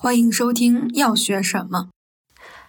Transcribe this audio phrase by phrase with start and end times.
[0.00, 1.88] 欢迎收听要学什么。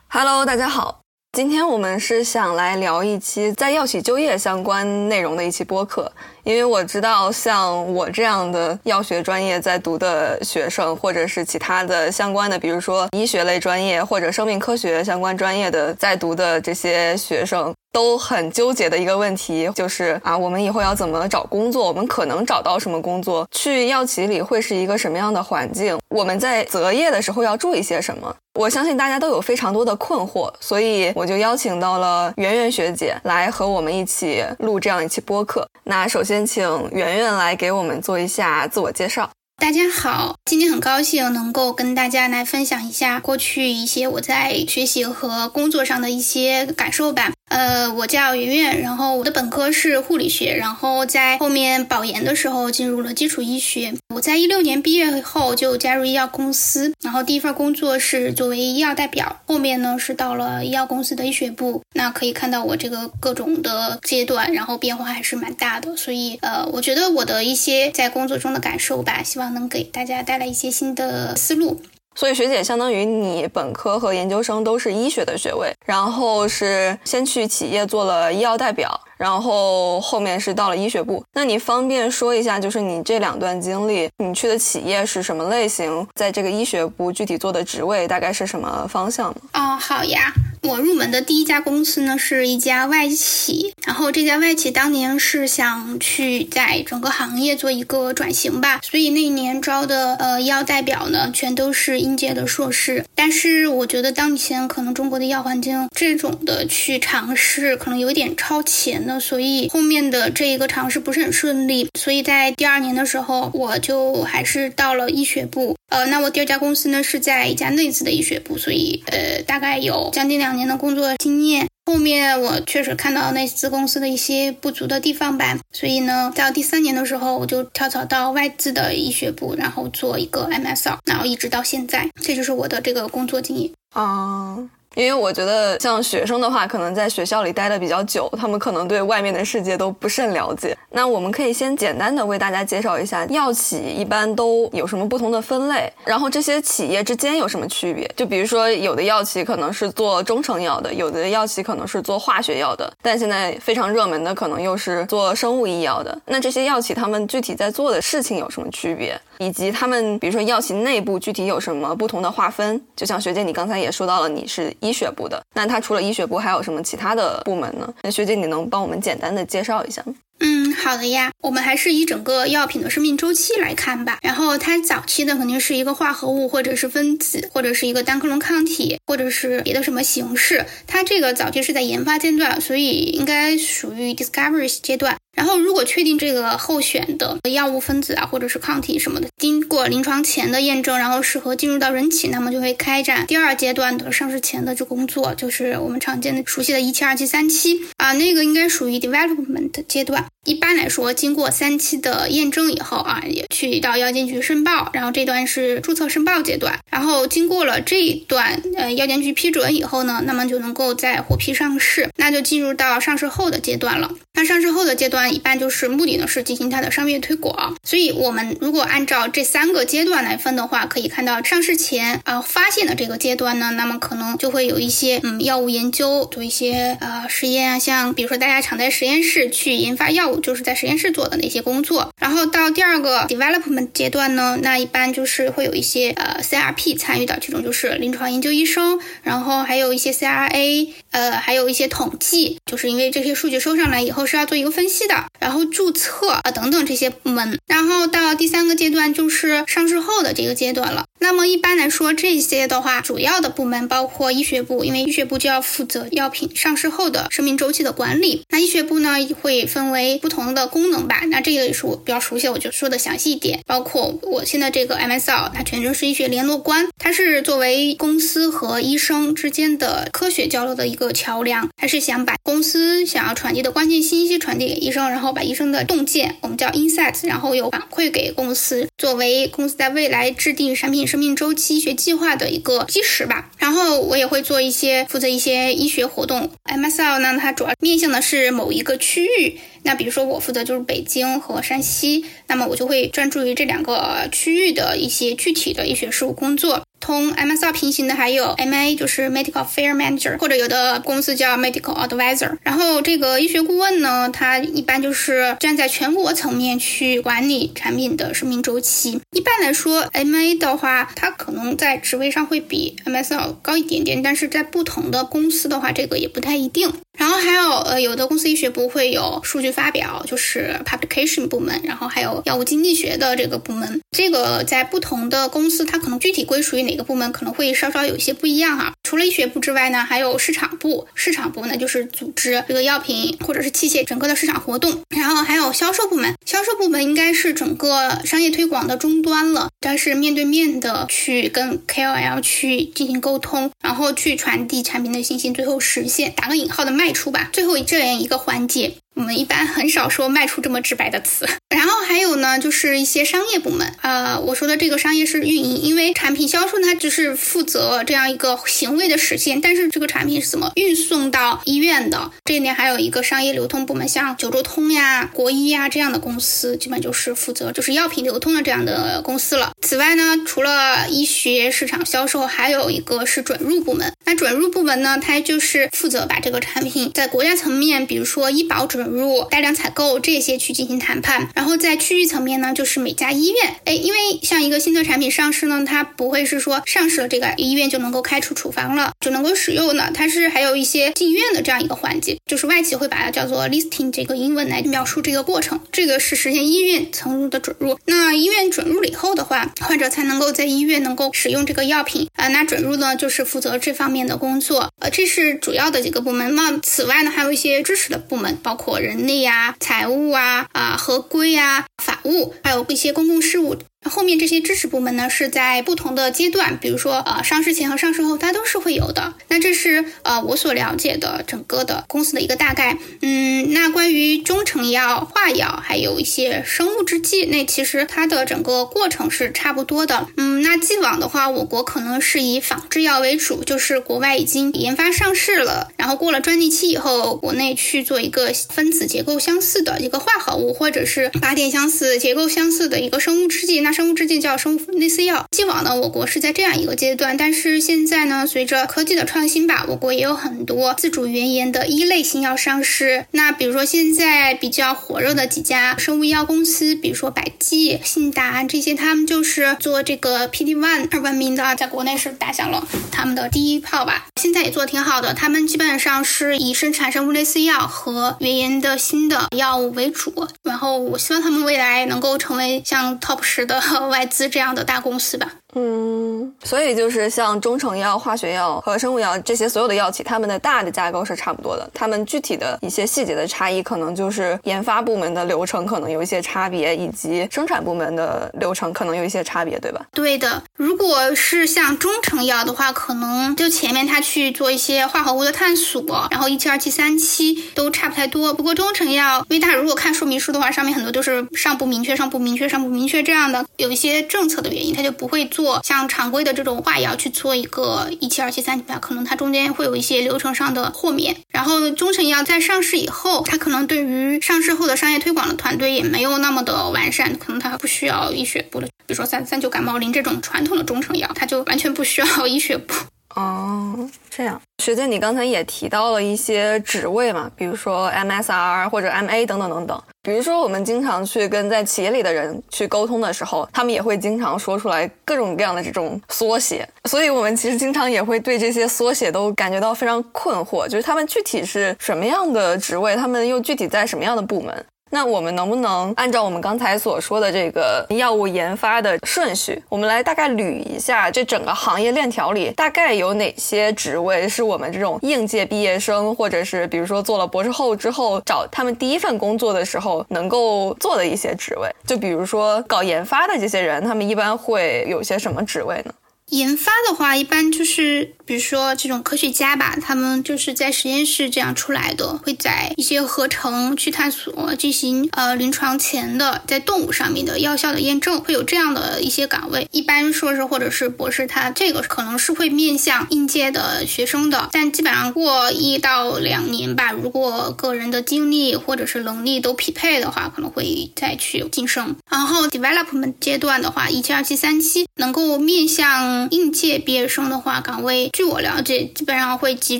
[0.07, 6.11] Hello，大家好，今天我们是想来聊一期在药企就业相关内容的一期播客。
[6.43, 21.87] 因为我知道，像我这样的药学专业在读的学生，或者是其他的相关的，比如说医学类专业或者生命科学相关专业的在读的这些学生，都很纠结的一个问题，就是啊，我们以后要怎么找工作？
[21.87, 23.47] 我们可能找到什么工作？
[23.51, 25.97] 去药企里会是一个什么样的环境？
[26.09, 28.35] 我们在择业的时候要注意些什么？
[28.59, 35.65] 我相信大家都有非常多的困惑，所以我就邀请到了圆圆学姐来和我们一起录这样一期播客。
[35.83, 36.39] 那首先。
[36.49, 39.29] 请圆圆来给我们做一下自我介绍。
[39.61, 47.33] 大家好，今天很高兴能够跟大家来分享一下过去一些我在学习和工作上的一些感受吧。
[47.49, 53.93] 呃，我叫圆圆，然后我的本科是护理学，然后在后面保研的时候进入了基础医学。
[54.13, 61.81] 我在一六年毕业后就加入医药公司，然后第一份工作是作为医药代表，后面呢是到了医药公司的医学部。
[61.93, 65.95] 那可以看到我这个各种的阶段，然后变化还是蛮大的。
[65.97, 71.81] 所以呃，我觉得我的一些在工作中的感受吧，希望能给大家带来一些新的思路。
[72.19, 78.99] 所以学姐相当于你本科和研究生都是医学的学位，然后是先去企业做了医药代表。
[79.19, 86.07] 然后后面是到了医学部，那你方便说一下，就是你这两段经历，你去的企业是什么类型？
[86.15, 89.35] 在这个医学部具体做的职位大概是什么方向吗？
[89.53, 109.08] 哦，好呀，我入门的第一家公司呢是一家外企，然后这家外企当年是想去在整个行业做一个转型吧，所以那一年招的呃医药代表呢全都是应届的硕士，但是我觉得当前可能中国的医药环境这种的去尝试可能有点超前。
[109.09, 115.75] 那所以后面的这一个尝试不是很顺利，所以在第二年的时候，我就还是到了医学部。
[115.89, 121.65] 呃，那我第二家公司呢是在一家内资的医学部，所以呃大概有将近两年的工作经验。
[121.87, 134.69] 后面我确实看到内资公司的一些不足的地方吧，所以呢，到第三年的时候，我就跳槽到外资的医学部，然后做一个 MSL，然后一直到现在，这就是我的这个工作经验啊。
[134.95, 140.75] 因为我觉得，像学生的话，可能在学校里待的比较久，他们可能对外面的世界都不甚了解。
[140.89, 148.09] 那我们可以先简单的为大家介绍一下药企一般都有什么不同的分类，然后这些企业之间有什么区别。
[148.15, 156.19] 就比如说，有的药企可能是做中成药的，有的药企可能是做化学药的，但现在非常热门的可能又是做生物医药的。
[156.25, 159.19] 那这些药企他们具体在做的事情有什么区别？
[159.39, 162.79] 以及他们，比如说药企内部具体有什么不同的划分？
[162.95, 167.91] 就像学姐你刚才也说到了，你是医学部的，那它除了医学部还有什么其他的部门呢？
[168.03, 170.13] 那学姐你能帮我们简单的介绍一下吗？
[170.41, 171.31] 嗯，好的呀。
[171.41, 174.19] 我们还是以整个药品的生命周期来看吧。
[174.21, 180.65] 然后它早期的肯定是一个化合物，或者是分子，或者是一个单克隆抗体，或者是别的什么形式。
[180.87, 185.17] 它这个早期是在研发阶段，所以应该属于 discovery 阶段。
[185.35, 200.25] 然后，如果确定这个候选的药物分子啊，或者是抗体什么的，经过临床前的验证，然后适合进入到人体，那么就会开展第二阶段的上市前的这工作，就是我们常见的、熟悉的一期、二期、三期啊，那个应该属于 development 阶段。
[200.45, 206.79] 一般来说，经过三期的验证以后啊，也去到药监局申报，然后这段是注册申报阶段。
[206.89, 214.11] 然后经过了这一段，呃，药监局批准以后呢，那么就能够在获批上市，那就进入到上市后的阶段了。
[214.33, 217.75] 那上市后的阶段，一般就是目的呢是进行它的商业推广。
[217.83, 230.38] 所以，我们如果按照这三个阶段来分的话，可以看到上市前啊发现的这个阶段呢，那么可能就会有一些嗯药物研究，做一些呃实验啊，像比如说大家常在实验室去研发药物。
[230.41, 251.05] 就是在实验室做的那些工作，然后到第二个 development 阶段呢，那一般就是会有一些呃 CRP 参与的这种，就是临床研究医生，然后还有一些 CRA，呃，还有一些统计，就是因为这些数据收上来以后是要做一个分析的，然后注册啊等等这些部门，然后到第三个阶段就是上市后的这个阶段了。
[251.21, 258.43] 那么一般来说，这些的话，主要的部门包括医学部，因为医学部就要负责药品上市后的生命周期的管理。
[258.49, 261.23] 那医学部呢，会分为不同的功能吧。
[261.27, 263.59] 那这个也是我比较熟悉，我就说的详细一点。
[263.67, 271.69] 包括我现在这个 MSL，它全称是医学联络官，它是作为公司和医生之间的科学交流的一个桥梁。
[271.75, 281.08] 它是想把公司想要传递的关键信息传递给医生，然后把医生的洞见，我们叫 insight，然后有反馈给公司，作为公司在未来制定产品。
[281.09, 286.51] 生命周期医学计划的一个基石吧，然后我也会做一些负责一些医学活动。
[286.65, 289.57] MSL 呢，它主要面向的是某一个区域。
[289.81, 296.83] 那比如说我负责就是北京和山西，那么我就会专注于这两个区域的一些具体的医学事务工作。
[296.99, 302.57] 同 MSR 平行的还有 MA，就是 Medical Affair Manager，或者有的公司叫 Medical Advisor。
[302.63, 309.19] 然后这个医学顾问呢，他一般就是站在全国层面去管理产品的生命周期。
[309.31, 316.91] 一般来说，MA 的话，它可能在职位上会比 MSR 高一点点，但是在不同的公司的话，这个也不太一定。
[317.17, 323.99] 然后还有呃，有的公司医学部会有数据发表，就是 publication 部门，然后还有药物经济学的这个部门。
[324.11, 328.93] 这个在不同的公司，它可能具体归属于哪每个部门，可能会稍稍有一些不一样哈。
[329.03, 331.07] 除了医学部之外呢，还有市场部。
[331.13, 335.03] 市场部呢，就是组织这个药品或者是器械整个的市场活动。
[335.15, 347.51] 然后还有销售部门，销售部门应该是整个商业推广的终端了，但是面对面的去跟 KOL 去进行沟通，然后去传递产品的信息，最后实现打个引号的卖出吧。
[347.53, 348.95] 最后这样一个环节。
[349.19, 369.73] 我们一般很少说卖出这么直白的词，然后还有呢，就是一些商业部门呃，我说的这个商业是运营，因为产品销售它只是负责这样一个行为的实现，但是这个产品是怎么运送到医院的，这里面还有一个商业流通部门，像九州通呀、国医呀这样的公司，基本就是负责就是药品流通的这样的公司了。
[369.81, 379.08] 此外呢，除了医学市场销售，还有一个是准入部门，那准入部门呢，它就是负责把这个产品在国家层面，比如说医保准。
[379.09, 397.97] 入大量采购这些去进行谈判，然后在区域层面呢，就是每家医院，哎，因为像一个新的产品上市呢，它不会是说上市了这个医院就能够开出处方了，就能够使用的，它是还有一些进院的这样一个环节，就是外企会把它叫做 listing 这个英文来描述这个过程，这个是实现医院层入的准入。
[398.05, 402.47] 那医院准入了以后的话，患者才能够在医院能够使用这个药品啊。
[402.49, 406.53] 那准入呢，就是负责这方面的工作，呃，这是主要的几个部门。
[406.55, 408.88] 那此外呢，还有一些支持的部门，包括。
[408.97, 413.75] 人力呀、财务啊、啊合规呀、法务，还有一些公共事务。
[414.09, 419.33] 后面这些支持部门呢，是在不同的阶段，比如说呃上市前和上市后，它都是会有的。
[419.47, 422.97] 那这是呃我所了解的整个的公司的一个大概。
[423.21, 430.27] 嗯，那关于中成药、化药，还有一些生物制剂，那其实它的整个过程是差不多的。
[430.37, 443.81] 嗯，那既往的话，我国可能是以仿制药为主，就是国外已经研发上市了，然后过了专利期以后，国内去做一个分子结构相似的一个化合物，或者是靶点相似、结构相似的一个生物制剂。
[443.81, 453.25] 那生物制剂叫生物类似药，既往呢，我国是在这样一个阶段，但是现在呢，随着科技的创新吧，我国也有很多自主原研的一类新药上市。
[453.31, 464.27] 那比如说现在比较火热的几家生物医药公司，比如说百济、信达这些，他们就是做这个 PD one 而闻名的，在国内是打响了他们的第一炮吧。
[464.39, 470.47] 现在也做的挺好的，他们基本上是以生产生物类似药和原研的新的药物为主。
[470.63, 473.78] 然后我希望他们未来能够成为像 top 十的。
[474.09, 475.58] 外资这样的大公司吧。
[475.75, 481.87] 嗯，所以就是像中成药、化学药和生物药这些所有的药企，他们的大的架构是差不多的。
[481.93, 490.03] 他们具体的一些细节的差异，可能就是研发部门的流程可能有一些差别，以及生产部门的流程可能有一些差别，对吧？
[490.11, 490.63] 对的。
[490.75, 498.51] 如果是像中成药的话，可能就前面他去做一些化合物的探索，然后一期、二期、三期都差不太多。
[498.55, 505.47] 不过中成药，因为大家如果看说明书的话，上面很多都是上不明确、上不明确、上不明确这样的，有一些政策的原因，他就不会。
[505.58, 511.35] 做做像常规的这种化疗去做一个一期、二期、三期吧，可能它中间会有一些流程上的豁免。
[511.49, 522.93] 然后中成药在上市以后，它可能对于上市后的商业推广的团队也没有那么的完善，可能它不需要医学部的，比如说三三九感冒灵这种传统的中成药，它就完全不需要医学部。
[523.35, 530.01] 哦，这样，学姐，你刚才也提到了一些职位嘛，比如说 MSR 或者 MA 等等等等。
[530.21, 544.85] 比如说，我们经常去跟在企业里的人去沟通的时候，他们也会经常说出来各种各样的这种缩写，所以我们其实经常也会对这些缩写都感觉到非常困惑，就是他们具体是什么样的职位，他们又具体在什么样的部门。
[545.11, 561.89] 那我们能不能按照我们刚才所说的这个药物研发的顺序，我们来大概捋一下这整个行业链条里大概有哪些职位是我们这种应届毕业生，或者是比如说做了博士后之后找他们第一份工作的时候能够做的一些职位？
[562.05, 566.13] 就比如说搞研发的这些人，他们一般会有些什么职位呢？
[566.47, 568.33] 研发的话，一般就是。
[568.49, 579.87] 比如说这种科学家吧，他们就是在实验室这样出来的，会在一些合成去探索进行呃临床前的在动物上面的药效的验证，会有这样的一些岗位。
[579.91, 592.15] 一般硕士或者是博士，他这个可能是会面向应届的学生的，但基本上过一到两年吧，如果个人的经历或者是能力都匹配的话，可能会再去晋升。
[592.27, 598.31] 然后 development 阶段的话，一期、二期、三期能够面向应届毕业生的话，岗位。
[598.39, 599.99] 据我了解，基本上会集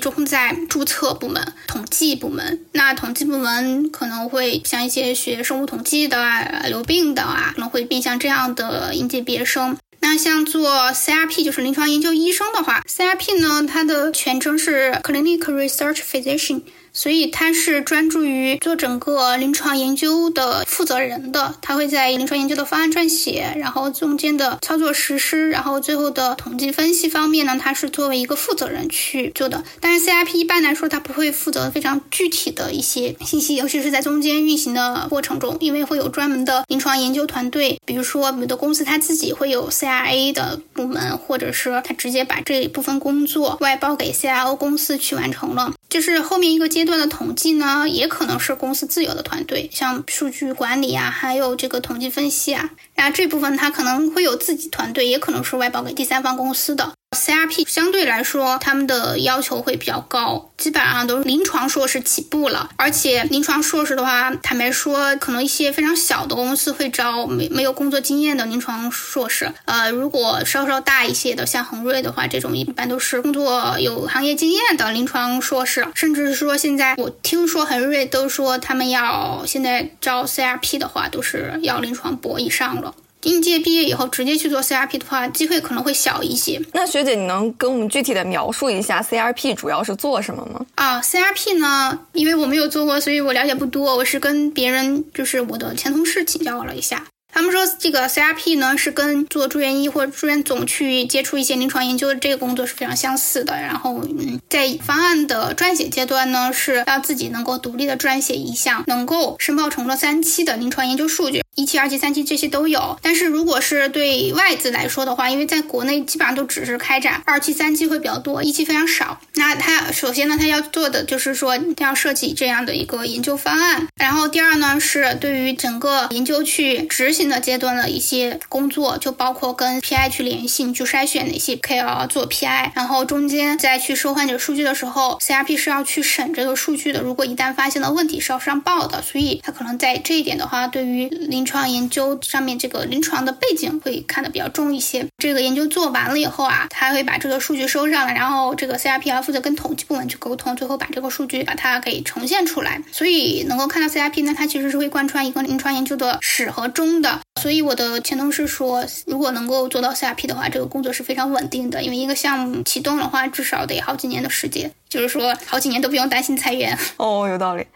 [0.00, 2.64] 中在注册部门、统计部门。
[2.72, 9.76] 那统计部门可能会像一些学生物统计的啊、流病的啊，可能会面向这样的应届毕业生。
[10.00, 16.62] 那像做 CRP，就是临床研究医生的话，CRP 呢，它的全称是 Clinical Research Physician。
[17.00, 29.64] 所以他是专注于做整个临床研究的负责人的，他会在临床研究的方案撰写，然后中间的操作实施，然后最后的统计分析方面呢，他是作为一个负责人去做的。
[29.80, 45.72] 但是 CRP 一般来说，他不会负责非常具体的一些信息，尤其是在中间运行的过程中，因为会有专门的临床研究团队，比如说有的公司他自己会有 CRA 的部门，或者是他直接把这一部分工作外包给 CRO 公司去完成了。
[45.88, 56.92] 就是后面一个阶段段的统计呢，也可能是公司自有的团队，像数据管理啊，还有这个统计分析啊，然后这部分它可能会有自己团队，也可能是外包给第三方公司的。
[57.12, 62.70] CRP 相对来说，他们的要求会比较高，基本上都是临床硕士起步了。
[62.76, 69.52] 而且临床硕士的话，坦白说，可能一些非常小的公司会招没没有工作经验的临床硕士。
[69.64, 75.84] 呃，如果稍稍大一些的，像恒瑞的话，这种一般都是工作有行业经验的临床硕士。
[75.96, 82.94] 甚至是说，现在我听说恒瑞都说他们要现在招 CRP 的话，都是要临床博以上了。
[83.22, 86.60] 应届毕业以后直接去做 CRP 的话，机会可能会小一些。
[86.72, 90.64] 那学姐，你能跟我们具体的描述一下 CRP 主要是做什么吗？
[90.76, 93.96] 啊，CRP 呢，因为我没有做过，所以我了解不多。
[93.96, 97.04] 我是跟别人，就是我的前同事请教了一下。
[97.32, 103.54] 他们说，这个 CRP 呢是跟做住院医或者住院总去接触一些临床研究的这个工作是非常相似的。
[103.54, 112.98] 然后，嗯，在方案的撰写阶段呢，是要自己能够独立的撰写一项能够申报承诺三期的临床研究数据，一期、二期、三期这些都有。
[113.02, 119.20] 但是如果是对外资来说的话，因为在国内基本上都只是开展二期、三期会比较多，一期非常少。
[119.34, 123.86] 那他首先呢，他要做的就是说要设计这样的一个研究方案。
[123.96, 127.20] 然后第二呢，是对于整个研究去执行。
[127.30, 137.00] 的阶段的一些工作，就包括跟 PI 去联系，去筛选哪些 KOL 做 PI，然后中间再去收患者数据的时候，CRP 是要去审这个数据的。
[137.02, 139.00] 如果一旦发现了问题，是要上报的。
[139.02, 145.04] 所以他可能在这一点的话，对于临床研究上面这个临床的背景会看得比较重一些。
[145.18, 152.80] 这个研究做完了以后啊，他会把这个数据收上来，然后这个 CRP 要负责跟统计部门去沟通，最后把这个数据把它给呈现出来。
[152.92, 157.20] 所以能够看到 CRP 呢，它其实是会贯穿一个临床研究的始和终的。
[157.40, 166.78] 所以我的前同事说，如果能够做到 CRP 的话，这个工作是非常稳定的，因为一个项目启动的话，至少得好几年的时间，就是说好几年都不用担心裁员。
[166.96, 167.66] 哦，有道理。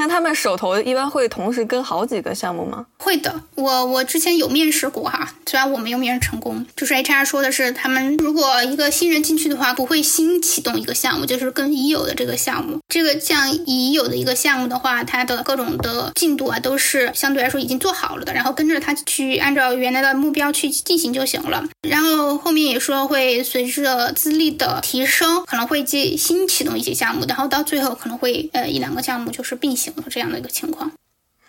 [0.00, 2.86] 那他们手头一般会同时跟好几个项目吗？
[2.96, 21.62] 会的，我我之前有面试过哈，虽然我没有面试成功，就是 HR 说的是，他们如果一个新人进去的话，不会新启动一个项目，就是跟已有的这个项目，这个像已有的一个项目的话，它的各种的进度啊，都是相对来说已经做好了的，然后跟着它去按照原来的目标去进行就行了。
[21.86, 30.90] 然后后面也说会随着资历的提升，可能会接新启动一些项目，然后到最后可能会呃一两个项目就是并行的这样的一个情况。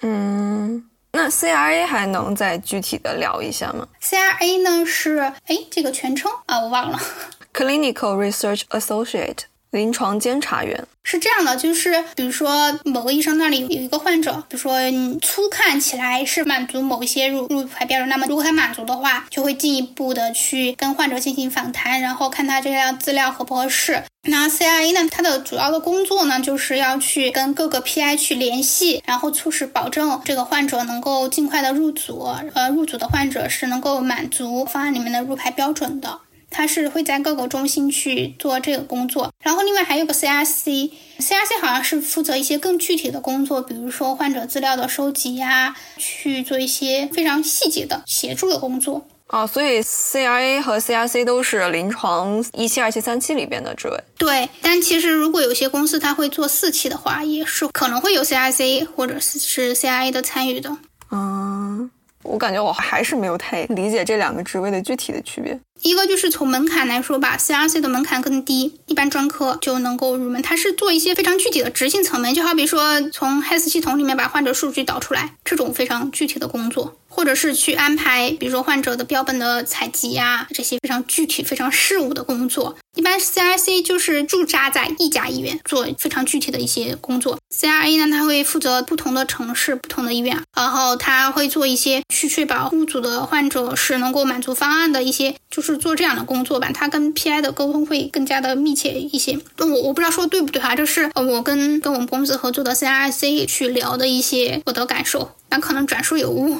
[0.01, 0.86] 嗯。
[1.13, 6.98] 那 CRA 还能再具体的聊一下吗？CRA 呢是哎这个全称啊我忘了，
[7.53, 9.39] Clinical Research Associate。
[9.72, 14.74] 临床监察员是这样的，就是比如说某个医生那里有一个患者，比如说
[15.22, 24.04] 初看起来是满足某一些入入排标准，那么如果他满足的话，就会进一步的去跟患者进行访谈，然后看他这些资料合不合适。
[24.24, 36.20] 那 CRA 呢，它的主要的工作呢，就是要去跟各个 PI 去联系，然后促使保证这个患者能够尽快的入组，呃，入组的患者是能够满足方案里面的入排标准的。
[36.51, 49.08] 他是会在各个中心去做这个工作，然后另外还有个 CRC，CRC 好像是负责一些更具体的工作，比如说患者资料的收集呀，去做一些非常细节的协助的工作。
[49.27, 53.98] 哦，所以 CRA 和 CRC 都是临床一期、二期、三期里边的职位。
[54.17, 60.77] 对，但其实如果有些公司他会做四期的话，也是可能会有 CRC 或者是 CRA 的参与的。
[61.12, 61.89] 嗯。
[62.24, 65.60] 我感觉我还是没有太理解这两个职位的具体的区别。
[65.83, 70.41] 一个就是从门槛来说吧，CRC 的门槛更低，一般专科就能够入门。
[70.41, 76.97] 它是做一些非常具体的执行层面，就好比说从 HIS 系统里面把患者数据导出来，这种非常具体的工作。
[77.13, 82.77] 或者是去安排，比如说患者的标本的采集呀，这些非常具体、非常事务的工作。
[82.95, 96.72] 一般 CRC 就是驻扎在一家医院做非常具体的一些工作，CRA 呢，他会负责不同的城市、不同的医院，然后他会做一些去确保户组的患者是能够满足方案的一些，就是做这样的工作吧。
[96.74, 99.40] 他跟 PI 的沟通会更加的密切一些。
[99.58, 106.60] 我我不知道说对不对哈，这是我跟跟我们公司合作的 CRC 去聊的一些我的感受，但可能转述有误。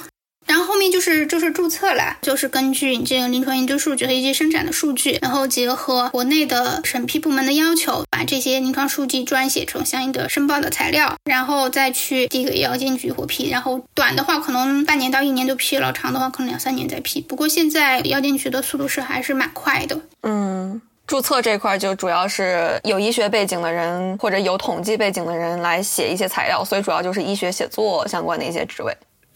[0.52, 13.50] 然后后面就是就是注册了，就是根据你这个临床研究数据和一些生产的数据，然后结合国内的审批部门的要求，把这些临床数据撰写成相应的申报的材料，然后再去递给药监局获批。
[13.50, 17.22] 然后短的话可能半年到一年就批了，长的话可能两三年再批。
[17.22, 19.98] 不过现在药监局的速度是还是蛮快的。
[20.24, 28.94] 嗯，注册这块就主要是有医学背景的人或者有统计背景的人来写一些材料，所以主要就是医学写作相关的一些职位。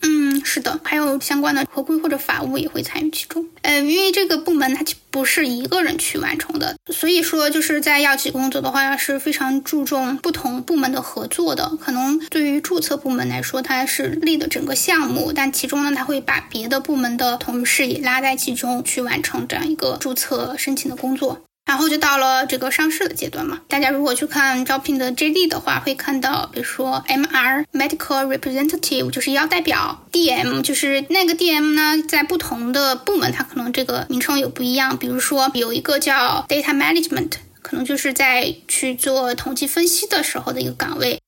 [0.08, 3.46] 嗯，是的，还有相关的合规或者法务也会参与其中。
[3.64, 11.76] 呃，因为这个部门它不是一个人去完成的，所以说就是在药企工作的话是非常注重不同部门的合作的。
[11.82, 21.42] 可能对于注册部门来说，它是立的整个项目，但其中呢，他会把别的部门的同事也拉在其中去完成这样一个注册申请的工作。
[21.66, 23.62] 然后就到了这个上市的阶段嘛。
[23.68, 34.98] 大家如果去看招聘的 JD 的话，会看到，比如说 MR Medical Representative 就是医药代表，DM 就是那个 DM 呢，在不同的部门它可能这个名称有不一样。
[34.98, 37.32] 比如说有一个叫 Data Management，
[37.62, 41.20] 可能就是在去做统计分析的时候的一个岗位。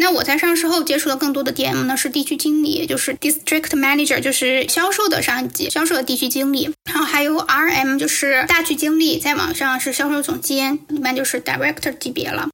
[0.00, 6.72] 那我在上市后接触的更多的 DM 呢，是地区经理，也就是 District Manager，就是销售的上级，销售的地区经理。
[6.84, 12.48] 然后还有 RM，就是大区经理，在网上是销售总监，一般就是 Director 级别了。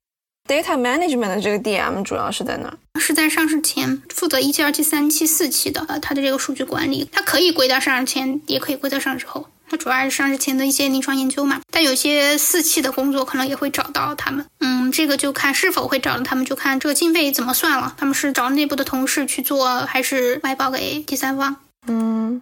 [0.49, 2.77] Data Management 的这个 DM 主要是在哪？
[2.99, 9.49] 是在上市前负责一期、二期、三期、四期的，呃，它的这个数据管理，它可以归到上市前，也可以归到上市后。
[9.75, 14.47] 它主要是上市前的一些临床研究嘛，但有些四期的工作可能也会找到他们。
[14.61, 17.93] 嗯，这个就看是否会找到他们，就看这个经费怎么算了。
[17.97, 21.57] 他们是找内部的同事去做，还是外包给第三方？
[21.89, 22.41] 嗯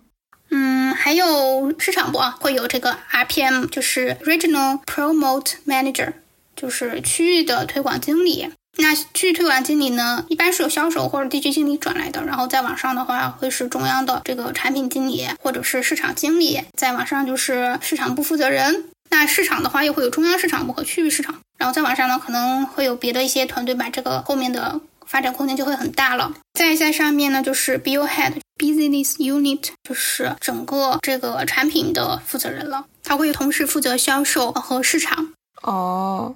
[0.51, 6.13] 嗯，还有市场部啊，会有这个 RPM，就是 Regional Promote Manager，
[6.55, 8.51] 就是区域的推广经理。
[8.79, 18.87] 那区域推广经理呢，一般是由销售或者地区经理转来的，然后在网上的话会是中央的这个产品经理或者是市场经理，再往上就是市场部负责人。
[19.11, 26.33] 那市场的话又会有中央市场部和区域市场，然后再往上呢可能会有别的一些团队把这个后面的发展空间就会很大了。
[26.55, 35.35] 再在上面呢就是 BU Head Business Unit，就是整个这个产品的负责人了，他会同时负责销售和市场。
[35.61, 36.35] 哦。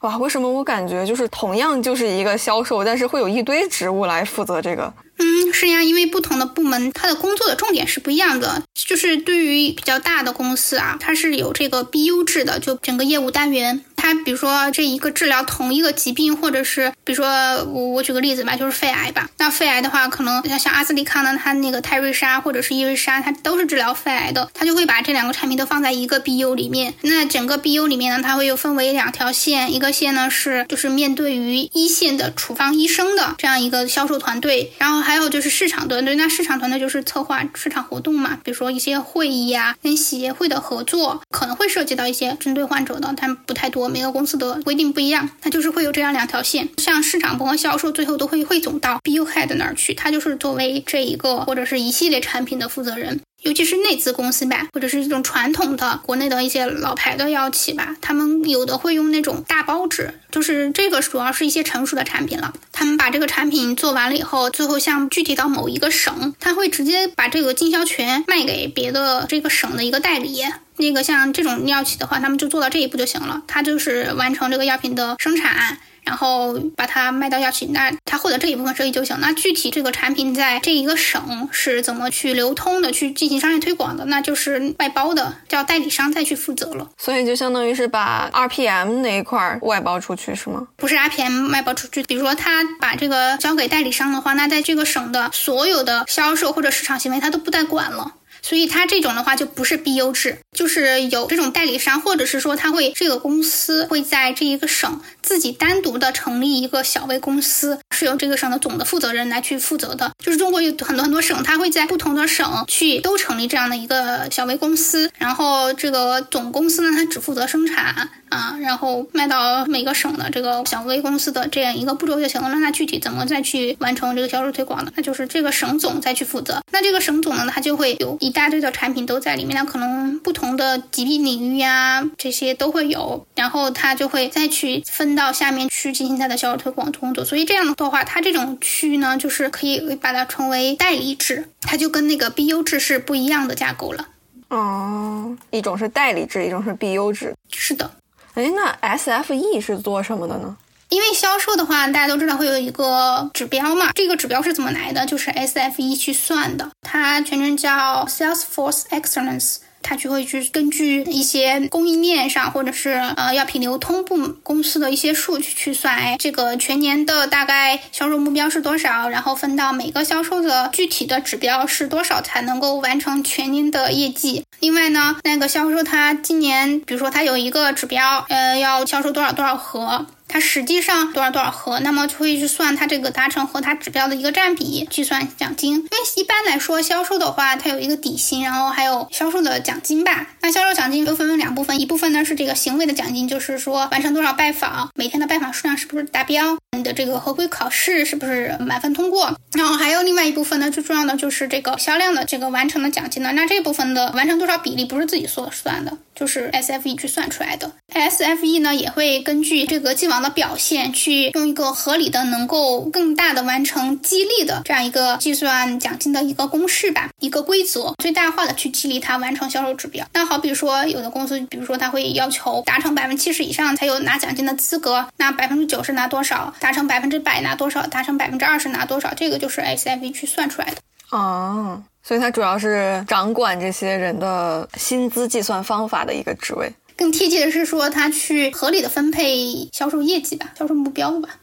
[0.00, 4.92] 哇，为什么我感觉就是同样就是一个销售，但是会有一堆职务来负责这个？
[5.18, 8.62] 嗯，是呀，因为不同的部门它的工作的重点是不一样的。
[8.74, 13.84] 就是对于比较大的公司啊，它是有这个 BU 制的，就整个业务单元。
[14.00, 17.26] 它比如说这一个治疗同一个疾病，或者是比如说
[17.64, 19.28] 我我举个例子吧，就是肺癌吧。
[19.36, 26.94] 那肺癌的话，可能像阿斯利康呢，它那个泰瑞莎或者是伊瑞莎，它都是治疗肺癌的，它就会把这两个产品都放在一个 BU 里面。
[27.02, 36.14] 那整个 BU 里面呢，它会又分为两条线，一个线呢是就是面对于一线的处方医生的这样一个销售团队，然后还有就是市场团队。
[36.14, 43.89] 那市场团队就是策划市场活动嘛，比如说一些会议呀，跟协会的合作，可能会涉及到一些针对患者的，但不太多。
[43.90, 53.20] 每个公司的规定不一样，它就是会有这样两条线，像市场部和销售最后都会汇总到 BU Head 那儿去，他就是作为这一个或者是一系列产品的负责人。
[53.42, 62.52] 尤其是内资公司吧，或者是这种传统的国内的一些老牌的药企吧，他们有的会用那种大包纸，就是这个主要是一些成熟的产品了。
[62.72, 70.42] 他们把这个产品做完了以后，最后像具体到某一个省，他会直接把这个经销权卖给别的这个省的一个代理。
[70.76, 75.78] 那个像这种药企的话，他们就做到这一步就行了，他就是完成这个药品的生产。
[76.04, 79.16] 然后把它卖到药企，那他获得这一部分收益就行。
[79.20, 86.88] 那具体这个产品在这一个省是怎么去流通的，去进行商业推广的，那就是外包的，叫代理商再去负责了。
[86.98, 90.66] 所以就相当于是把 RPM 那一块外包出去，是吗？
[90.76, 98.14] 不是 RPM 外包出去，比如说他把这个交给代理商的话，那在这个省的所有的销售或者市场行为他都不再管了。
[98.42, 110.12] 所以它这种的话就不是 BU 制，就是有这种代理商，或者是说他会这个公司会在这一个省自己单独的成立一个小微公司，是由这个省的总的负责人来去负责的。
[110.24, 118.10] 就是中国有很多很多省，他会在不同的省去都成立这样的一个小微公司，然后这个总公司呢，它只负责生产。
[118.30, 122.48] 啊，然后卖到每个省的这个小微公司的这样一个步骤就行了。
[122.50, 124.92] 那它具体怎么再去完成这个销售推广呢？
[124.94, 126.62] 那就是这个省总再去负责。
[126.70, 133.26] 那这个省总呢，它就会有一大堆的产品都在里面，那可能不同的疾病领域呀，这些都会有。
[133.34, 137.24] 然后它就会再去分到下面去进行它的销售推广工作。
[137.24, 144.08] 所以这样的话，它这种区域呢，就是可以把它称为代理制，它就跟那个 BU 制是不一样的架构了。
[144.48, 147.34] 哦，一种是代理制，一种是 BU 制。
[147.50, 147.90] 是的。
[148.34, 150.56] 哎，那 SFE 是做什么的呢？
[150.90, 155.06] 因为销售的话，大家都知道会有一个指标嘛，这个指标是怎么来的？
[155.06, 159.56] 就是 SFE 去算的，它全称叫 Salesforce Excellence。
[159.82, 174.44] 他就会去根据一些供应链上或者是呃药品流通部公司的一些数据去算，哎，这个全年的大概销售目标是多少，然后分到每个销售的具体的指标是多少才能够完成全年的业绩。
[174.60, 180.04] 另外呢，那个销售他今年，比如说他有一个指标，呃，要销售多少多少盒。
[180.30, 185.74] 它实际上多少多少盒，那么就会去算它这个达成和它指标的一个占比，计算奖金。
[185.74, 190.28] 因为一般来说销售的话，它有一个底薪，然后还有销售的奖金吧。
[190.40, 199.36] 那销售奖金又分为两部分，一部分呢是这个行为的奖金，就是说完成多少拜访，每天的拜访数量是不是达标，你的这个合规考试是不是满分通过。
[199.54, 203.32] 然后还有另外一部分呢，最重要的就是这个销量的这个完成的奖金呢。
[203.32, 207.72] 那这部分的完成多少比例不是自己所算的，就是 SFE 去算出来的。
[207.92, 220.06] SFE 呢也会根据这个既往的表现，去用一个合理的、能够更大的完成激励的这样一个计算奖金的一个公式吧，一个规则，最大化的去激励他完成销售指标。
[220.12, 226.52] 那好比说，有的公司，比如说他会要求达成百分之七十以上才有拿奖金的资格，那百分之九十拿多少？
[226.60, 227.86] 达成百分之百拿多少？
[227.86, 229.12] 达成百分之二十拿多少？
[229.14, 230.76] 这个就是 SFE 去算出来的。
[231.10, 236.72] 哦，所以它主要是掌管这些人的薪资计算方法的一个职位。
[237.00, 241.38] 更贴切的是说，他去合理的分配销售业绩吧，销售目标吧。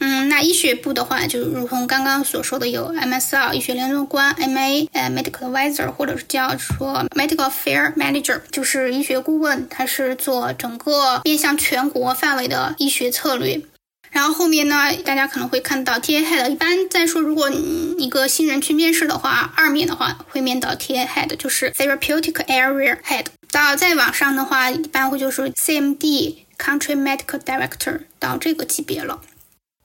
[0.00, 13.62] 嗯，那医学部的话，就如同刚刚所说的，有 M S R 医学联络官，MA 呃 Medical Advisor，或者是叫说 Medical Fair Manager，就是医学顾问，他是做整个面向全国范围的医学策略。
[14.10, 23.26] 然后后面呢，大家可能会看到 TA Head，一般在说，如果一个新人去面试的话，二面的话会面到 TA Head，就是 Therapeutic Area Head。
[23.50, 29.20] 到再往上的话，一般会就是 CMD Country Medical Director 到这个级别了。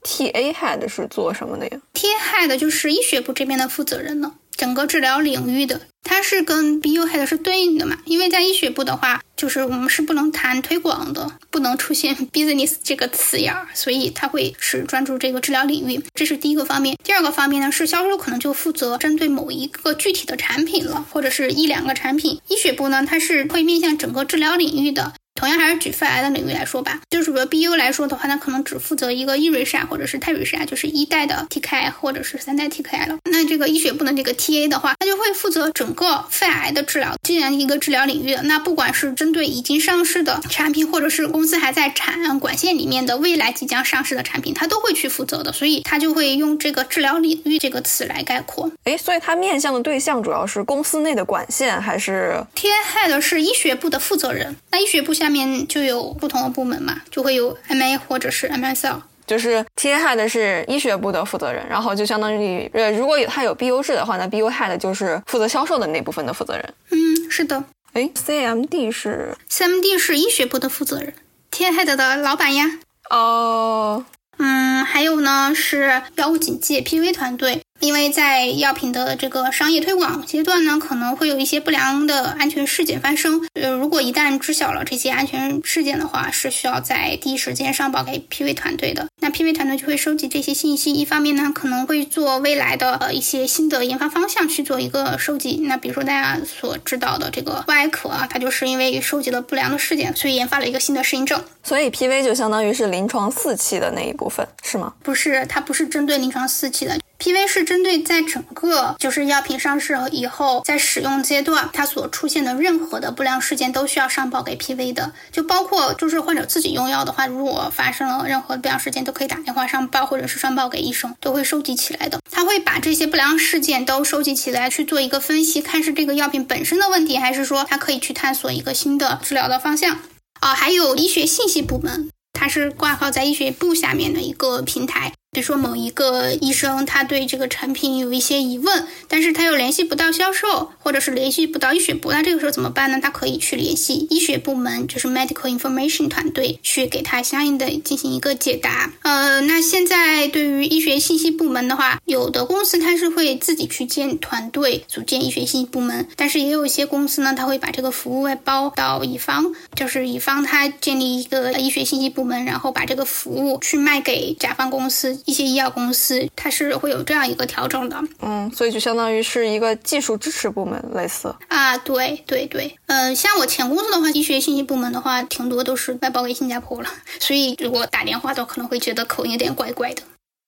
[0.03, 7.97] TA Head 是做什么的呀？TA Head 就是医学部这边的负责人呢，整个治疗领域的，它是跟 BU Head 是对应的嘛？
[8.05, 16.97] 因为在医学部的话，就是我们是不能谈推广的，不能出现 business 这个词眼儿，所以它会是专注这个治疗领域，这是第一个方面。
[17.03, 22.39] 第二个方面呢，是销售可能就负责针对某一个具体的产品了，或者是一两个产品。
[22.47, 25.13] 医学部呢，它是会面向整个治疗领域的。
[25.35, 33.17] 同样还是举肺癌的领域来说吧，就是比如 BU 来说的话，它可能只负责一个 e i s a 或者是泰瑞莎，就是一代的 TKI 或者是三代 TKI 了。
[33.25, 38.35] 那这个医学部的这个 TA 的话，它就会负责整个肺癌的治疗既然一个治疗领域。
[38.43, 45.51] 那不管是针对已经上市的产品，或者是公司还在产管线里面的未来即将上市的产品，它都会去负责的。
[45.51, 48.71] 所以它就会用这个治疗领域这个词来概括。
[48.85, 54.55] 诶，所以它面向的对象主要是公司内的管线，还是 TA Head 是医学部的负责人？
[54.71, 56.03] 那医学部下面就有。
[56.23, 66.73] 不同的部门嘛，就会有 MA 或者是 MSL，就是 TA Head 是医学部的负责人，然后就相当于呃，如果有他有 BU 制的话，那 BU Head 就是负责销售的那部分的负责人。
[66.91, 67.63] 嗯，是的。
[67.93, 71.13] 哎，CMD 是 CMD 是医学部的负责人
[71.51, 72.79] ，TA Head 的老板呀。
[73.09, 74.05] 哦。
[74.37, 77.61] 嗯，还有呢是药物警戒 PV 团队。
[77.83, 83.45] 因为在药品的这个商业推广阶段呢，可能会有一些不良的安全事件发生。
[83.55, 89.09] 呃，如果一旦知晓了这些安全事件的话，是需要在第一时间上报给 PV 团队的。
[89.19, 95.59] 那 PV 团队就会收集这些信息，一方面呢，可能会做未来的呃一些新的研发方向去做一个收集。
[95.63, 101.43] 那比如说大家所知道的这个外科啊，它就是因为收集了不良的事件，所以研发了一个新的适应症。
[101.61, 104.93] 所以 PV 就相当于是临床四期的那一部分，是吗？
[105.03, 106.97] 不是，它不是针对临床四期的。
[107.23, 122.19] PV 是针对在整个就是药品上市以后，在使用阶段它所出现的任何的不良事件都需要上报给 PV 的，就包括就是患者自己用药的话，如果发生了任何不良事件，都可以打电话上报或者是上报给医生，都会收集起来的。
[122.29, 129.99] 他会把这些不良事件都收集起来去做一个分析，看是这个药品本身的问题，还是说它可以去探索一个新的治疗的方向。
[130.41, 135.13] 啊，还有医学信息部门，它是挂靠在医学部下面的一个平台。
[135.33, 142.99] 比如说某一个医生，他对这个产品有一些疑问，但是他又联系不到销售，或者是联系不到医学部，那这个时候怎么办呢？
[143.01, 148.93] 他可以去联系医学部门，就是 medical information 团队，去给他相应的进行一个解答。
[149.01, 165.22] 呃，那现在对于医学信息部门的话，有的公司它是会自己去建团队，组建医学信息部门，但是也有一些公司呢，他会把这个服务外包到乙方，就是乙方他建立一个医学信息部门，然后把这个服务去卖给甲方公司。
[165.25, 180.01] 一些医药公司，它是会有这样一个调整的，嗯，所以就相当于是一个技术支持部门，类似啊，对对对，嗯，像我前公司的话，医学信息部门的话，挺多都是外包给新加坡了，所以如果打电话都可能会觉得口音有点怪怪的。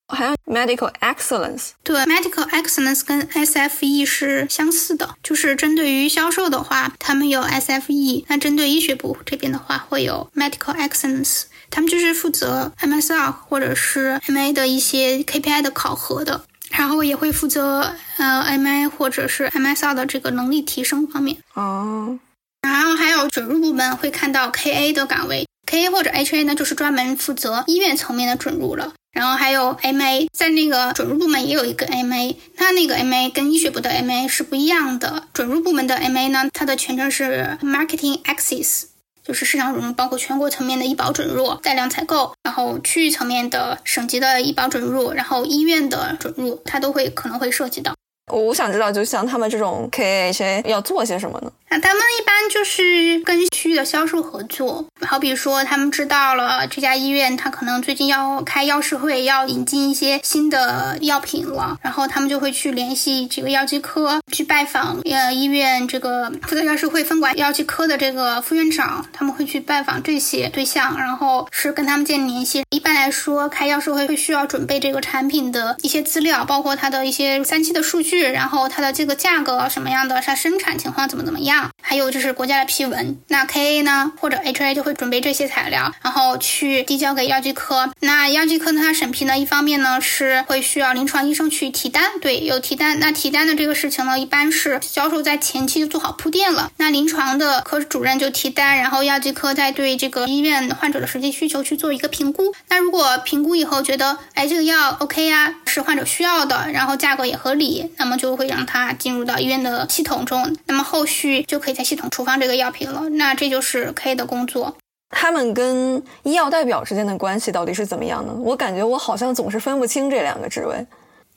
[0.07, 11.45] 还有 medical excellence，对，medical excellence 跟 SFE 是相似的，就是针对于销售的话，他们有 SFE，那针对医学部这边的话，会有 medical excellence。
[11.69, 21.37] 他们就是负责 MSR 或者是 MA 的一些 KPI 的考核的，然后也会负责呃 MA 或者是 MSR 的这个能力提升方面。
[21.53, 22.19] 哦，
[22.61, 28.93] 然后还有准入部门会看到 KA 的岗位，KA 或者 HA 呢就是专门负责医院层面的准入了。
[29.11, 35.29] 然后还有 MA，在那个准入部门也有一个 MA，它那个 MA 跟医学部的 MA 是不一样的。
[35.33, 38.87] 准入部门的 MA 呢，它的全称是 Marketing Access。
[39.25, 47.95] 就是市场准入，包括全国层面的医保准入、带量采购，然后区域层面的省级的医保准入，然后医院的准入，它都会可能会涉及到。
[48.31, 51.51] 我想知道，就像他们这种 KHA 要做些什么呢？
[51.69, 72.63] 那他们一般就是跟区域的销售合作，好比说他们知道了这家医院，他可能最近要开药师会，要引进一些新的药品了，然后他们就会去联系这个药剂科，去拜访呃医院这个负责药师会分管药剂科的这个副院长，他们会去拜访这些对象，然后是跟他们建立联系。
[72.69, 81.69] 一般来说，开药师会会需要准备这个产品的一些资料，包括它的一些三期的数据，然后它的这个价格什么样的，它生产情况怎么怎么样。
[81.81, 87.89] 还有就是国家的批文，那 KA 呢或者 HA 就会准备这些材料，然后去递交给药剂科。
[87.99, 92.99] 那药剂科呢，它审批呢，一方面呢是会需要临床医生去提单，对，有提单。
[92.99, 96.71] 那提单的这个事情呢，一般是销售在前期就做好铺垫了。
[96.77, 102.53] 那临床的科室主任就提单，然后药剂科再对这个医院患者的实际需求去做一个评估。
[102.69, 110.55] 那如果评估以后觉得，哎，这个药 OK 呀，是患者需要的，然后价格也合理，那么就会让它进入到医院的系统中。
[110.67, 111.43] 那么后续。
[111.47, 114.75] 就可以在系统处方这个药品了，那这就是 K 的工作。
[115.09, 118.33] 他们跟医药代表之间的关系到底是怎么样呢？
[118.39, 120.85] 我感觉我好像总是分不清这两个职位。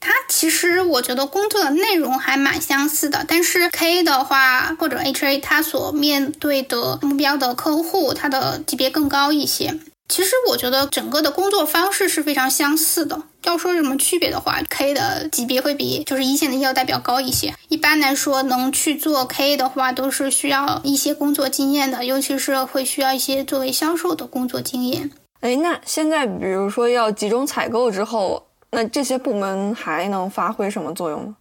[0.00, 9.78] 他其实我觉得工作的内容还蛮相似的，但是 K 的话或者 HA，他所面对的目标的客户，他的级别更高一些。
[10.09, 13.22] 其实我觉得整个的工作方式是非常相似的。
[13.44, 17.55] 要说什么区别的话，K 的级别会比就是一线的医药代表高一些。
[17.68, 25.11] 一般来说，能去做 K 的话，都是需要一些工作经验的，尤其是会需要一些作为销售的工作经验。
[25.40, 31.37] 哎，那现在比如说要集中采购之后，那这些部门还能发挥什么作用呢？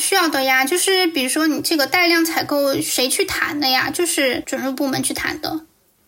[0.00, 3.90] 需要的呀，就是比如说你这个带量采购谁去谈的呀？
[3.90, 5.60] 就是准入部门去谈的。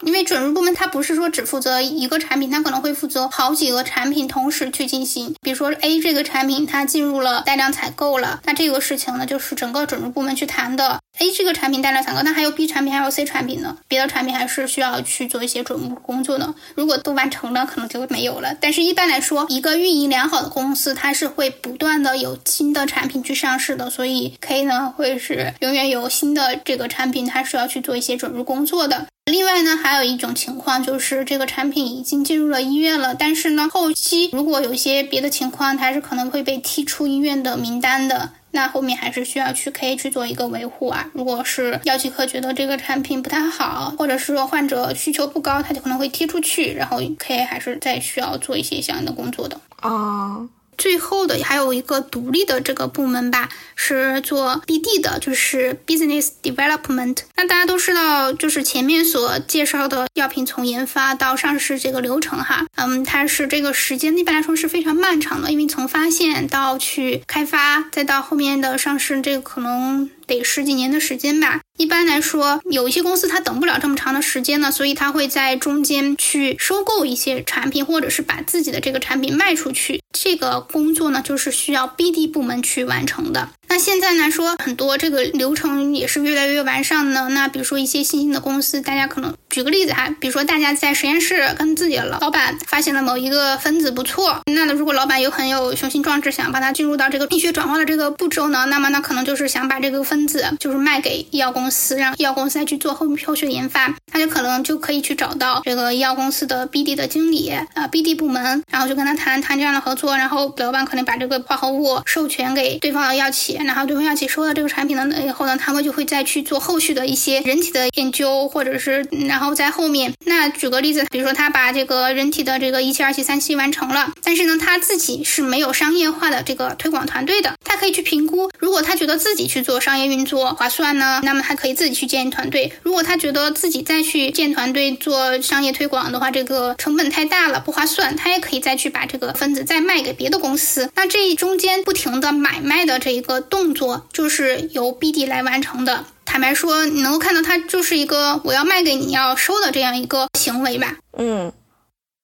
[0.05, 5.35] 因为准入部门它不是说只负责一个产品，它可能会负责好几个产品同时去进行。
[5.41, 11.01] 比如说 A 这个产品它进入了带量采购了，那这个事情呢就是整个准入部门去谈的。
[11.19, 16.53] A 这个产品带量采购，那还有 B 产品还有 C 产品呢，别的产品还是需要去做一些准入工作的。
[16.75, 18.57] 如果都完成了，可能就没有了。
[18.61, 29.07] 但是一般来说，一个运营良好的公司，它是会不断的有新的产品去上市的，所以 K 呢会是永远有新的这个产品，它是要去做一些准入工作的。
[29.31, 38.31] 另外呢，还有一种情况就是这个产品已经进入了医院了，但是呢，后期如果有一些别的情况，它是可能会被踢出医院的名单的。
[38.51, 41.09] 那后面还是需要去 K 去做一个维护啊。
[41.15, 50.47] 如果是药剂科觉得这个产品不太好，或者是说患者需求不高，他就可能会踢出去，然后 K 还是再需要做一些相应的工作的啊。
[50.79, 57.19] 最后的还有一个独立的这个部门吧，是做 BD 的，就是 Business Development。
[57.37, 70.11] 那大家都知道，就是前面所介绍的药品从研发到上市这个流程哈，嗯，它是这个时间一般来说是非常漫长的，因为从发现到去开发，再到后面的上市，这个可能。
[70.39, 71.61] 得十几年的时间吧。
[71.79, 80.03] 一般来说，有一些公司它等不了这么长的时间呢，所以它会在中间去收购一些产品，或者是把自己的这个产品卖出去。
[80.13, 83.51] 这个工作呢，就是需要 BD 部门去完成的。
[83.73, 87.31] 那现在来说，很多这个流程也是越来越完善的。
[87.31, 113.61] 那比如说一些新兴的公司，大家可能举个例子哈，比如说大家在实验室跟自己的老板发现了某一个分子不错，那如果老板有很有雄心壮志，想把它进入到这个医学转化的这个步骤呢，那么那可能就是想把这个分子就是卖给医药公司，让医药公司再去做后面后续的研发，他就可能就可以去找到这个医药公司的 BD 的经理啊，BD 部门，然后就跟他谈谈这样的合作，然后老板可能把这个化合物授权给对方的药企。
[113.65, 120.13] 然后对方药企收到这个产品了以后呢，他们就会再去做后续的一些人体的研究，或者是然后在后面。
[120.25, 140.91] 那举个例子，比如说他把这个人体的这个一期、二期、三期完成了，但是呢，他自己是没有商业化的这个推广团队的，他可以去评估，如果他觉得自己去做商业运作划算呢，那么他可以自己去建团队；如果他觉得自己再去建团队做商业推广的话，这个成本太大了，不划算，他也可以再去把这个分子再卖给别的公司。
[140.95, 143.41] 那这中间不停的买卖的这一个。
[143.53, 146.07] 动作就是由 BD 来完成的。
[146.25, 150.97] 坦白说，你能够看到它就是一个我要卖给你要收的这样一个行为吧。
[151.19, 151.53] 嗯，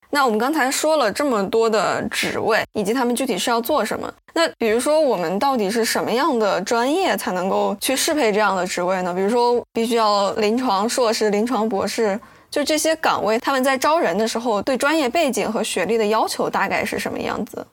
[0.09, 4.11] 那我们刚才说了这么多的职位，以及他们具体是要做什么。
[4.33, 9.12] 那比如说，我们到底是什么样的专业才能够去适配这样的职位呢？
[9.12, 12.19] 比如说，必须要临床硕士、临床博士，
[12.51, 17.67] 就这些岗位，他们在招人的时候，对专业背景和学历的要求大概是什么样子？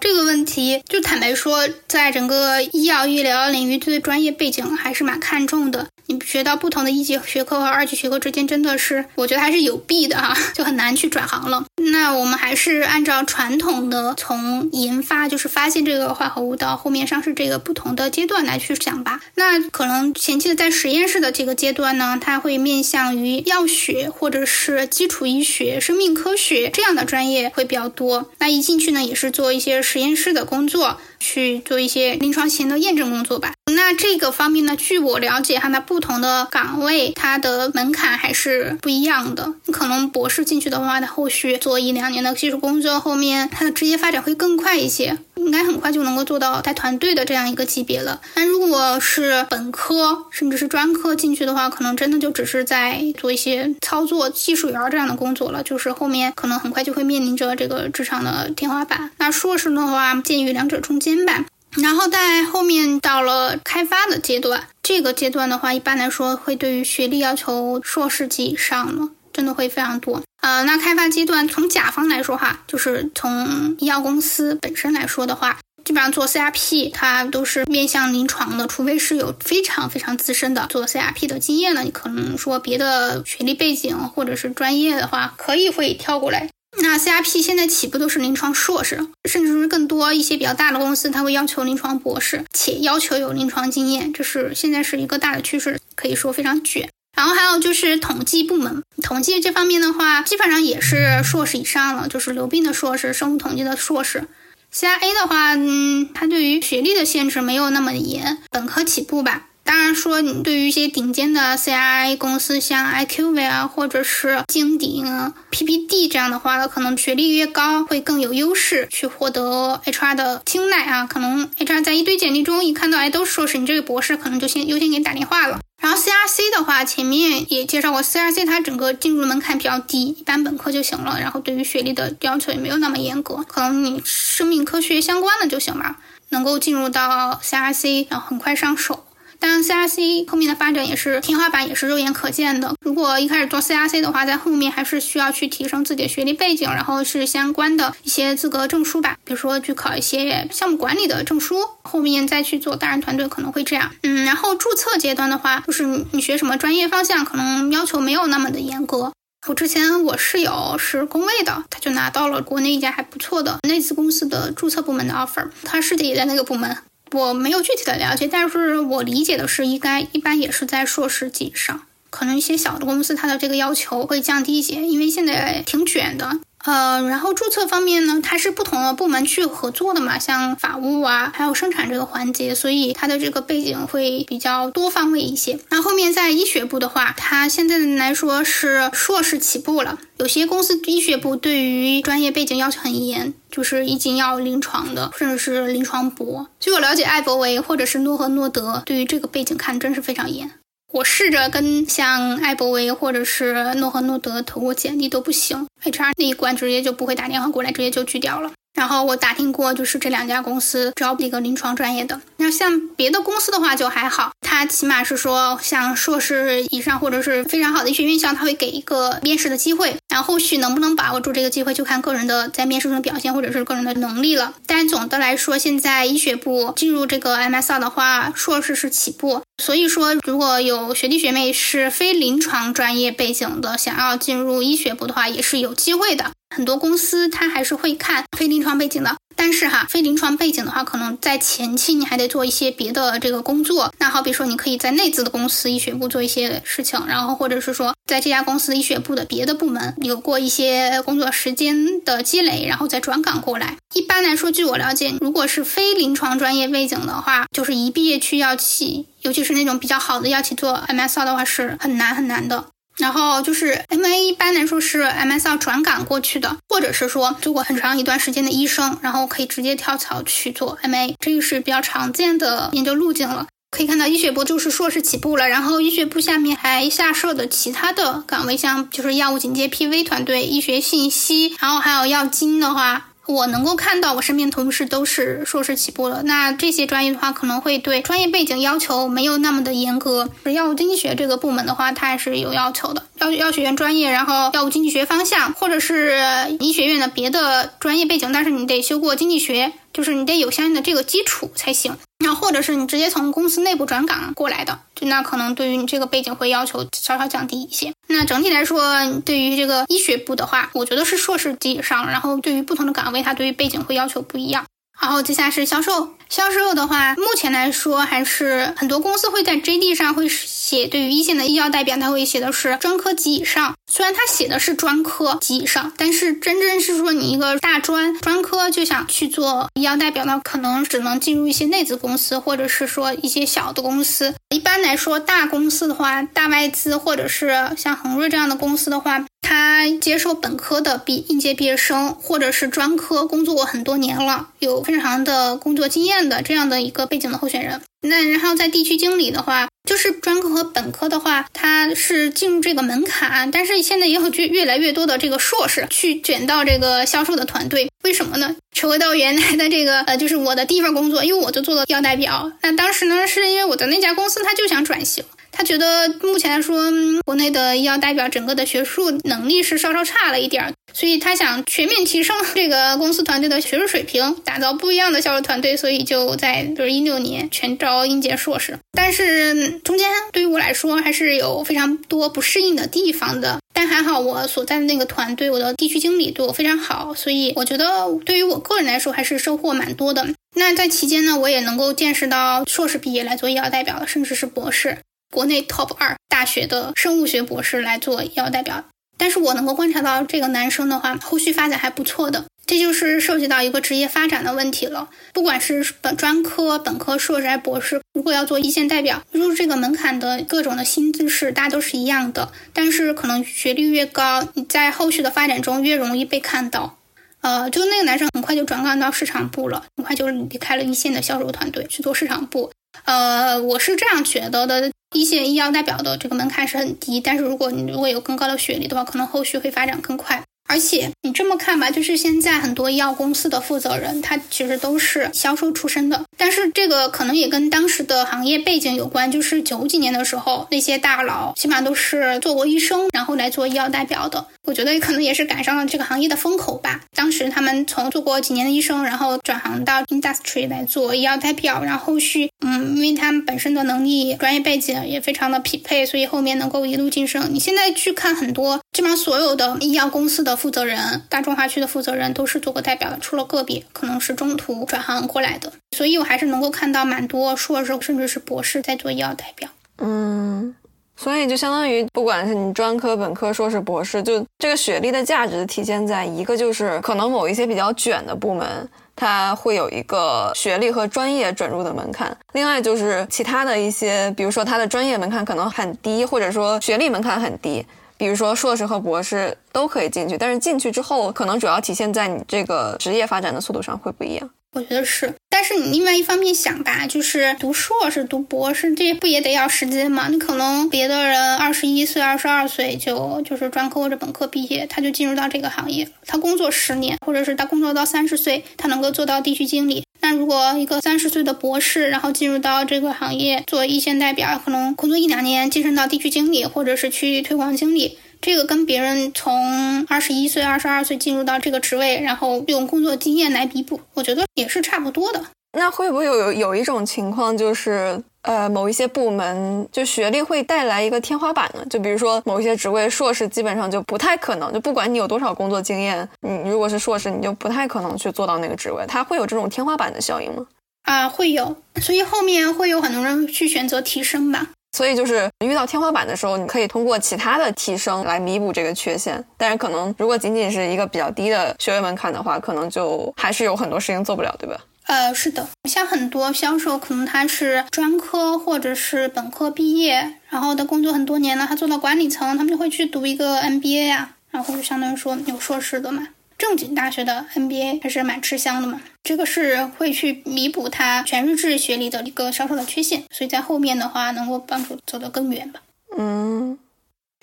[0.00, 5.88] 这个问题，就坦白说，在整个医药医疗领域，对专业背景还是蛮看重的。
[6.10, 11.64] 你学到不同的一级学科和二级学科之间，真的是我觉得还是有弊的哈， 就很难去转行了。
[11.92, 19.20] 那我们还是按照传统的，从研发就是发现这个化合物到后面上市这个不同的阶段来去讲吧。
[19.36, 28.28] 那可能前期的在实验室的这个阶段呢，它会面向于药学或者是基础医学、生命科学这样的专业会比较多。
[28.38, 30.98] 那一进去呢，也是做一些实验室的工作。
[31.20, 33.52] 去做一些临床前的验证工作吧。
[33.72, 39.54] 那这个方面呢，据我了解，哈，那不同的岗位它的门槛还是不一样的。
[39.70, 45.18] 可能博士进去的话，它后续做一两年的技术工作，后面它的职业发展会更快一些。
[45.40, 48.20] 应该很快就能够做到带团队的这样一个级别了。
[48.34, 55.62] 但如果是本科甚至是专科进去的话，可能真的就只是在做一些操作技术员这样的工作了。
[55.62, 59.10] 就是后面可能很快就会面临着这个职场的天花板。
[59.18, 61.46] 那硕士的话介于两者中间吧。
[61.76, 70.20] 然后在后面到了开发的阶段，这个阶段的话，一般来说会对于学历要求硕士及以上了，真的会非常多。
[70.40, 86.48] 呃，那开发阶段从甲方来说哈，就是从医药公司本身来说的话，基本上做 CRP 它都是面向临床的，除非是有非常非常资深的做 CRP 的经验呢，你可能说别的学历背景或者是专业的话，可以会跳过来。
[86.80, 96.88] 那 CRP 现在起步都是临床硕士，甚至是更多一些比较大的公司，它会要求临床博士，且要求有临床经验，这是现在是一个大的趋势，可以说非常卷。
[97.16, 104.28] 然后还有就是统计部门，统计这方面的话，基本上也是硕士以上了，就是流病的硕士、生物统计的硕士。
[104.72, 109.46] CIA 的话，嗯，它对于学历的限制没有那么严，本科起步吧。
[109.62, 115.04] 当然说，你对于一些顶尖的 CRI 公司，像 IQV 啊，或者是金鼎、
[115.50, 121.06] PPD 这样的话，可能学历越高会更有优势，去获得 HR 的青睐啊。
[121.06, 125.60] 可能 HR 在一堆简历中一看到，哎，都是硕士，你这位博士，可能就先优先给你打电话了。
[125.80, 131.18] 然后 CRC 的话，前面也介绍过，CRC 它整个进入门槛比较低，一般本科就行了。
[131.18, 139.04] 然后对于学历的要求也没有那么严格，可能你生命科学相关的就行吧，能够进入到 CRC，然后很快上手。
[139.40, 142.74] 但 CRC 后面的发展也是天花板，也是肉眼可见的。
[142.82, 153.90] 如果一开始做 CRC 的话，在后面还是需要去提升自己的学历背景，然后是相关的一些资格证书吧，比如说去考一些项目管理的证书，后面再去做大人团队可能会这样。
[154.02, 159.12] 嗯，然后注册阶段的话，就是你学什么专业方向，可能要求没有那么的严格。
[159.48, 166.76] 我之前我室友是工位的，他就拿到了国内一家还不错的类似公司的注册部门的 offer，他师姐也在那个部门。
[167.12, 171.82] 我没有具体的了解，但是我理解的是，应该一般也是在硕士级以上。
[172.10, 176.40] 可能一些小的公司，它的这个要求会降低一些，因为现在挺卷的。
[176.64, 185.58] 呃，然后注册方面呢，它是不同的部门去合作的嘛，像法务啊，还有生产这个环节，所以它的这个背景会比较多方位一些。
[185.68, 189.98] 那后后面在医学部的话，它现在来说是硕士起步了。
[190.18, 196.46] 有些公司医学部对于专业背景要求很严，就是一经要临床的，甚至是临床博。
[196.60, 200.52] 据我了解，艾伯维或者是诺和诺德对于这个背景看真是非常严。
[200.92, 208.50] 我试着跟像艾伯维或者是诺和诺德投过简历都不行，HR 那一关直接就不会打电话过来，直接就拒掉了。
[208.80, 212.18] 然后我打听过，就是这两家公司招一个临床专业的。
[212.38, 219.94] 那像别的公司的话就还好，他起码是说像硕士以上或者是非常好的医学院校，他会给一个面试的机会。
[220.08, 224.54] 然后后续能不能把握住这个机会，就看个人的在面试中的表现或者是个人的能力了。
[224.66, 229.42] 但总的来说，现在医学部进入这个 MSR 的话，硕士是起步。
[229.62, 236.30] 所以说，如果有学弟学妹是非临床专业背景的，想要进入医学部的话，也是有机会的。
[236.54, 243.92] 很多公司它还是会看非临床背景的，但是哈，非临床背景的话，可能在前期你还得做一些别的这个工作。
[243.98, 253.76] 那好比说，你可以在内资的公司医学部做一些事情，然后或者是说，在这家公司医学部的别的部门有过一些工作时间的积累，然后再转岗过来。
[253.94, 262.66] 一般来说，据我了解，如果是非临床专业背景的话，就是一毕业去药企，尤其是那种比较好的药企做 MSL 的话，是很难很难的。
[263.00, 273.46] 然后就是 M A 一般来说是 M S L 转岗过去的，或者是说做过很长一段时间的医生，然后可以直接跳槽去做 M A，这个是比较常见的研究路径了。
[273.70, 283.09] 可以看到医学部就是硕士起步了，然后医学部下面还下设的其他的岗位，像就是药物警戒 P V 团队、医学信息，然后还有药经的话。
[283.30, 286.22] 我能够看到，我身边同事都是硕士起步了。
[286.24, 290.28] 那这些专业的话，可能会对专业背景要求没有那么的严格。
[290.44, 293.06] 药物经济学这个部门的话，它还是有要求的。
[293.20, 296.20] 药药学院专业，然后药物经济学方向，或者是
[296.58, 301.96] 医学院的别的专业背景，但是你得修过经济学，就是你得有相应的这个基础才行。
[302.22, 307.92] 那或者是你直接从公司内部转岗过来的，就那可能对于你这个背景会要求稍稍降低一些。
[308.08, 308.82] 那整体来说，
[309.24, 312.06] 对于这个医学部的话，我觉得是硕士及以上。
[312.06, 314.66] 然后对于不同的岗位，它对于背景会要求不一样。
[315.00, 316.14] 然后接下来是销售。
[316.28, 323.74] 销售的话，目前来说还是很多公司会在 JD 上会写，对于一线的医药代表，他会写的是专科及以上。
[323.90, 334.32] 虽然他写的是专科及以上，但是真正是说你一个大专专科就想去做医药代表，呢可能只能进入一些内资公司，或者是说一些小的公司。
[334.50, 339.26] 一般来说，大公司的话，大外资或者是像恒瑞这样的公司的话。
[339.40, 347.80] 他接受本科的毕应届毕业生，或者是专科工作过很多年了，有非常的工作经验的这样的一个背景的候选人。
[348.02, 357.90] 那然后在地区经理的话，就是专科和本科的话，他是进入这个门槛，但是现在也有越越来越多的这个硕士去卷到这个销售的团队。
[358.02, 358.56] 为什么呢？
[358.72, 362.50] 扯回到原来的这个呃，就是我的第一份工作，因为我就做了药代表。
[362.62, 365.24] 那当时呢，是因为我的那家公司他就想转型。
[365.60, 366.90] 他觉得目前来说，
[367.26, 378.78] 国内的医药代表整个的学术能力是稍稍差了一点儿，所以他想全面提升这个公司团队的学术水平，打造不一样的销售团队，所以就在就是一六年全招应届硕士。
[378.92, 387.86] 但是中间对于我来说还是有非常多不适应的地方的，但还好我所在的那个团队，我的地区经理对我非常好，所以我觉得
[388.24, 390.26] 对于我个人来说还是收获蛮多的。
[390.56, 394.96] 那在期间呢，我也能够见识到硕士毕业来做医药代表的，甚至是博士。
[395.30, 398.84] 国内 top 二大学的生物学博士来做医药代表，
[399.16, 405.08] 但是我能够观察到这个男生的话，后续发展还不错的，这就是涉及到一个职业发展的问题了。
[405.32, 416.96] 不管是本专科、本科、硕士还博士，如果要做一线代表，入这个门槛的各种的薪资是大家都是一样的，但是可能学历越高，你在后续的发展中越容易被看到。
[417.42, 422.70] 呃，就那个男生很快就转岗到市场部了，很快就离开了一线的销售团队去做市场部。
[423.04, 424.90] 呃，我是这样觉得的。
[425.14, 430.42] 一线医药代表的这个门槛是很低，但是如果你如果有更高的学历的话，可能后续会发展更快。
[430.68, 436.24] 而且你这么看吧，就是现在很多医药公司的负责人，他其实都是销售出身的。
[436.38, 444.46] 但是这个可能也跟当时的行业背景有关，就是九几年的时候，那些大佬起码都是做过医生，然后来做医药代表的。
[444.64, 447.00] 我觉得可能也是赶上了这个行业的风口吧。
[447.16, 457.52] 当时他们从做过几年的医生，然后转行到 industry 来做医药代表，然后后续，嗯，因为他们本身的能力、专业背景也非常的匹配，所以后面能够一路晋升。
[457.52, 460.50] 你现在去看很多，基本上所有的医药公司的。
[460.60, 469.70] 负责人，大中华区的负责人都是做过代表的，除了个别可能是中途转行过来的，所以我还是能够看到蛮多硕士甚至是博士在做医药代表。
[470.00, 470.74] 嗯，
[471.16, 478.86] 所以就相当于，不管是你专科、本科、硕士、博士，就这个学历的价值体现在一个就是可能某一些比较卷的部门，
[479.20, 487.84] 它会有一个学历和专业准入的门槛；另外就是其他的一些，比如说它的专业门槛可能很低，或者说学历门槛很低，
[488.16, 494.50] 比如说硕士和博士都可以进去，但是进去之后，可能主要体现在你这个职业发展的速度上会不一样。
[494.72, 500.28] 我觉得是，但是你另外一方面想吧，就是读硕士、读博士，这不也得要时间吗？
[500.30, 510.04] 你可能别的人二十一岁、二十二岁就就是专科或者本科毕业，他就进入到这个行业，他工作十年，或者是他工作到三十岁，他能够做到地区经理。
[510.20, 518.18] 那如果一个三十岁的博士，然后进入到这个行业做一线代表，可能工作一两年晋升到地区经理，或者是区域推广经理。
[518.40, 525.44] 这个跟别人从二十一岁、二十二岁进入到这个职位，然后用工作经验来弥补，我觉得也是差不多的。
[525.72, 531.84] 那会不会有有一种情况，就是呃，某一些部门就学历会带来一个天花板呢？
[531.88, 539.04] 就比如说某一些职位，硕士基本上就不太可能，就不管你有多少工作经验，你如果是硕士，你就不太可能去做到那个职位。
[539.06, 540.66] 它会有这种天花板的效应吗？
[541.02, 544.70] 啊，会有，所以后面会有很多人去选择提升吧。
[544.92, 549.42] 所以就是遇到天花板的时候，你可以通过其他的提升来弥补这个缺陷。
[549.56, 554.76] 但是可能如果仅仅是一个比较低的学位门槛的话，可能就还是有很多事情做不了，对吧？
[555.06, 566.28] 呃，是的，像很多销售，可能他是专科或者是本科毕业，然后他工作很多年了，他做到管理层，他们就会去读一个 MBA 啊，然后就相当于说有硕士的嘛。
[566.60, 575.80] 正经大学的 MBA 还是蛮吃香的嘛，这个是会去弥补他全日制学历的一个稍稍的缺陷，所以在后面的话能够帮助走得更远吧。
[576.18, 576.78] 嗯，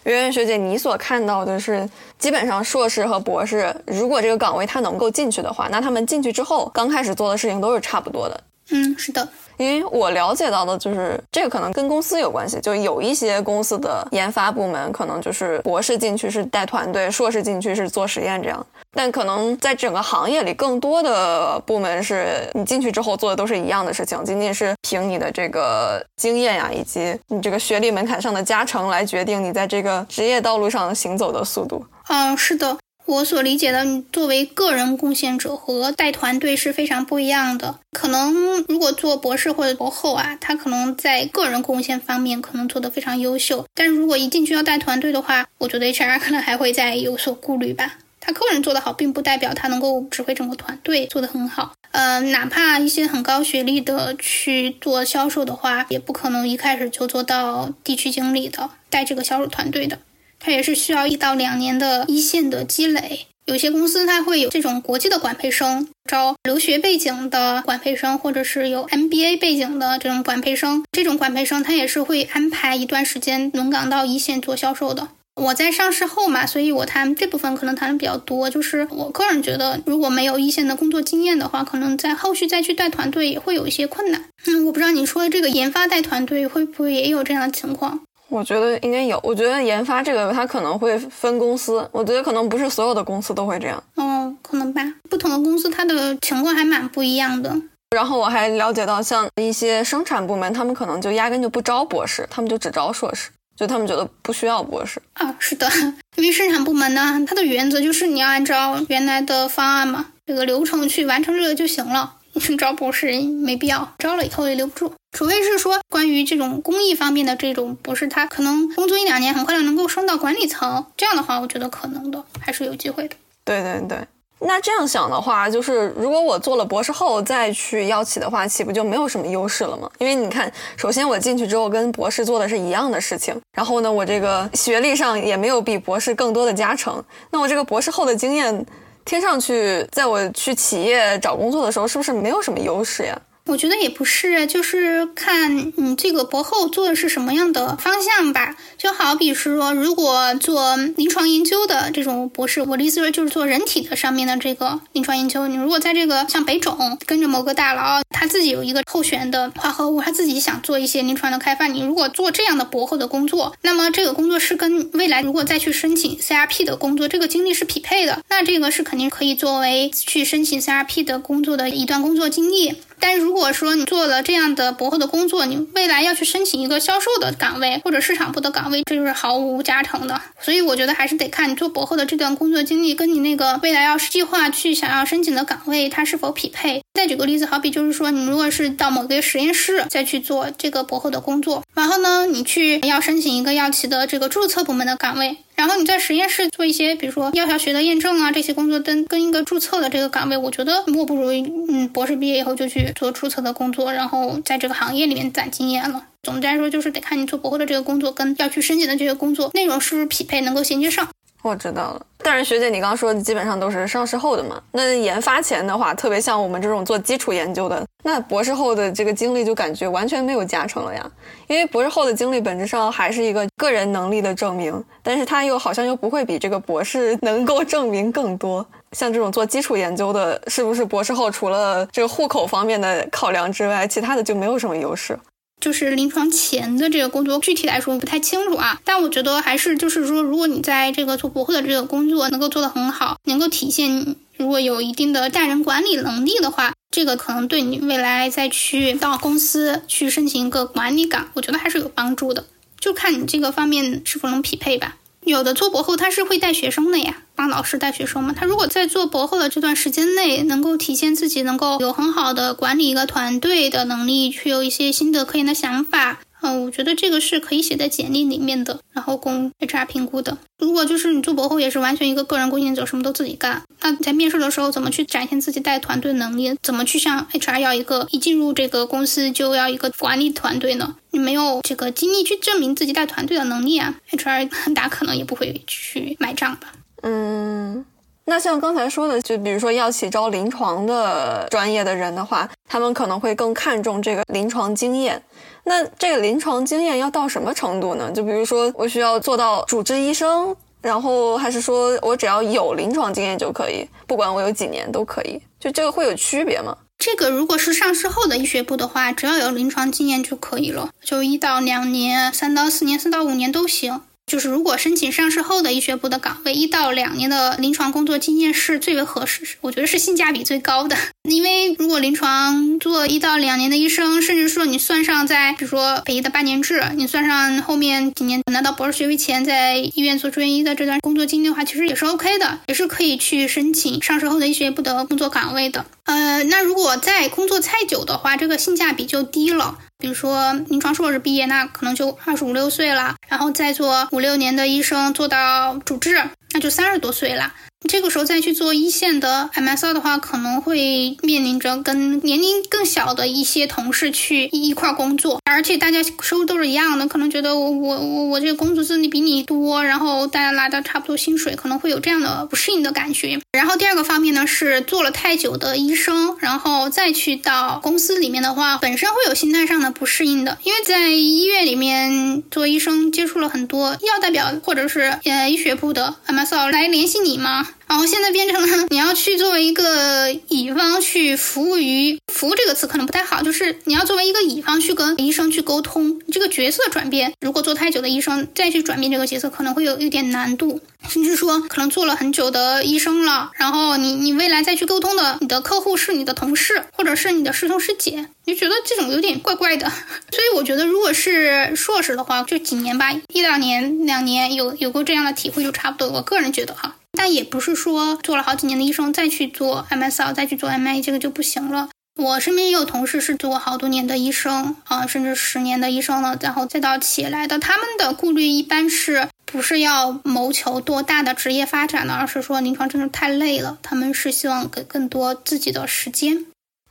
[0.04, 1.90] 圆圆学姐，你所看到的是，
[2.20, 8.40] 基本上硕士和博士，如果这个岗位他能够进去的话，那他们进去之后刚开始做的事情都是差不多的。
[8.70, 9.28] 嗯，是的。
[9.58, 18.66] 因为我了解到的就是这个可能跟公司有关系，就有一些公司的研发部门可能就是博士进去是带团队，硕士进去是做实验这样。
[18.94, 31.86] 但可能在整个行业里，更多的部门是你进去之后做的都是一样的事情，仅仅是凭你的这个经验呀，以及你这个学历门槛上的加成来决定你在这个职业道路上行走的速度。
[32.08, 32.78] 嗯，是的。
[33.08, 37.80] 我所理解的，你作为个人贡献者和带团队是非常不一样的。
[37.94, 47.96] 可能如果做博士或者博后啊，他可能在个人贡献方面可能做得非常优秀，但是如果一进去要带团队的话，我觉得 HR 可能还会再有所顾虑吧。
[48.20, 51.72] 他个人做得好，并不代表他能够指挥整个团队做得很好。
[51.92, 59.98] 呃，哪怕一些很高学历的去做销售的话，也不可能一开始就做到地区经理的，带这个销售团队的。
[60.40, 63.28] 它也是需要一到两年的一线的积累。
[63.46, 70.84] 有些公司它会有这种国际的管培生，招留学背景的管培生，或者是有 MBA 背景的这种管培生。
[70.92, 75.08] 这种管培生他也是会安排一段时间轮岗到一线做销售的。
[75.36, 78.50] 我在上市后嘛，所以我谈这部分可能谈的比较多。
[78.50, 84.26] 就是我个人觉得，如果没有一线的工作经验的话，可能在后续再去带团队也会有一些困难。
[84.48, 88.02] 嗯，我不知道你说的这个研发带团队会不会也有这样的情况。
[88.30, 89.20] 我觉得应该有。
[89.24, 91.88] 我觉得研发这个，它可能会分公司。
[91.92, 93.82] 我觉得可能不是所有的公司都会这样。
[93.96, 94.82] 哦，可能吧。
[95.10, 97.56] 不同的公司，它的情况还蛮不一样的。
[97.96, 105.02] 然后我还了解到，像一些生产部门，他们可能就压根就不招博士，他们就只招硕士，就他们觉得不需要博士。
[105.14, 105.70] 啊，是的，
[106.18, 112.16] 因为生产部门呢，它的原则就是你要按照原来的方案嘛，这个流程去完成这个就行了。
[112.60, 114.94] 招博士没必要，招了以后也留不住。
[115.18, 120.86] 除非是说关于这种工艺方面的这种博士，他可能工作一两年，很快就能够升到管理层。
[120.96, 123.16] 这样的话，我觉得可能的还是有机会的。
[123.44, 123.98] 对对对，
[124.42, 129.90] 那这样想的话，就是如果我做了博士后再去药企的话，岂不就没有什么优势了吗？
[129.98, 138.64] 因为你看，首先我进去之后跟博士做的是一样的事情，然后呢，我这个学历上也没有比博士更多的加成，那我这个博士后的经验。
[139.04, 143.20] 听上去，在我去企业找工作的时候，是不是没有什么优势呀？
[143.48, 148.56] 我觉得也不是，就是看你这个博后做的是什么样的方向吧。
[148.78, 155.48] 就好比是说，如果做临床研究的这种博士，我的意思说就是做人体的上面的这个临床研究。
[155.48, 168.22] 你如果在这个像北种跟着某个大佬，他自己有一个候选的化合物，他自己想做一些临床的开发，你如果做这样的博后的工作，那么这个工作是跟未来如果再去申请 CRP 的工作，这个经历是匹配的。
[168.30, 172.76] 那这个是肯定可以作为去申请 CRP 的工作的一段工作经历。
[173.00, 180.20] 但如果说你做了这样的博后的工作，你未来要去申请一个销售的岗位或者市场部的岗位，这就是毫无加成的。
[180.42, 186.82] 所以我觉得还是得看你做博后的这段工作经历，跟你那个未来要计划去想要申请的岗位，它是否匹配。
[186.94, 201.32] 再举个例子，好比就是说，你如果是到某个实验室再去做这个博后的工作，然后呢，你去要申请一个药企的这个注册部门的岗位，然后你在实验室做一些，比如说药效学的验证啊这些工作，跟跟一个注册的这个岗位，我觉得莫不如
[201.68, 206.06] 嗯，博士毕业以后就去做注册的工作，然后在这个行业里面攒经验了。
[206.22, 211.10] 总的来说，就是得看你做博后的这个工作跟要去申请的这些工作内容是不是匹配，能够衔接上。
[211.48, 214.62] 我知道了，但是学姐，你刚刚说的基本上都是上市后的嘛？
[214.72, 221.10] 那研发前的话，特别像我们这种做基础研究的，那博士后的这个经历就感觉完全没有加成了呀。
[221.48, 228.66] 因为博士后的经历本质上还是一个个人能力的证明，但是它又好像又不会比这个博士 能够证明更多。
[228.92, 235.18] 像这种做基础研究的，是不是博士后除了这个户口方面的考量之外，其他的就没有什么优势？
[235.60, 238.80] 就是临床前的这个工作，具体来说不太清楚啊。
[238.86, 252.46] 但我觉得还是就是说，如果你在这个做博后的这个工作能够做得很好，能够体现如果有一定的带人管理能力的话，这个可能对你未来再去到公司去申请一个管理岗，我觉得还是有帮助的。
[252.80, 254.98] 就看你这个方面是否能匹配吧。
[255.22, 258.34] 有的做博后他是会带学生的呀，帮老师带学生嘛。
[258.36, 266.20] 他如果在做博后的这段时间内，能够体现自己能够有很好的管理一个团队的能力，去有一些新的科研的想法。
[266.40, 270.38] 嗯，我觉得这个是可以写在简历里面的，然后供 HR 评估的。
[270.60, 276.56] 如果就是你做博后也是完全一个个人贡献者，什么都自己干，那在面试的时候怎么去展现自己带团队能力？
[276.62, 280.96] 怎么去向 HR 要一个一进入这个公司就要一个管理团队呢？
[281.10, 286.74] 你没有这个经历去证明自己带团队的能力啊，HR 很大可能也不会去买账吧。
[287.04, 287.86] 嗯。
[288.30, 295.22] 那像刚才说的，就比如说药企招临床的专业的人的话，他们可能会更看重这个临床经验。
[295.64, 298.12] 那这个临床经验要到什么程度呢？
[298.12, 305.42] 就比如说我需要做到主治医生，然后还是说我只要有临床经验就可以，不管我有几年都可以？
[305.58, 306.76] 就这个会有区别吗？
[306.98, 314.02] 这个如果是上市后的医学部的话，只要有临床经验就可以了，就一到两年、三到四年、四到五年都行。
[314.28, 320.98] 就是如果申请上市后的医学部的岗位，一到两年的临床工作经验是最为合适，我觉得是性价比最高的。
[321.24, 335.86] 因为如果临床做一到两年的医生，甚至说你算上在比如说北医的八年制，你算上后面几年拿到博士学位前在医院做住院医的这段工作经历的话，其实也是 OK 的，也是可以去申请上市后的医学部的工作岗位的。
[336.04, 339.78] 呃，那如果在工作太久的话，这个性价比就低了。
[340.00, 346.24] 比如说临床硕士毕业，那可能就二十五六岁了，然后再做五六年的医生，做到主治，
[346.54, 347.52] 那就三十多岁了。
[347.88, 363.40] 这个时候再去做一线的 M S R 的话，可能会面临着跟年龄更小的一些同事去一块工作，而且大家收入都是一样的，可能觉得我我我我这个工作资历比你多，然后大家拿到差不多薪水，可能会有这样的不适应的感觉。
[363.52, 377.67] 然后第二个方面呢，是做了太久的医生，然后再去到公司里面的话，本身会有心态上的不适应的，因为在医院里面做医生，接触了很多医药代表或者是呃医学部的 M S R 来联系你嘛。
[377.88, 399.90] 然后现在变成了你要去作为一个乙方去服务于“服务”这个词可能不太好，就是你要作为一个乙方去跟医生去沟通，这个角色转变，如果做太久的医生再去转变这个角色，可能会有一点难度，甚至说可能做了很久的医生了，然后你你未来再去沟通的，你的客户是你的同事或者是你的师兄师姐，你觉得这种有点怪怪的。
[400.32, 406.10] 所以我觉得如果是硕士的话，就几年吧，一两年、两年有有过这样的体会就差不多。
[406.10, 406.96] 我个人觉得哈。
[407.18, 411.90] 但也不是说做了好几年的医生再去做 MSL 再去做 MA 这个就不行了。
[412.16, 417.60] 我身边也有同事是做好多年的医生啊，甚至十年的医生了，然后再到企业来的。
[417.60, 422.18] 他们的顾虑一般是不是要谋求多大的职业发展呢？
[422.20, 426.46] 而是说临床真的太累了，他们是希望给更多自己的时间。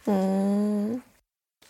[0.07, 1.03] 嗯，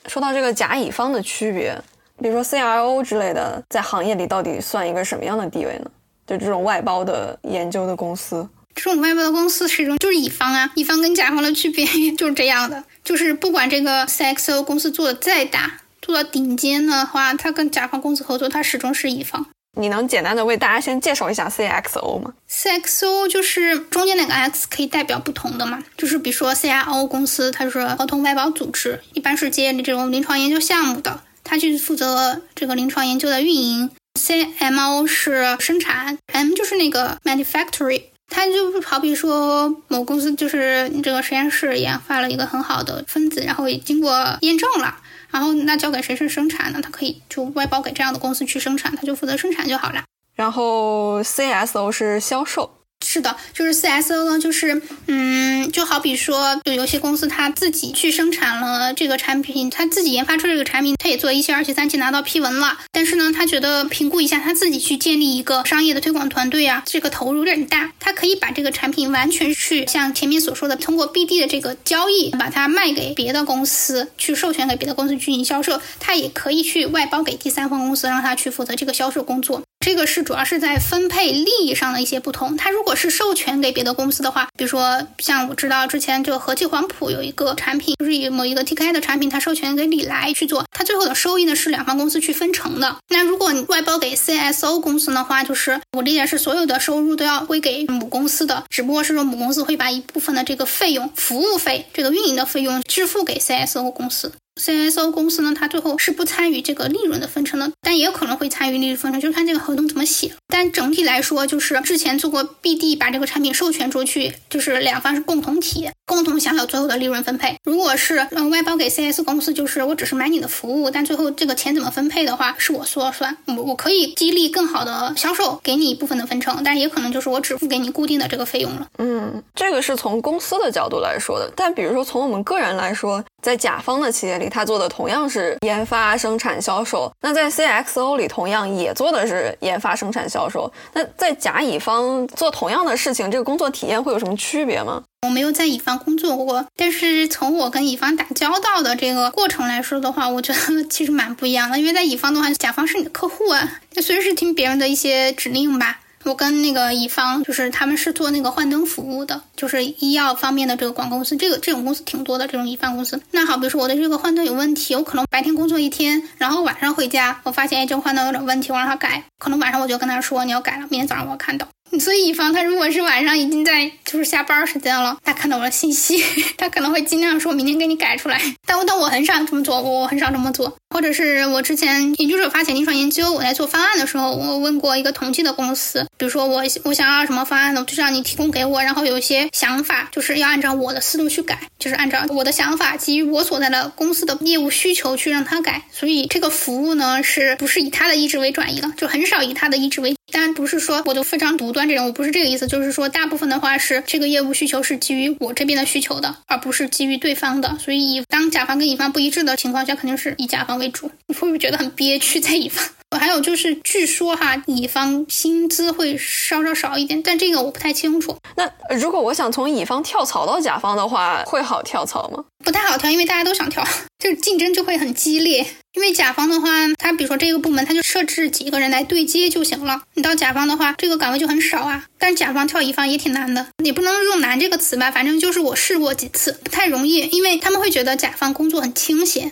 [0.06, 1.80] 说到这个甲乙方的区别，
[2.20, 5.90] 比如说 CRO 之类的，在行业里到底算一个什么样的地位呢？
[6.26, 19.46] 就这种外包的研究的公司，这种外包的公司是一种就是乙方啊，乙方跟甲方的区别 就是这样的，就是不管这个 CXO 公司做的再大，做到顶尖的话，他跟甲方公司合作，他始终是乙方。
[19.78, 33.90] 你能简单的为大家先介绍一下 CXO 吗？CXO 就是中间那个 X 可以代表不同的嘛，就是比如说 CRO 公司，它是合同外包组织，一般是接这种临床研究项目的，它去负责这个临床研究的运营。
[34.16, 44.96] CMO 是生产，M 就是那个 manufacturing，它就好比说某公司就是你这个实验室研发了一个很好的分子，然后也经过验证了，
[45.30, 46.80] 然后那交给谁是生产呢？
[46.82, 50.02] 它可以就外包给这样的公司去生产，它就负责生产就好了。
[50.34, 52.75] 然后 CSO 是销售。
[53.04, 79.62] 是的，就是 CSO 呢，就是嗯，就好比说，就游戏公司他自己去生产了这个产品，他自己研发出这个产品，他也做一期、二期、三期拿到批文了，但是呢，他觉得评估一下，他自己去建立一个商业的推广团队啊，这个投入有点大，他可以把这个产品完全去像前面所说的，通过 BD 的这个交易，把它卖给别的公司，去授权给别的公司进行销售，他也可以去外包给第三方公司，让他去负责这个销售工作。
[79.86, 82.56] 这个是主要是在分配利益上的一些不同。
[82.56, 92.96] 它如果是授权给别的公司的话，比如说像我知道之前这个和记黄埔有一个产品，就是以某一个 TKI 的产品，它授权给李来去做，它最后的收益呢是两方公司去分成的。
[93.10, 104.32] 那如果你外包给 CSO 公司的话，就是我理解是所有的收入都要归给母公司的，只不过是说母公司会把一部分的这个费用、服务费、这个运营的费用支付给 CSO 公司。
[104.60, 110.32] CSO 公司呢，它最后是不参与这个利润的分成的，但也有可能会参与利润分成，就是看这个合同怎么写。
[110.48, 117.56] 但整体来说，就是之前做过 BD，把这个产品授权出去，就是两方是共同体，共同享有最后的利润分配。
[117.64, 123.36] 如果是嗯外包给 CS 公司，就是我只是买你的服务，但最后这个钱怎么分配的话，是我说了算。
[123.46, 128.86] 我我可以激励更好的销售，给你一部分的分成，但也可能就是我只付给你固定的这个费用了。
[128.96, 134.45] 嗯，这个是从公司的角度来说的，但比如说从我们个人来说，在甲方的企业里。
[134.48, 137.10] 他做的同样是研发、生产、销售。
[137.20, 140.72] 那在 CXO 里，同样也做的是研发、生产、销售。
[140.92, 145.02] 那在甲乙方做同样的事情，这个工作体验会有什么区别吗？
[145.26, 151.78] 我没有在乙方工作过，但是从我跟乙方打交道的这个过程来说的话，我觉得其实蛮不一样的。
[151.78, 155.98] 因为在乙方的话，甲方是你的客户啊，就随时听别人的一些指令吧。
[156.26, 163.20] 我跟那个乙方，就是他们是做那个换灯服务的，就是医药方面的这个广告公司，这个这种公司挺多的，这种乙方公司。
[163.30, 171.68] 那好，比如说我的这个换灯有问题，我可能白天工作一天，然后晚上回家，我发现哎，这个幻灯有点问题，我让他改，可能晚上我就跟他说你要改了，明天早上我要看到。
[172.00, 176.22] 所以乙方他如果是晚上已经在就是下班时间了，他看到我的信息，
[176.56, 178.40] 他可能会尽量说明天给你改出来。
[178.66, 180.76] 但我但我很少这么做，我很少这么做。
[180.90, 195.82] 或者是我之前研究者发起临床研究，我在做方案的时候，我问过一个统计的公司，比如说我我想要什么方案呢，就让你提供给我，然后有一些想法，就是要按照我的思路去改，就是按照我的想法基于我所在的公司的业务需求去让他改。
[195.92, 198.92] 所以这个服务呢，是不是以他的意志为转移了？
[198.96, 200.14] 就很少以他的意志为。
[200.32, 207.76] 当然不是说我就非常独断这种，我不是这个意思，就是说大部分的话是这个业务需求是基于我这边的需求的，而不是基于对方的。
[207.78, 211.10] 所以当甲方跟乙方不一致的情况下，肯定是以甲方为主。
[211.26, 212.84] 你会不会觉得很憋屈在乙方？
[213.18, 218.36] 还有就是，据说哈，乙方薪资会稍稍少一点，但这个我不太清楚。
[218.56, 222.44] 那如果我想从乙方跳槽到甲方的话，会好跳槽吗？
[222.64, 223.84] 不太好跳，因为大家都想跳，
[224.18, 225.66] 就是竞争就会很激烈。
[225.92, 230.02] 因为甲方的话，他比如说这个部门，他就设置几个人来对接就行了。
[230.14, 232.04] 你到甲方的话，这个岗位就很少啊。
[232.18, 239.50] 但是甲方跳乙方也挺难的，也不能用难这个词吧，反正就是我试过几次，不太容易，因为他们会觉得甲方工作很清闲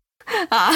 [0.50, 0.74] 啊。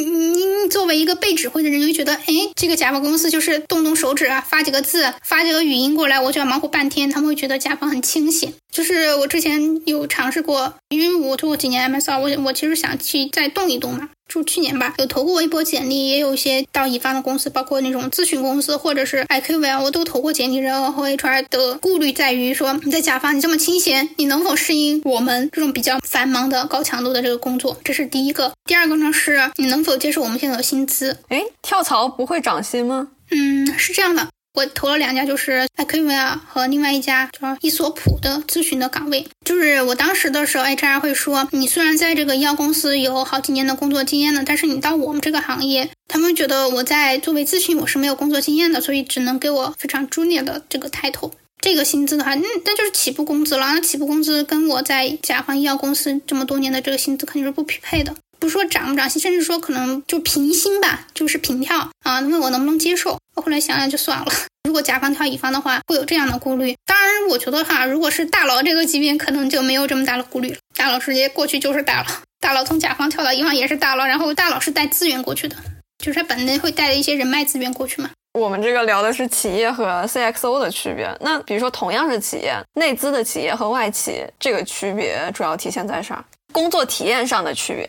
[0.00, 2.24] 你你作为一个被指挥的人，就会觉得，哎，
[2.54, 7.10] 这个甲方公司就是动动手指啊，发几个字，发几个语音过来，我就要忙活半天。
[7.10, 8.52] 他们会觉得甲方很清醒。
[8.70, 14.10] 就是我之前有尝试过，因为我做过几年 MSR，我我其实想去再动一动嘛。
[14.28, 20.56] 就去年吧，有投过一波简历，也有一些到乙方的公司，包括那种咨询公司或者是 IQV，我都投过简历。
[20.56, 27.76] 然后 HR 的顾虑在于说，你在甲方你这么清闲，你能否适应我们这种比较繁忙的高强度的这个工作？
[27.84, 28.52] 这是第一个。
[28.64, 31.18] 第二个呢，是你能否接受我们现在的薪资？
[31.28, 33.08] 哎，跳槽不会涨薪吗？
[33.30, 34.28] 嗯，是这样的。
[34.56, 39.28] 我投了两家，就是 IQVIA 和另外一家叫伊索普的咨询的岗位。
[39.44, 51.32] 就是我当时的时候，HR 会说，你虽然在这个医药公司有好几年的工作经验了，但是你到我们这个行业，他们觉得我在作为咨询我是没有工作经验的，所以只能给我非常 junior 的这个 title。
[51.60, 53.66] 这个薪资的话，嗯，那就是起步工资了。
[53.74, 58.14] 那起步工资跟我在甲方医药公司这么多年的这个薪资肯定是不匹配的。
[58.38, 62.20] 不说涨不涨薪，甚至说可能就平薪吧，就是平跳啊。
[62.20, 63.18] 问我能不能接受？
[63.36, 64.26] 我后来想想就算了。
[64.66, 66.74] 如果甲方跳乙方的话，会有这样的顾虑。
[66.84, 70.56] 当然，我觉得哈，如果是大佬这个级别，可能就没有这么大的顾虑了。
[70.74, 72.08] 大佬直接过去就是大佬，
[72.40, 75.56] 大佬从甲方跳到乙方也是大佬，然后大佬是带资源过去的，
[76.04, 78.10] 就是他本来会带一些人脉资源过去嘛。
[78.32, 81.08] 我们这个聊的是企业和 CXO 的区别。
[81.20, 86.22] 那比如说，同样是企业，内资的企业和外企，这个区别主要体现在啥？
[86.52, 87.88] 工作体验上的区别。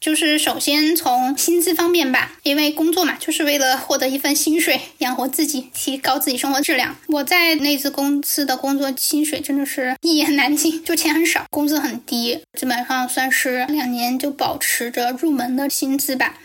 [0.00, 6.96] 就是首先从薪资方面吧，因为工作嘛，就是为了获得一份薪水，养活自己，提高自己生活质量。
[7.08, 16.38] 我在内资公司的工作薪水真的是一言难尽，就钱很少，工资很低，基本上算是两年就保持着入门的薪资吧。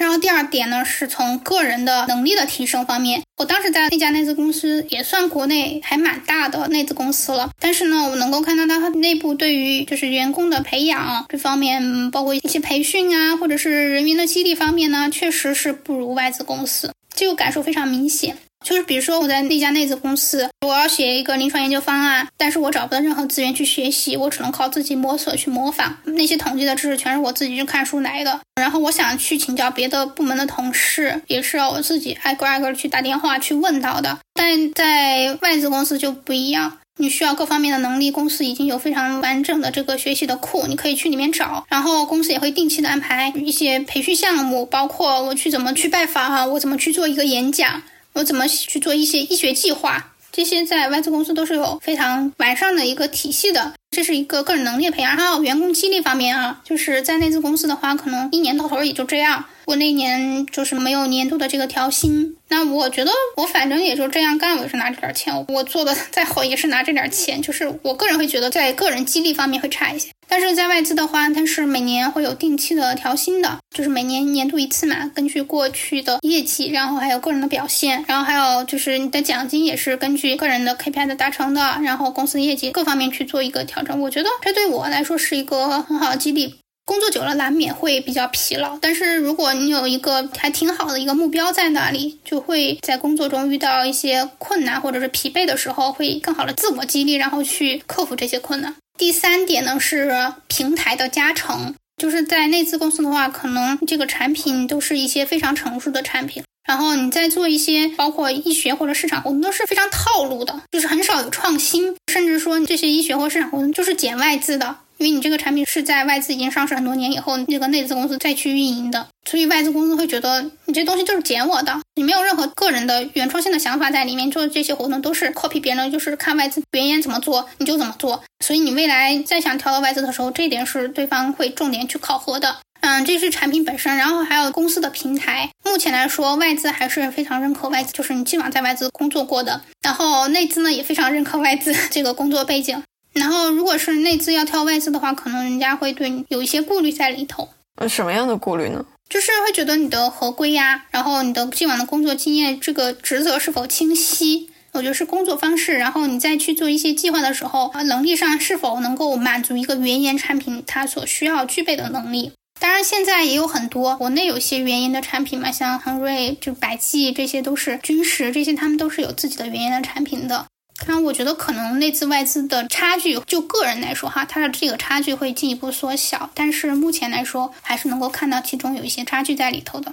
[0.00, 3.22] 然后第二点呢，是从个人的能力的提升方面。
[3.36, 18.38] 我当时在那家内资公司也算国内还蛮大的内资公司了，但是呢，我能够看到它内部对于就是员工的培养这方面，包括一些培训啊，或者是人员的激励方面呢，确实是不如外资公司，这个感受非常明显。
[18.64, 28.40] 就是比如说我在那家内资公司，我要写一个临床研究方案，但是我找不到任何资源去学习，我只能靠自己摸索去模仿那些统计的知识，全是我自己去看书来的。
[28.60, 34.18] 然后我想去请教别的部门的同事，也是要我自己挨个挨个去打电话去问到的。
[34.34, 41.64] 但在外资公司就不一样，你需要各方面的能力，公司已经有非常完整的这个学习的库，你可以去里面找。
[41.70, 47.82] 然后公司也会定期的安排一些培训项目，包括我去怎么去拜访啊，我怎么去做一个演讲。
[48.14, 50.12] 我怎么去做一些医学计划？
[50.32, 53.72] 这些在外资公司都是有非常完善的一个体系的。
[53.90, 59.44] 这是一个个人能力培养，还有员工激励方面啊，就是在内资公司的话，可能一年到头也就这样。
[59.66, 70.10] 我那年就是没有年度的这个调薪，那我觉得我反正也就这样干，我也是拿这点钱，我做的 再好也是拿这点钱，就是我个人会觉得在个人激励方面会差一些。
[70.30, 84.00] 但是在外资的话，它是每年会有定期的调薪的，就是每年年度一次嘛，根据过去的业绩，然后还有个人的表现，然后还有就是你的奖金也是根据个人的 KPI 的达成的，然后公司业绩各方面去做一个调整。
[84.00, 86.54] 我觉得这对我来说是一个很好的激励。
[86.86, 98.74] 工作久了难免会比较疲劳，但是如果你有一个还挺好的一个目标在那里，就会在工作中遇到一些困难或者是疲惫的时候，会更好的自我激励，然后去克服这些困难。
[99.00, 114.76] 第三点呢是平台的加成，就是在内资公司的话，可能这个产品都是一些非常成熟的产品，然后你在做一些包括医学或者市场活动都是非常套路的，就是很少有创新，甚至说这些医学或市场活动就是捡外资的。
[115.00, 128.22] 因为你这个产品是在外资已经上市很多年以后，那个内资公司再去运营的，所以外资公司会觉得你这东西就是捡我的，你没有任何个人的原创性的想法在里面，做这些活动都是 copy 别人，就是看外资别人怎么做你就怎么做。
[128.44, 132.58] 所以你未来再想调到外资的时候，这一点是对方会重点去考核的。
[132.82, 135.50] 嗯，这是产品本身，然后还有公司的平台。
[135.64, 142.82] 目前来说，外资还是非常认可外资，就是你既往在外资工作过的，然后内资呢也非常认可外资这个工作背景。
[143.20, 147.50] 然后，如果是内资要跳外资的话，可能人家会对你有一些顾虑在里头。
[147.76, 148.84] 呃，什么样的顾虑呢？
[149.10, 154.48] 就是会觉得你的合规呀，然后你的既往的工作经验，这个职责是否清晰？
[154.72, 155.74] 我觉得是工作方式。
[155.74, 162.32] 然后你再去做一些计划的时候，能力上是否能够满足一个原研产品它所需要具备的能力？
[162.60, 170.46] 当然，现在也有很多国内有一些原研的产品嘛，像恒瑞、就百济，这些都是军实，这些他们都是有自己的原研的产品的。
[170.86, 176.28] 那我觉得可能内资外资的差距，就个人来说哈，它的这个差距会进一步缩小。
[176.34, 179.92] 但是目前来说，还是能够看到其中有一些差距在里头的。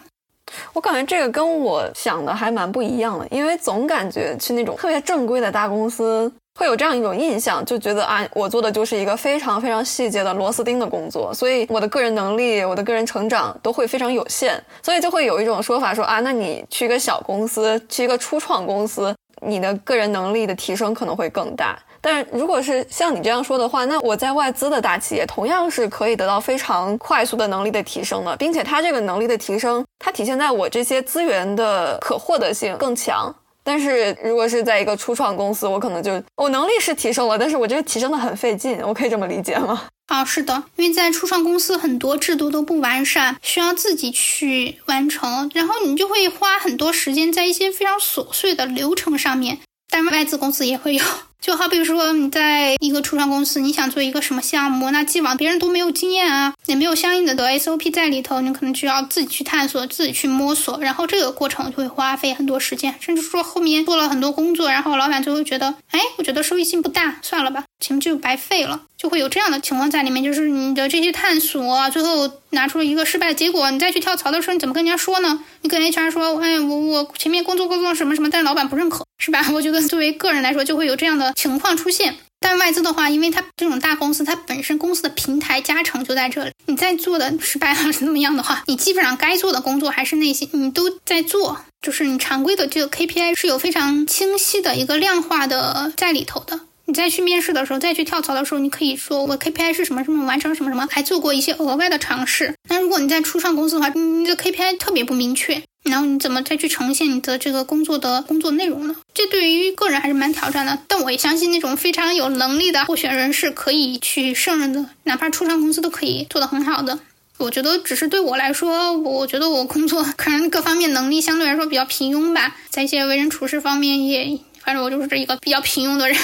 [0.72, 19.14] 我感觉这个跟我想的还蛮不一样的，因为总感觉去那种特别正规的大公司，会有这样一种印象，就觉得啊，我做的就是一个非常非常细节的螺丝钉的工作，所以我的个人能力、我的个人成长都会非常有限，所以就会有一种说法说啊，那你去一个小公司，去一个初创公司。
[19.42, 33.34] 你的个人能力的提升可能会更大，但如果是像你这样说的话，那我在外资的大企业同样是可以得到非常快速的能力的提升的，并且它这个能力的提升，它体现在我这些资源的可获得性更强。
[33.68, 39.88] 但是如果是在一个初创公司，我可能就我能力是提升了，但是我觉得提升的很费劲，我可以这么理解吗？
[40.08, 49.58] 啊，是的，因为在初创公司很多制度都不完善，需要自己去完成，然后你就会花很多时间在一些非常琐碎的流程上面。
[49.90, 51.04] 但外资公司也会有。
[51.40, 75.44] 就好比说，你在一个初创公司，你想做一个什么项目，那既往别人都没有经验啊，也没有相应的的 SOP 在里头，你可能就要自己去探索，自己去摸索，然后这个过程就会花费很多时间，甚至说后面做了很多工作，然后老板就会觉得，哎，我觉得收益性不大，算了吧，前面就白费了，就会有这样的情况在里面，就是你的这些探索，最后拿出了一个失败的结果，你再去跳槽的时候，你怎么跟人家说呢？
[75.62, 79.46] 你跟 HR 说，哎，我我前面工作工作什么什么，但是老板不认可，是吧？
[79.54, 81.34] 我觉得作为个人来说，就会有这样的。
[81.34, 86.52] 情况出现，但外资的话，因为它这种大公司，它本身公司的平台加成就在这里。
[86.66, 91.60] 你在做的失败了怎么样的话，你基本上该做的工作还是那些，你都在做。
[91.80, 96.62] 就是你常规的这个 KPI 是有非常清晰的一个量化的在里头的。
[96.88, 102.54] 你再去面试的时候，再去跳槽的时候，你可以说我 KPI 是什么什么，完成什么什么，还做过一些额外的尝试。
[102.70, 108.96] 那如果你在初创公司的话，你的 KPI 特别不明确，然后你怎么再去呈现你的这个工作的工作内容呢？
[109.14, 110.80] 这对于个人还是蛮挑战的。
[110.88, 116.98] 但我也相信那种非常有能力的候选人是可以去胜任的，哪怕初创公司都可以做得很好的。
[117.38, 126.18] 我觉得只是对我来说，我觉得我工作 可能各方面能力相对来说比较平庸吧，在一些为人处事方面也，反正我就是这一个比较平庸的人。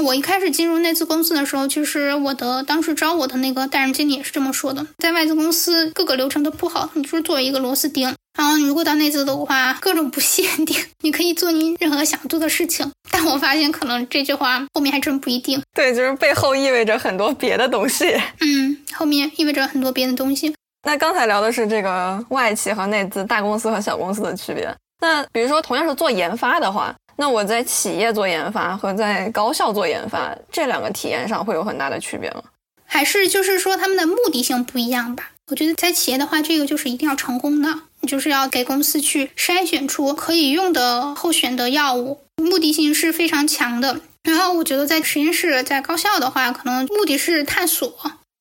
[0.00, 8.12] 我一开始进入内资公司的时候，其实我的当时招我的那个担任经理也是这么说的：在外资公司各个流程都不好，你就是作为一个螺丝钉。
[8.36, 12.90] 然后你如果到内资的话，各种不限定，你可以做你任何想做的事情。
[13.10, 15.62] 但我发现可能这句话后面还真不一定。
[15.74, 18.10] 对，就是背后意味着很多别的东西。
[18.40, 20.54] 嗯，后面意味着很多别的东西。
[20.84, 24.74] 那刚才聊的是这个外企和内资、大公司和小公司的区别。
[25.00, 26.94] 那比如说同样是做研发的话。
[27.22, 32.42] 那我在企业做研发和在高校做研发这两个体验上会有很大的区别吗？
[32.84, 35.30] 还是就是说他们的目的性不一样吧？
[35.46, 44.00] 我觉得在企业的话，这个就是一定要成功的，就是要给公司去筛选出可以用的候选的药物，目的性是非常强的。
[44.24, 47.94] 然后我觉得在实验室、在高校的话，可能目的是探索，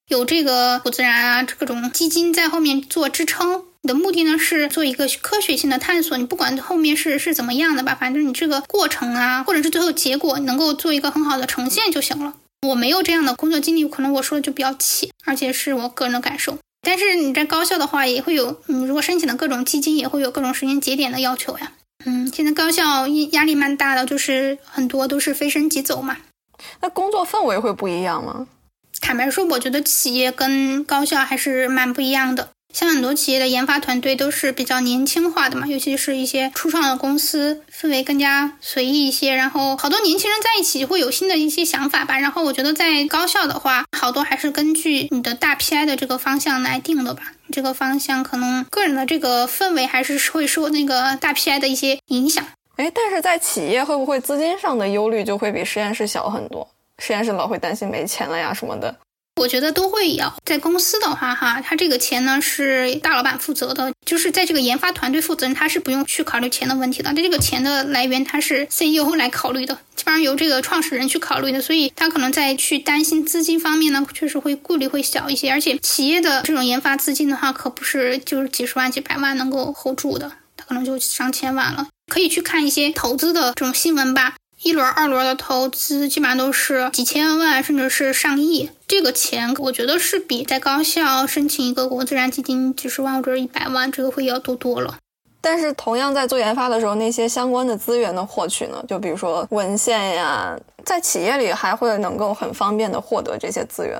[0.07, 3.65] 有这个不自然啊各种基金在后面做支撑。
[3.84, 12.36] 你的目的呢是做一个科学性的探索，你不管后面是是怎么样的吧，反正你这个过程啊，或者是最后结果能够做一个很好的呈现就行了。
[12.67, 16.59] 我没有这样的工作经历，可能我说的就比较浅，而且是我个人的感受。
[16.84, 21.71] 但是你在高校的话，也会有，你如果申请的各种基金，也会有各种时间节点的要求呀。
[22.05, 26.17] 嗯，现在高校压力蛮大的，就是很多都是非升即走嘛。
[26.82, 28.47] 那工作氛围会不一样吗？
[28.99, 32.49] 坦白说，我觉得企业跟高校还是蛮不一样的。
[32.74, 39.34] 像很多企业的研发团队都是比较年轻化的嘛，尤其是一些初创的公司，氛围更加随意一些。
[39.36, 42.19] 然后好多年轻人在一起会有新的一些想法吧。
[42.19, 47.34] 然后我觉得在高校的话，好多还是根据你的大 PI 的这个方向来定的吧。
[47.51, 52.45] 这个方向可能个人的这个氛围还是会受那个大 PI 的一些影响。
[52.78, 56.67] 哎，但是在企业会不会资金上的忧虑就会比实验室小很多？
[56.99, 58.95] 实验室老会担心没钱了呀什么的。
[59.36, 60.32] 我觉得都会有。
[60.45, 67.13] 在公司的话，哈，他这个钱呢是大老板负责的，就是在这个研发团队负责人，他是不用去考虑钱的问题的。
[67.13, 75.49] 这个钱的来源，他是 CEO 来考虑的，基本上由这个创始人去考虑的，所以他可能在去担心资金方面呢，确实会顾虑会小一些。
[75.49, 81.88] 而且企业的这种研发资金的话，可不是就是几十万、几百万能够 hold 住的，他可能就上千万了。
[82.11, 84.36] 可以去看一些投资的这种新闻吧。
[84.63, 88.69] 一轮、二轮的投资基本上都是几千万，甚至是上亿。
[88.92, 94.98] 这个钱，我觉得是比在高校申请一个国自然基金几十万或者一百万，这个会要多多了。
[95.39, 98.84] 但是，同样在做研发的时候，那些相关的资源的获取呢？
[98.89, 103.98] 就比如说文献呀，在企业里还会能够很方便的获得这些资源。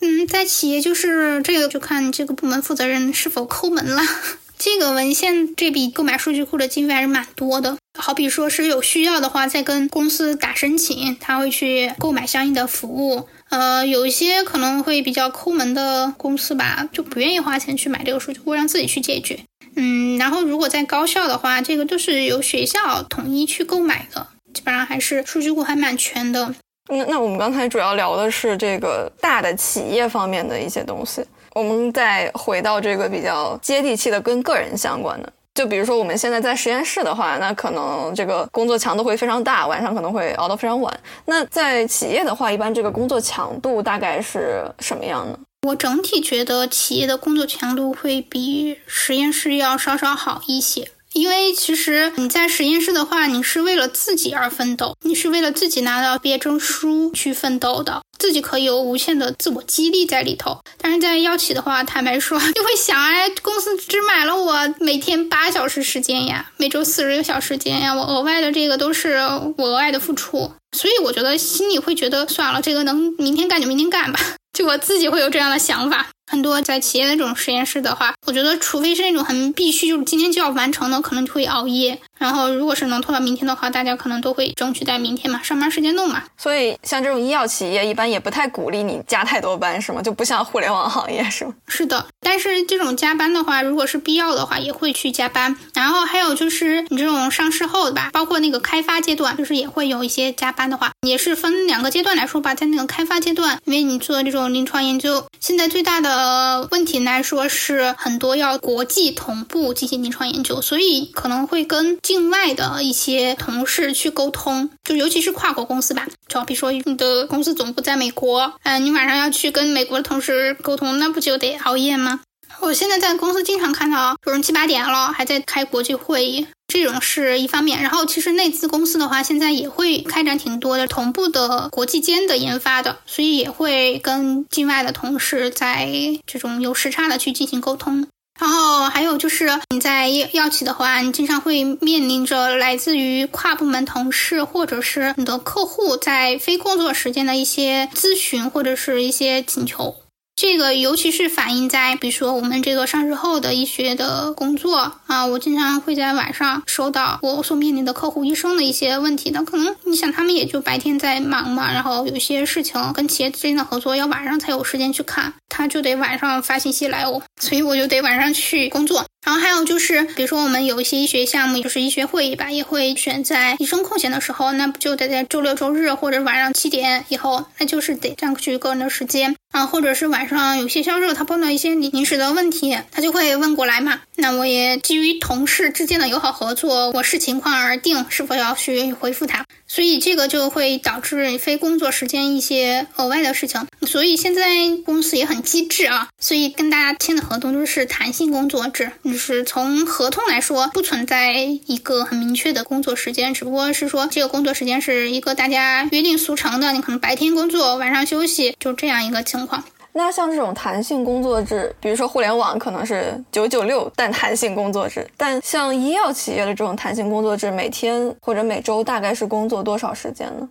[0.00, 4.00] 嗯，在企业就是这个，就看这个部门负责人是否抠门了。
[4.56, 7.76] 这个文献这笔购买数据库的经费还是蛮多的。
[7.98, 13.26] 好比说是有需要的话，再跟公司打申请，他会去购买相应的服务。
[13.50, 19.38] 呃，有一些可能会比较抠门的公司吧，就不愿意花钱去买这个数据库，让自己去解决。
[19.76, 26.54] 嗯，然后如果在高校的话，这个都是由学校统一去购买的，基本上还是数据库还蛮全的。
[26.88, 31.24] 那那我们刚才主要聊的是这个大的企业方面的一些东西。
[31.54, 41.00] 我们再回到这个比较接地气的、跟个人相关的，就比如说我们现在在实验室的话，那可能这个工作强度会非常大，晚上可能会熬到非常晚。
[41.26, 45.38] 那在企业的话，一般这个工作强度大概是什么样呢？
[45.66, 50.88] 我整体觉得企业的工作强度会比实验室要稍稍好一些。
[51.12, 60.60] 因为其实你在实验室的话，你是为了自己而奋斗，你是为了自己拿到毕业证书去奋斗的，自己可以有无限的自我激励在里头。
[60.80, 69.16] 但是在药企的话，坦白说， 就会想，哎，公司只买了我每天八小时时间呀，每周四十个小时时间呀，我额外的这个都是
[69.56, 74.20] 我额外的付出，所以我觉得心里会觉得，算了，这个能明天干就明天干吧，
[74.56, 76.06] 就我自己会有这样的想法。
[76.30, 81.98] 很多在企业的这种实验室的话，我觉得除非是那种很必须，就是今天就要完成的，可能就会熬夜。
[82.20, 86.22] 然后，如果是能拖到明天的话，大家可能都会争取在明天嘛，上班时间弄嘛。
[86.36, 90.02] 所以，像这种医药企业，一般也不太鼓励你加太多班，是吗？
[90.02, 91.54] 就不像互联网行业，是吗？
[91.66, 92.04] 是的。
[92.20, 95.56] 但是这种加班的话，如果是必要的话，也会去加班。
[95.72, 102.54] 然后还有就是你这种上市后的吧，包括那个开发阶段，就是也会有一些加班的话，也是分两个阶段来说吧。
[102.54, 111.98] 在那个开发阶段，因为你做这种临床研究，现在最大的问题来说是很多要国际同步进行临床研究，所以可能会跟。
[112.10, 122.22] 境外的一些同事去沟通，就尤其是跨国公司吧，就比如说你的公司总部在美国，嗯，你晚上要去跟美国的同事沟通，那不就得熬夜吗？
[122.58, 127.80] 我现在在公司经常看到有人七八点了还在开国际会议，这种是一方面。
[127.80, 135.88] 然后其实内资公司的话，现在也会开展挺多的同步的国际间的研发的，所以也会跟境外的同事在
[136.26, 138.08] 这种有时差的去进行沟通。
[138.40, 149.96] 然后还有就是你在药企的话，你经常会面临着来自于跨部门同事或者是你的客户在非工作时间的一些咨询或者是一些请求。
[150.36, 159.30] 这个尤其是反映在，比如说我们这个上市后的医学的工作啊，我经常会在晚上收到我所面临的客户医生的一些问题。
[159.30, 169.04] 的可能你想，他们也就白天在忙嘛，然后有些事情跟企业之间的合作要晚上才有时间去看，他就得晚上发信息来我，所以我就得晚上去工作。
[169.24, 179.36] 然后还有就是，比如说我们有一些医学项目，就是医学会议吧，也会选在医生空闲的时候，那不就得在周六周日或者晚上七点以后，那就是得占据个人的时间。
[179.50, 184.00] 啊，或者是晚上有些销售他碰到一些临时的问题，他就会问过来嘛。
[184.14, 189.44] 那我也基于同事之间的友好合作，我视情况而定是否要去回复他。
[189.66, 193.66] 所以这个就会导致非工作时间一些额外的事情。
[193.84, 194.44] 所以现在
[194.84, 209.64] 公司也很机智啊，所以跟大家签的合同都是弹性工作制，就是从合同来说不存在一个很明确的工作时间，只不过是说这个工作时间是一个大家约定俗成的，你可能白天工作，晚上休息，就这样一个情况。
[209.92, 220.48] 那像这种弹性工作制，比如说互联网可能是九九六，但弹性工作制；但像医药企业的这种弹性工作制，每天或者每周大概是工作多少时间呢？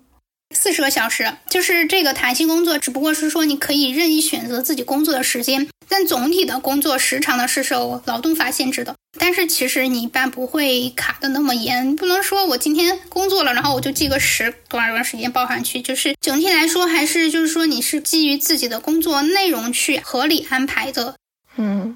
[0.55, 8.95] 四十个小时，就是这个弹性工作，只不过是说你可以任意选择自己工作的时间，但总体的工作时长呢是受劳动法限制的。
[9.19, 15.81] 但是其实你一般不会卡的那么严，不能说我今天工作了，然后我就记个时多少多少时间报上去。
[15.81, 21.15] 就是整体来说，还是就是说你是基于自己的工作内容去合理安排的。
[21.57, 21.95] 嗯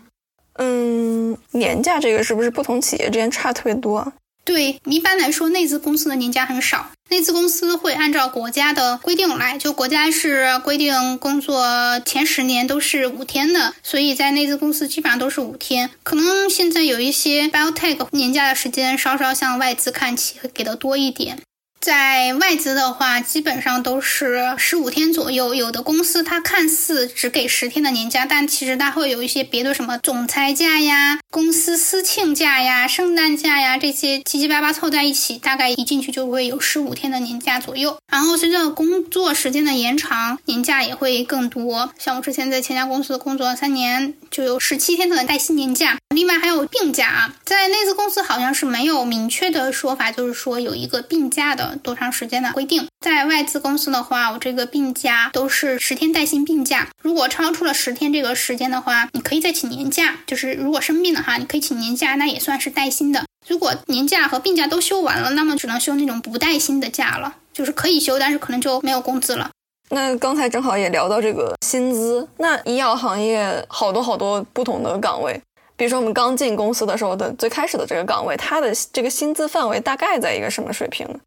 [0.56, 4.14] 嗯，年假这个是不是不同企业之间差特别多？
[4.46, 6.92] 对，一般来说，内资公司的年假很少。
[7.14, 11.64] 内资公司会按照国家的规定来，就国家是规定工作
[12.04, 15.92] 前十年都是五天的，所以在内资公司基本上都是五天。
[16.02, 21.38] 可能现在有一些 biotech 年假的时间稍稍向外资看齐，会给的多一点。
[21.84, 25.54] 在外资的话，基本上都是十五天左右。
[25.54, 37.98] 有的公司它看似只给十天的年假，但其实它会有一些别的什么总裁假呀、公司私庆假呀、圣诞假呀这些七七八八凑在一起，大概一进去就会有十五天的年假左右。
[38.10, 41.92] 然后随着工作时间的延长，年假也会更多。
[42.00, 45.98] 像我之前在前家公司工作三年，就有十七天的带薪年假。
[46.16, 51.73] 另外还有病假，在内资公司好像是没有明确的说法，就是说有一个病假的。
[51.78, 52.88] 多长时间的规定？
[53.00, 56.88] 在外资公司的话，我这个病假都是十天带薪病假。
[57.02, 60.18] 如果超出了十天这个时间的话，你可以再请年假。
[60.26, 63.26] 就是如果生病的话，你可以请年假，那也算是带薪的。
[63.48, 69.50] 如果年假和病假都休完了，那么只能休那种不带薪的假了，就是可以休，但是可能就没有工资了。
[69.90, 75.40] 那刚才正好也聊到这个薪资，那医药行业好多好多不同的岗位，
[75.76, 81.20] 比如说我们刚进公司的时候的最开始的这个岗位，它的这个薪资范围大概在一个什么水平呢？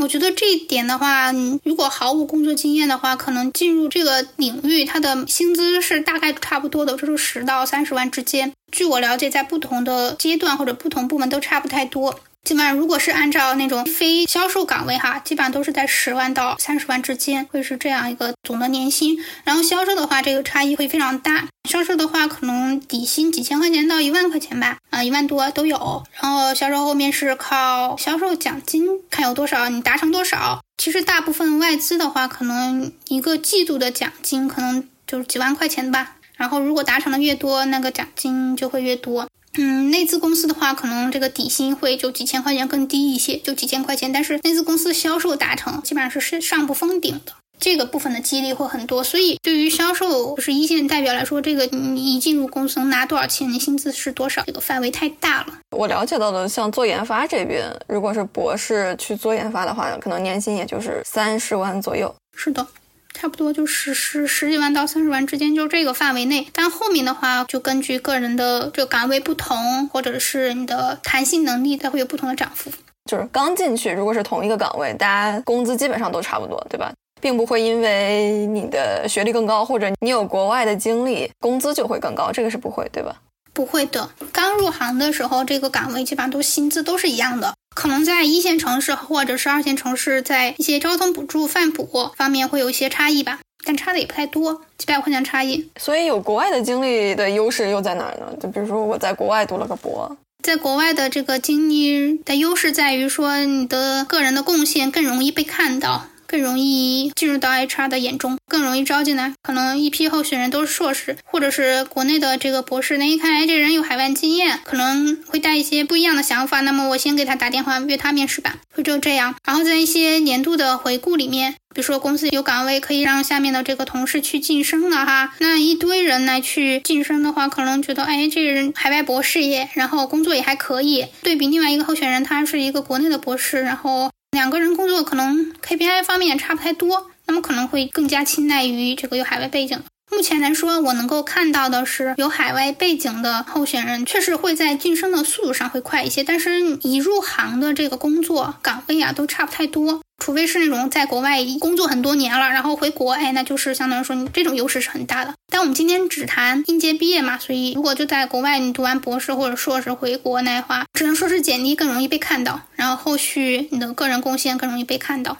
[0.00, 1.30] 我觉得这一点的话，
[1.64, 8.52] 如果毫无工作经验的话，可能进入这个领域，他的薪资是大概差不多的，就是十到三十万之间。
[8.70, 12.18] 据我了解，在不同的阶段或者不同部门都差不太多。
[12.44, 19.16] 基本上，如果是按照那种非销售岗位哈，基本上都是在十万到三十万之间，会是这样一个总的年薪。
[19.44, 21.46] 然后销售的话，这个差异会非常大。
[21.68, 26.02] 销售的话，可能底薪几千块钱到一万块钱吧，啊，一万多都有。
[26.20, 30.60] 然后销售后面是靠销售奖金，看有多少，你达成多少。
[30.76, 36.16] 其实大部分外资的话，可能一个季度的奖金可能就是几万块钱吧。
[36.36, 39.28] 然后如果达成的越多，那个奖金就会越多。
[39.58, 44.10] 嗯，内资公司的话，可能这个底薪会就几千块钱更低一些，就几千块钱。
[44.12, 49.04] 但是内资公司销售达成，基本上是是上不封顶的，这个部分的激励会很多。
[49.04, 55.58] 所以对于销售就是一线代表来说，这个你一进入公司能拿多少钱，你薪资是多少，这个范围太大了。
[55.76, 62.14] 我了解到的，像做研发这边，如果是博士去做研发的话，可能年薪也就是三十万左右。
[62.34, 62.66] 是的。
[63.14, 66.46] 差不多就是十十几万到三十万之间，就这个范围内。
[66.52, 72.70] 但后面的话，就根据个人的这个岗位不同，或者是你的弹性能力，它会有不同的涨幅。
[73.10, 76.92] 就是刚进去，如果是同一个岗位，大家工资基本上都差不多，对吧？
[77.20, 83.14] 并不会因为你的学历更高，或者你有国外的经历，工资就会更高，这个是不会，对吧？
[83.52, 84.08] 不会的。
[84.32, 87.54] 刚入行的时候，这个岗位基本上都薪资都是一样的。
[87.74, 95.68] 可能在一线城市或者是二线城市，在一些交通补助、饭补方面会有一些差异吧，但差的也不太多，几百块钱差异。
[95.78, 98.32] 所以有国外的经历的优势又在哪儿呢？
[98.40, 106.08] 就比如说我在国外读了个博，在国外的这个经历的优势在于说，你的个人的贡献更容易被看到。
[106.32, 109.34] 更容易进入到 HR 的眼中，更容易招进来。
[109.42, 112.96] 可能一批候选人都是硕士，或者是国内的这个博士。
[112.96, 116.62] 那一看，哎，这人有海外经验，可能会带一些不一样的想法。
[116.62, 119.34] 那么我先给他打电话约他面试吧，会就这样。
[119.44, 131.04] 然后在一些年度的回顾里面，比如说公司有岗位可以让下面的这个同事去晋升了哈，那一堆人来去晋升的话，可能觉得哎，这个人海外博士耶，然后工作也还可以。
[131.22, 134.10] 对比另外一个候选人，他是一个国内的博士，然后。
[134.32, 139.78] 两个人工作可能 KPI 方面差不太多，那么可能会更加青睐于这个有海外背景。
[140.12, 150.02] 目前来说，我能够看到的是，有海外背景的候选人确实会在晋升的速度上会快一些，但是一入行的这个工作岗位啊，都差不太多。
[150.18, 155.34] 除非是那种在国外工作很多年了，然后回国，哎，那就是相当于说你这种优势是很大的。
[155.50, 165.38] 但我们今天只谈应届毕业嘛，所以如果就在国外你读完博士或者硕士回国那话，只能说是简历更容易被看到，然后后续你的个人贡献更容易被看到。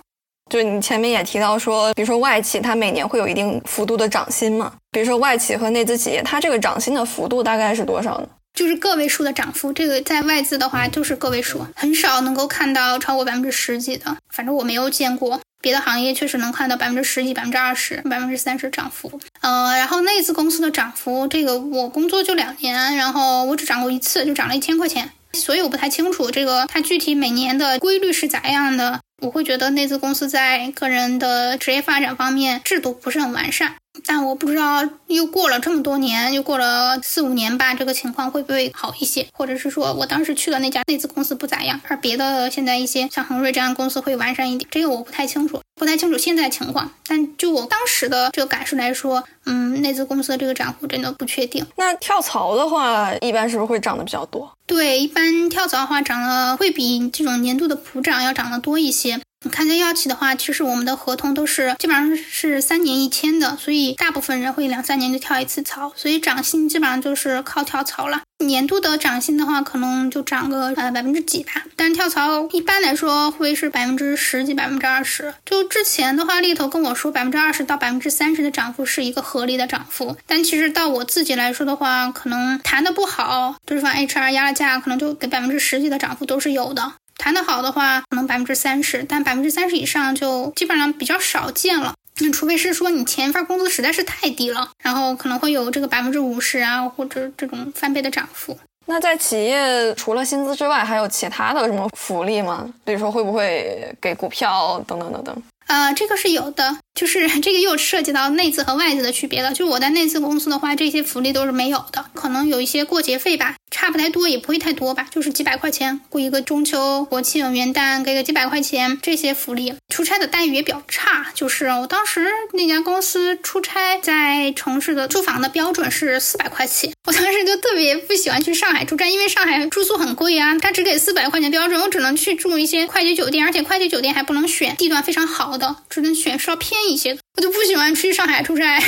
[0.53, 8.29] 就你前面也提到说，比如说外企它每年会有一定幅度的涨薪嘛，比如说外企和内资企业，它这个涨薪的幅度大概是多少呢？
[8.53, 15.41] 就是个位数的涨幅，这个在外资的话就是个位数，很少能够看到超过百分之十几的，反正我没有见过。
[15.63, 19.19] 别的行业确实能看到百分之十几、百分之二十、百分之三十涨幅。
[19.41, 25.09] 呃，然后内资公司的涨幅，这个我工作就两年，然后我只涨过一次，就涨了一千块钱，
[25.39, 29.01] 所以我不太清楚这个它具体每年的规律是咋样的。
[29.23, 33.77] 我会觉得内资公司在个人的职业发展方面制度不是很完善。
[34.07, 39.27] 但我不知道，又过了这么多年，又过了四五年吧，这个情况会不会好一些？
[39.33, 44.69] 或者是说我当时去的那家内资公司不咋样，而别的现在一些像恒瑞这样的公司会完善一点？
[44.71, 46.91] 这个我不太清楚，不太清楚现在情况。
[47.07, 51.65] 但就我当时的这个感受来说，嗯，内资公司的这个涨幅真的不确定。
[51.77, 54.51] 那跳槽的话，一般是不是会涨得比较多？
[54.67, 59.21] 对，一般跳槽的话，涨得会比这种年度的普涨要涨得多一些。
[59.45, 68.23] 你看，在药企的话，其实我们的合同都是基本上是三年一签的，所以大部分人会两三年就跳一次槽，所以涨薪基本上就是靠跳槽了。
[68.39, 75.35] 年度的涨薪的话，可能就涨个呃百分之几吧，但跳槽一般来说会是百分之十几、百分之二十。
[75.45, 86.95] 就之前的话，猎头跟我说百分之二十到百分之三十的涨幅是一个合理的涨幅，但其实到我自己来说的话，可能谈的不好，对方 HR 压了价，可能就给百分之十几的涨幅都是有的。
[87.19, 91.95] 谈得好的话，可能百分之三十，但百分之三十以上就基本上比较少见了。
[92.21, 98.59] 那除非是说你前一份工资实在是太低了，然后可能会有这个百分之五十啊，或者这种翻倍的涨幅。
[98.87, 102.69] 那在企业除了薪资之外，还有其他的什么福利吗？
[102.85, 105.43] 比如说会不会给股票等等等等？
[105.67, 109.53] 啊，这个是有的，就是 这个又涉及到内资和外资的区别了。
[109.53, 119.75] 就我在内资公司的话，这些福利都是没有的，可能有一些过节费吧，差不太多，也不会太多吧，就是几百块钱，过一个中秋、国庆、元旦，给个几百块钱，这些福利。
[119.89, 138.83] 出差的待遇也比较差，就是我当时那家公司出差在城市的住房的标准是四百块钱，我当时就特别不喜欢去上海出差，因为上海住宿很贵啊，他只给四百块钱标准，我只能去住一些快捷酒店，而且快捷酒店还不能选地段非常好的，只能选稍偏一些，我就不喜欢去上海出差。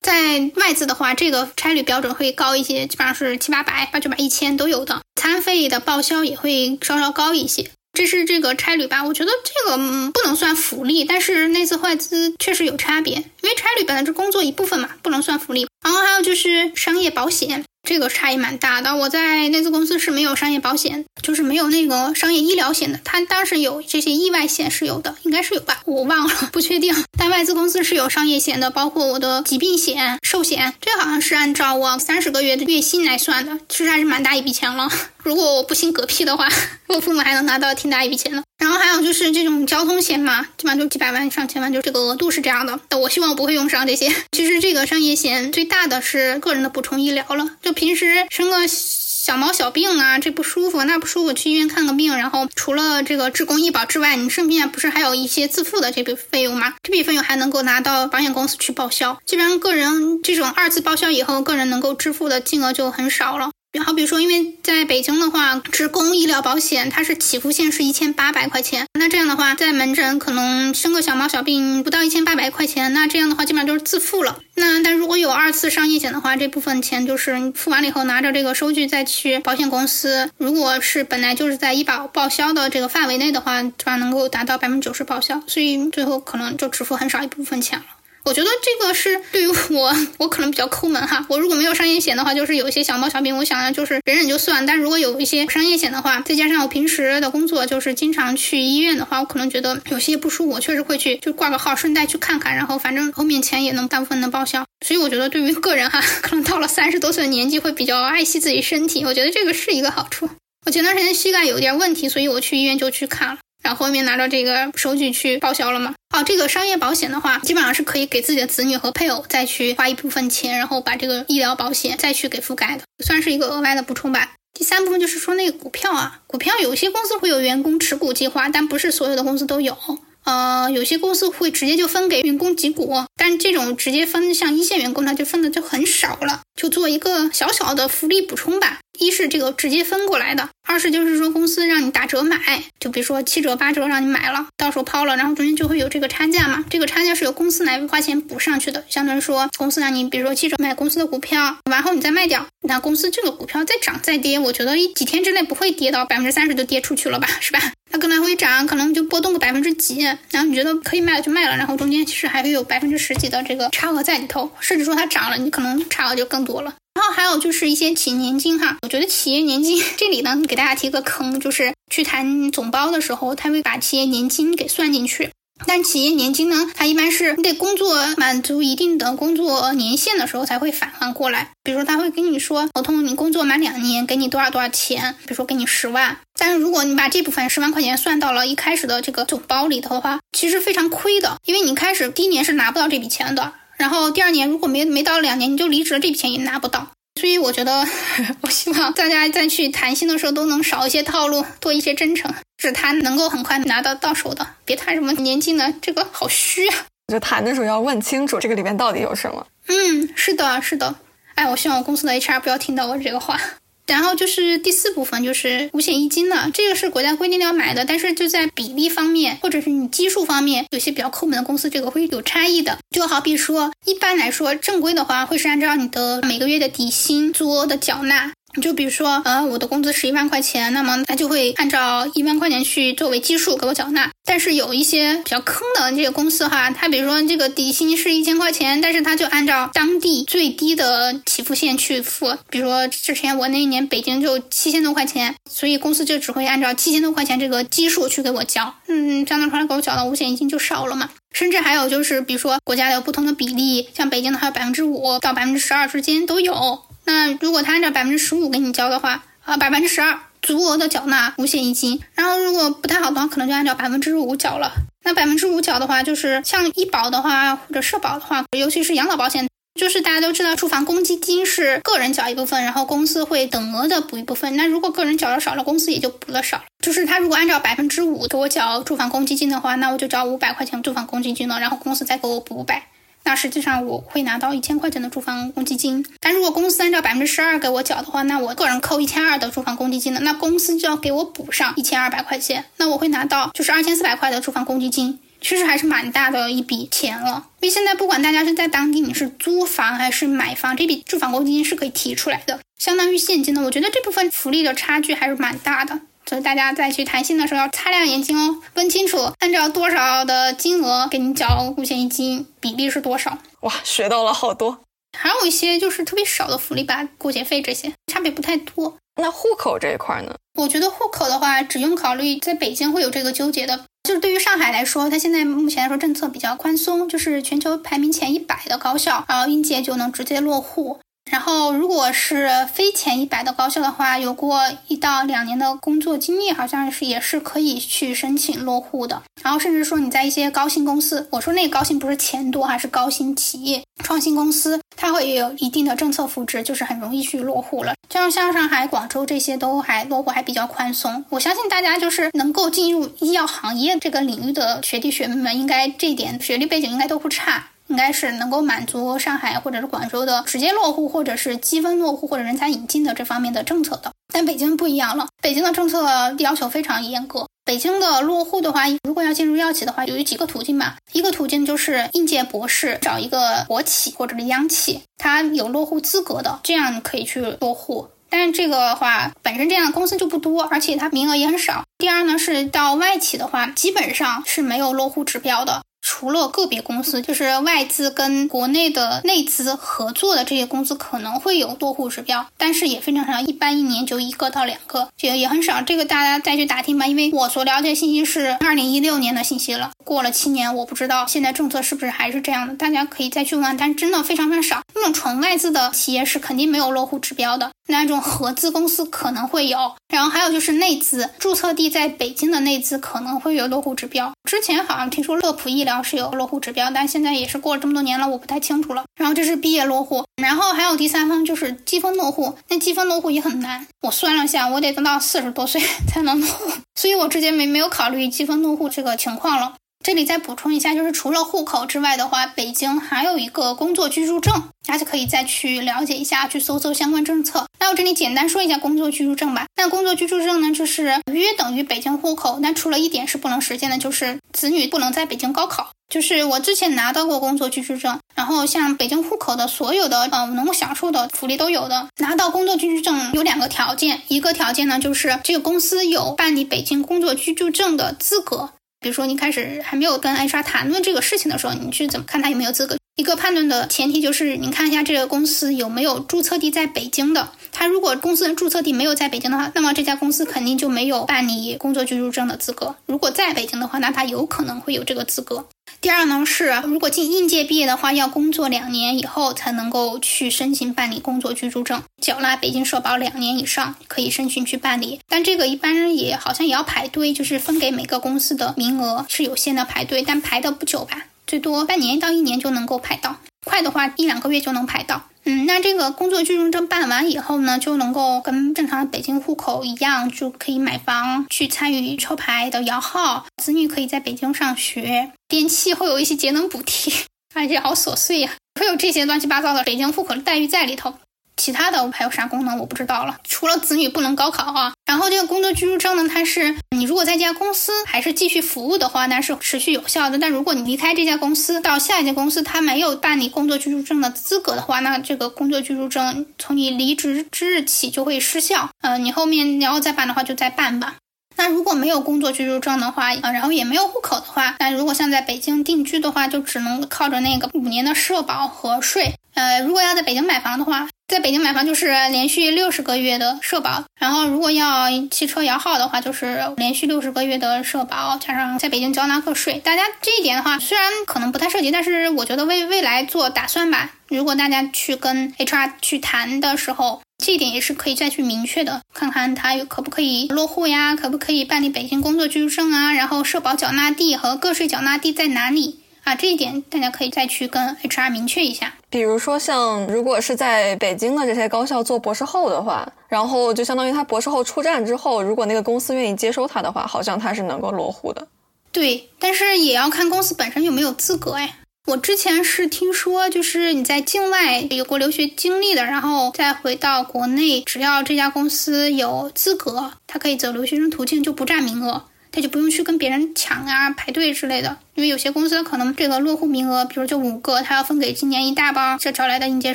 [0.00, 7.70] 在外资的话，这个差旅标准会高一些，基本上是七八百、八九百、一千都有的，餐费的报销也会稍稍高一些。
[7.96, 9.04] 这是这个差旅吧？
[9.04, 15.66] 我觉得这个嗯不能算福利，但是内资外资确实有差别，因为差旅本来是工作一部分嘛，不能算福利。
[15.82, 17.64] 然后还有就是商业保险。
[17.84, 18.96] 这个差异蛮大的。
[18.96, 22.98] 我在内资公司是没有商业保险，就是没有那个商业医疗险的。
[23.04, 26.94] 他当时有这些意外险是有的，应该是有吧，我忘了，不确定。
[27.18, 34.88] 但外资公司是有商业险的，包括我的疾病险、寿险，这好像是按照我三十个月的月薪来算的，其实还是蛮大一笔钱了。
[35.22, 36.48] 如果我不幸嗝屁的话，
[36.88, 38.42] 我父母还能拿到挺大一笔钱的。
[38.64, 42.80] 然后还有就是这种交通险嘛，基本上就几百万、上千万，就这个额度是这样的。
[42.88, 44.10] 但我希望我不会用上这些。
[44.32, 56.72] 其实这个商业险最大的是个人的补充医疗了，就平时生个小毛小病啊，这不舒服那不舒服，去医院看个病，然后除了这个职工医保之外，你身边不是还有一些自付的这笔费用吗？
[56.82, 59.18] 这笔费用还能够拿到保险公司去报销。
[59.26, 63.50] 基本上个人这种二次报销以后，个人能够支付的金额就很少了。
[63.80, 74.38] 好比说，因为在北京的话，职工医疗保险它是起付线是一千八百块钱，那这样的话，在门诊可能生个小毛小病不到一千八百块钱，那这样的话基本上就是自付了。
[74.54, 87.84] 那但如果有二次商业险的话，这部分钱就是付完了以后，拿着这个收据再去保险公司，如果是本来就是在医保报销的这个范围内的话，基本上能够达到百分之九十报销，所以最后可能就只付很少一部分钱了。
[88.24, 91.26] 我觉得这个是对于我，我可能比较抠门哈。
[91.28, 94.64] 我如果没有商业险的话，就是有一些小毛小病，我想的就是忍忍就算。
[94.64, 102.56] 但如果有一些商业险的话，再加上我平时的工作就是经常去医院的话，我可能觉得有些不舒服，我确实会去就挂个号，顺带去看看。
[102.56, 104.64] 然后反正后面钱也能大部分能报销。
[104.86, 110.30] 所以我觉得对于个人哈，可能到了三十多岁的年纪会比较爱惜自己身体，我觉得这个是一个好处。
[110.64, 113.38] 我前段时间膝盖有点问题，所以我去医院就去看了。
[113.64, 115.94] 然后后面拿着这个收据去报销了嘛？
[116.14, 124.32] 哦，这个商业保险的话，基本上是可以给自己的子女和配偶再去花一部分钱，然后把这个医疗保险再去给覆盖的，算是一个额外的补充吧。
[124.52, 129.76] 第三部分就是说那个股票啊，股票有些公司会有员工持股计划，但不是所有的公司都有。
[130.24, 138.78] 呃，有些公司会直接就分给员工几股，但这种直接分像一线员工，他就分的就很少了，就做一个小小的福利补充吧。
[139.00, 142.38] 一是这个直接分过来的，二是就是说公司让你打折买，
[142.78, 146.64] 就比如说七折八折让你买了，到时候抛了，然后中间就会有这个差价嘛。
[146.70, 157.72] 这个差价是由公司来花钱补上去的，相当于说公司让你比如说七折买公司的股票，完后你再卖掉，那公司这个股票再涨再跌，我觉得一几天之内不会跌到百分之三十就跌出去了吧，是吧？
[157.90, 166.74] 它可能会涨，可能就波动个百分之几，然后你觉得可以卖了就卖了，然后中间其实还会有百分之十几的这个差额在里头，甚至说它涨了，你可能差额就更多了。
[166.94, 175.30] 然后还有就是一些企业年金哈，我觉得企业年金 这里呢，给大家提个坑，就是去谈总包的时候，他会把企业年金给算进去。
[175.66, 181.52] 但企业年金呢，它一般是你得工作满足一定的工作年限的时候才会返还过来。
[181.62, 186.18] 比如说他会跟你说，合同你工作满两年，给你多少多少钱，比如说给你十万。
[186.36, 193.52] 但是如果你把这部分十万块钱算到了一开始的这个总包里头的话，其实非常亏的，因为你开始第一年是拿不到这笔钱的。
[193.76, 196.88] 然后第二年如果没没到两年你就离职了，这笔钱也拿不到。
[197.20, 197.86] 所以我觉得，
[198.42, 206.76] 我希望大家再去谈心的时候都能少一些套路，多一些真诚，只谈能够很快拿到到手的，别谈什么年金的，这个好虚啊。
[207.12, 209.46] 就谈的时候要问清楚这个里面到底有什么。
[209.68, 210.94] 嗯，是的，是的。
[211.36, 213.40] 哎，我希望我公司的 HR 不要听到我这个话。
[213.86, 216.50] 然后就是第四部分，就是五险一金了。
[216.52, 222.78] 这个是国家规定要买的，但是就在比例方面，或者是你基数方面，有些比较抠门的公司，这个会有差异的。
[222.90, 228.32] 就好比说，一般来说，正规的话会是按照你的每个月的底薪做的缴纳。
[228.60, 234.10] 就比如说，呃，我的工资是一万块钱，那么他就会按照一万块钱去作为基数给我缴纳。
[234.26, 242.34] 但是有一些比较坑的这个公司哈，他比如说这个底薪是一千块钱，但是他就按照当地最低的起付线去付。
[242.48, 248.74] 比如说之前我那一年北京就七千多块钱，所以公司就只会按照七千多块钱这个基数去给我交。
[248.88, 251.10] 嗯，相当于给我缴的五险一金就少了嘛。
[251.32, 256.82] 甚至还有就是，比如说国家有不同的比例，像北京的还有百分之五到百分之十二之间都有。
[257.04, 262.00] 那如果他按照百分之十五给你交的话，啊，百分之十二足额的缴纳五险一金。
[262.14, 264.72] 然后如果不太好的话，可能就按照百分之五缴了。
[265.04, 269.46] 那百分之五缴的话，就是像医保的话或者社保的话，尤其是养老保险，
[269.78, 274.56] 就是大家都知道，住房公积金是个人缴一部分，然后公司会等额的补一部分。
[274.56, 276.64] 那如果个人缴的少了，公司也就补的少了。
[276.82, 282.88] 就是他如果按照百分之五给我缴住房公积金的话，那我就交五百块钱住房公积金了，然后公司再给我补五百。
[283.24, 297.46] 那实际上我会拿到一千块钱的住房公积金，但如果公司按照百分之十二给我缴的话，那我个人扣一千二的住房公积金呢，那公司就要给我补上一千二百块钱，那我会拿到就是二千四百块的住房公积金，其实还是蛮大的一笔钱了。
[297.60, 303.62] 因为现在不管大家是在当地你是租房还是买房，这笔住房公积金是可以提出来的，相当于现金的。
[303.62, 306.00] 我觉得这部分福利的差距还是蛮大的。
[306.26, 313.38] 所以大家再去谈薪的时候要擦亮眼睛哦，问清楚按照多少的金额给你缴五险一金，比例是多少？
[313.60, 314.80] 哇，学到了好多。
[315.16, 318.96] 还有一些就是特别少的福利吧，过节费这些差别不太多。
[319.20, 320.34] 那户口这一块呢？
[320.58, 330.98] 我觉得户口的话，只用考虑在北京会有这个纠结的，就是对于上海来说，它现在目前来说政策比较宽松，就是全球排名前一百的高校，然后应届就能直接落户。
[331.30, 339.22] 然后，如果是非前一百的高校的话，有过一到两年的工作经历，好像是也是可以去申请落户的。
[339.42, 347.94] 然后，甚至说你在一些高新公司，我说那个高新不是钱多，还是高新企业、创新公司，它会有一定的政策扶持，就是很容易去落户了。
[348.08, 351.24] 就像像上海、广州这些都还落户还比较宽松。
[351.30, 357.70] 我相信大家就是能够进入医药行业这个领域的学弟学妹们，应该这一点学历背景应该都不差。
[357.88, 364.12] 应该是能够满足上海或者是广州的直接落户，或者是积分落户或者人才引进的这方面的政策的。
[364.32, 367.46] 但北京不一样了，北京的政策要求非常严格。
[367.64, 370.96] 北京的落户的话，如果要进入药企的话，有几个途径吧。
[371.12, 378.08] 一个途径就是应届博士找一个国企或者是央企，他有落户资格的，这样可以去落户。
[378.28, 381.84] 但是这个话本身这样的公司就不多，而且它名额也很少。
[381.96, 385.82] 第二呢，是到外企的话，基本上是没有落户指标的。
[386.06, 395.80] 除了个别公司，就是外资跟国内的内资合作的这些公司可能会有落户指标，但是也非常少，一般一年就一个到两个，也也很少。
[395.80, 404.82] 这个大家再去打听吧，因为我所了解信息是二零一六年的信息了，过了七年，我不知道现在政策是不是还是这样的，大家可以再去问，但真的非常非常少。
[404.94, 414.33] 那种纯外资的企业是肯定没有落户指标的，那种合资公司可能会有，然后还有就是内资，注册地在北京的内资可能会有落户指标。
[414.44, 416.02] 之前好像听说乐普医疗。
[416.02, 419.04] 是有落户指标，但现在也是过了这么多年了，我不太清楚了。
[419.16, 423.86] 然后这是毕业落户，然后还有第三方就是积分落户，那积分落户也很难。
[424.02, 429.74] 我算了下，我得等到四十多岁才能落户，所以我之前没没有考虑积分落户这个情况了。
[430.04, 437.66] 这里再补充一下，就是除了户口之外的话，北京还有一个工作居住证，大家可以再去了解一下，去搜搜相关政策。
[437.80, 439.64] 那我这里简单说一下工作居住证吧。
[439.76, 445.90] 那工作居住证呢，就是约等于北京户口，那除了一点是不能实现的，就是子女不能在北京高考。
[446.10, 452.08] 就是我之前拿到过工作居住证，然后像北京户口的所有的呃能够享受的福利都有的。
[452.18, 458.68] 拿到工作居住证有两个条件，一个条件呢就是这个公司有办理北京工作居住证的资格。
[459.04, 462.96] 比如说，你开始还没有跟 HR 谈论这个事情的时候，你去怎么看他有没有资格？
[463.16, 467.50] 一个判断的前提就是，您看一下这个公司有没有注册地在北京的。
[467.74, 472.94] 他如果公司的注册地没有在北京的话，那么这家公司肯定就没有办理工作居住证的资格。
[473.04, 475.66] 如果在北京的话，那他有可能会有这个资格。
[476.00, 485.18] 第二呢是，如果进应届毕业的话，要工作两年以后才能够去申请办理工作居住证，缴纳北京社保两年以上可以申请去办理。
[485.28, 495.22] 但这个一般也好像也要排队，就是分给每个公司的名额是有限的排队，但排的不久吧，最多半年到一年就能够排到，快的话一两个月就能排到。
[495.46, 507.12] 嗯，那这个工作居住证办完以后呢，就能够跟正常的北京户口一样，就可以买房，去参与抽牌的摇号，子女可以在北京上学，电器会有一些节能补贴，
[507.54, 511.12] 而且好琐碎呀，会有这些乱七八糟的北京户口的待遇在里头。
[511.56, 514.92] 其他的还有啥功能我不知道了，除了子女不能高考啊。
[515.06, 520.38] 然后这个工作居住证呢，它是你如果在这家公司还是继续服务的话，那是持续有效的。
[520.38, 528.90] 但如果你离开这家公司到下一家公司，他没有办理工作居住证的资格的话，那这个工作居住证从你离职之日起就会失效。
[529.02, 531.16] 呃，你后面你要再办的话就再办吧。
[531.56, 539.34] 那如果没有工作居住证的话，呃，然后也没有户口的话，那如果像在北京定居的话，就只能靠着那个五年的社保和税。
[539.54, 549.80] 呃，如果要在北京买房的话，在北京买房就是连续六十个月的社保，然后如果要汽车摇号的话，就是连续六十个月的社保，加上在北京交纳个税。
[549.80, 554.12] 大家这一点的话，虽然可能不太涉及，但是我觉得为未来做打算吧。
[554.28, 565.98] 如果大家去跟 HR 去谈的时候，这一点也是可以再去明确的，看看他可不可以落户呀，可不可以办理北京工作居住证啊，然后社保缴纳地和个税缴纳地在哪里。
[566.24, 568.92] 啊，这一点大家可以再去跟 HR 明确一下。
[569.10, 578.48] 比如说，像如果是在北京的这些高校做博士后的话，然后就相当于他博士后出站之后，如果那个公司愿意接收他的话，好像他是能够落户的。
[578.90, 581.76] 对，但是也要看公司本身有没有资格哎。
[582.06, 592.24] 我之前是听说，就是你在境外有过留学经历的，然后再回到国内，只要这家公司有资格，他可以走留学生途径，就不占名额。
[592.52, 599.94] 他就不用去跟别人抢啊、排队之类的，因为有些公司可能这个落户名额，比如就五个，他要分给今年一大帮这招来的应届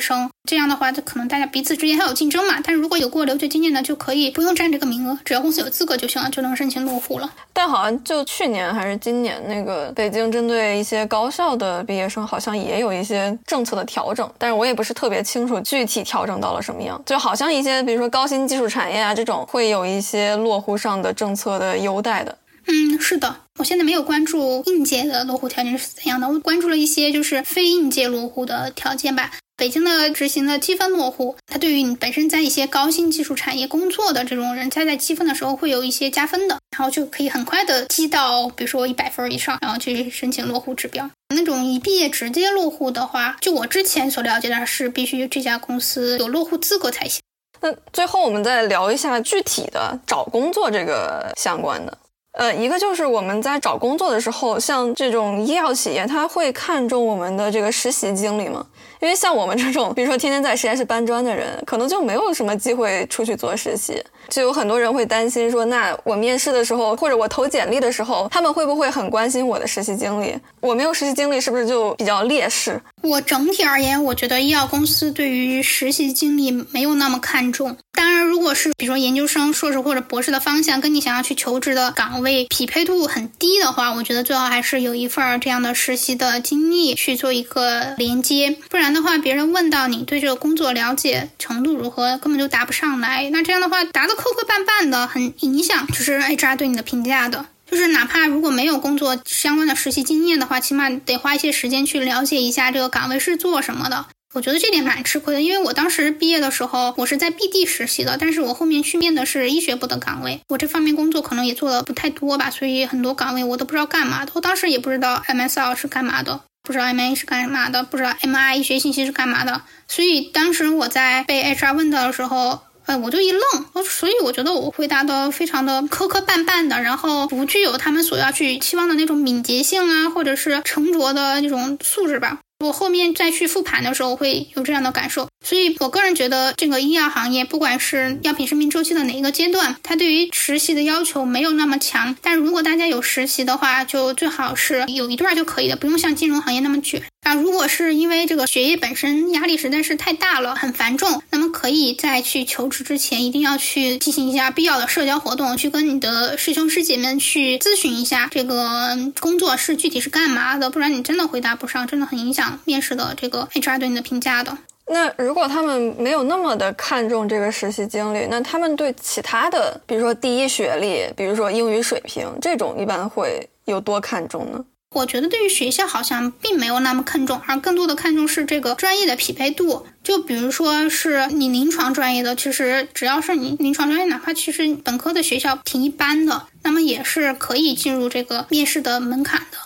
[0.00, 2.54] 生，这样的话，就可能大家彼此之间还有竞争嘛。
[2.64, 7.30] 但是如果有过留学经验的，就可以不用占这个名额，只要公司有资格就行了，就能申请落户了。
[7.52, 17.00] 但好像就去年还是今年，那个北京针对一些高校的毕业生，好像也有一些政策的调整，但是我也不是特别清楚具体调整到了什么样。
[17.04, 22.34] 就好像一些比如说高新技术产业啊这种，会有一些落户上的政策的优待的。
[22.72, 29.32] 嗯，是的，我现在没有关注应届的落户条件是怎样的，我关注了一些就是非应届落户的条件吧。
[29.56, 41.10] 北京的执行的积分落户，它对于你本身在一些高新技术产业工作的这种人，才在积分的时候会有一些加分的，然后就可以很快的积到，比如说一百分以上，然后去申请落户指标。
[41.34, 47.20] 那种一毕业直接落户的话，就我之前所了解的是，必须这家公司有落户资格才行。
[47.60, 51.98] 那最后我们再聊一下具体的找工作这个相关的。
[52.32, 58.64] 呃，一个就是我们在找工作的时候，像这种医药企业，他会看重我们的这个实习经历吗？
[59.00, 64.00] 因为像我们这种，比如说天天在实验室搬砖的人，可能就没有什么机会出去做实习。
[64.28, 70.32] 就有很多人会担心说，那我面试的时候，或者我投简历的时候，他们会不会很关心我的实习经历？
[70.60, 72.80] 我没有实习经历，是不是就比较劣势？
[73.02, 77.76] 我整体而言，我觉得医药公司对于实习经历没有那么看重。
[77.92, 88.56] 当然，如果是比如说研究生、硕士或者博士的方向跟你想要去求职的岗位位匹配度很低的话，我觉得最好还是有一份这样的实习的经历去做一个连接。
[88.68, 93.28] 不然的话，别人问到你对这个工作了解程度如何，根本就答不上来。
[93.30, 97.46] 那这样的话，答的磕磕绊绊的，很影响就是 HR 对你的评价的。
[97.70, 104.06] 就是哪怕如果没有工作相关的实习经验的话，起码得花一些时间去了解一下这个岗位是做什么的。
[104.32, 114.30] 我觉得这点蛮吃亏的，因为我当时毕业的时候，我是在 BD 实习的，但是我后面去面的是医学部的岗位，我这方面工作可能也做的不太多吧，所以很多岗位我都不知道干嘛的。
[114.34, 122.60] 我当时也不知道 MSL 是干嘛的，不知道 MA 是干嘛的，不知道 MI 医学信息是干嘛的，所以当时我在被 HR 问到的时候。
[122.86, 132.38] 呃，我就一愣，所以我觉得我回答的非常的磕磕绊绊的，然后不具有他们所要去期望的那种敏捷性啊，或者是沉着的那种素质吧。
[132.60, 142.14] 我后面再去复盘的时候会有这样的感受，所以我个人觉得这个医药行业，不管是药品生命周期的哪一个阶段，它对于实习的要求没有那么强。
[142.20, 147.02] 但如果大家有实习的话，就最好是有一段就可以的，不用像金融行业那么卷。
[147.22, 164.56] 啊，如果是因为这个学业本身压力实在是太大了，很繁重，那么可以在去求职之前，一定要去进行一下必要的社交活动，去跟你的师兄师姐们去咨询一下这个工作是具体是干嘛的，不然你真的回答不上，真的很影响面试的这个 HR 对你的评价的。
[164.86, 174.64] 那如果他们没有那么的看重这个实习经历，那他们对其他的，比如说第一学历，比如说英语水平这种，一般会有多看重呢？
[174.92, 179.86] 我觉得对于学校好像并没有那么看重，而更多的看重是这个专业的匹配度。
[180.02, 189.58] 就比如说是你临床专业的，其实只要是你临床专业，哪怕其实本科的学校挺一般的，那么也是可以进入这个面试的门槛的。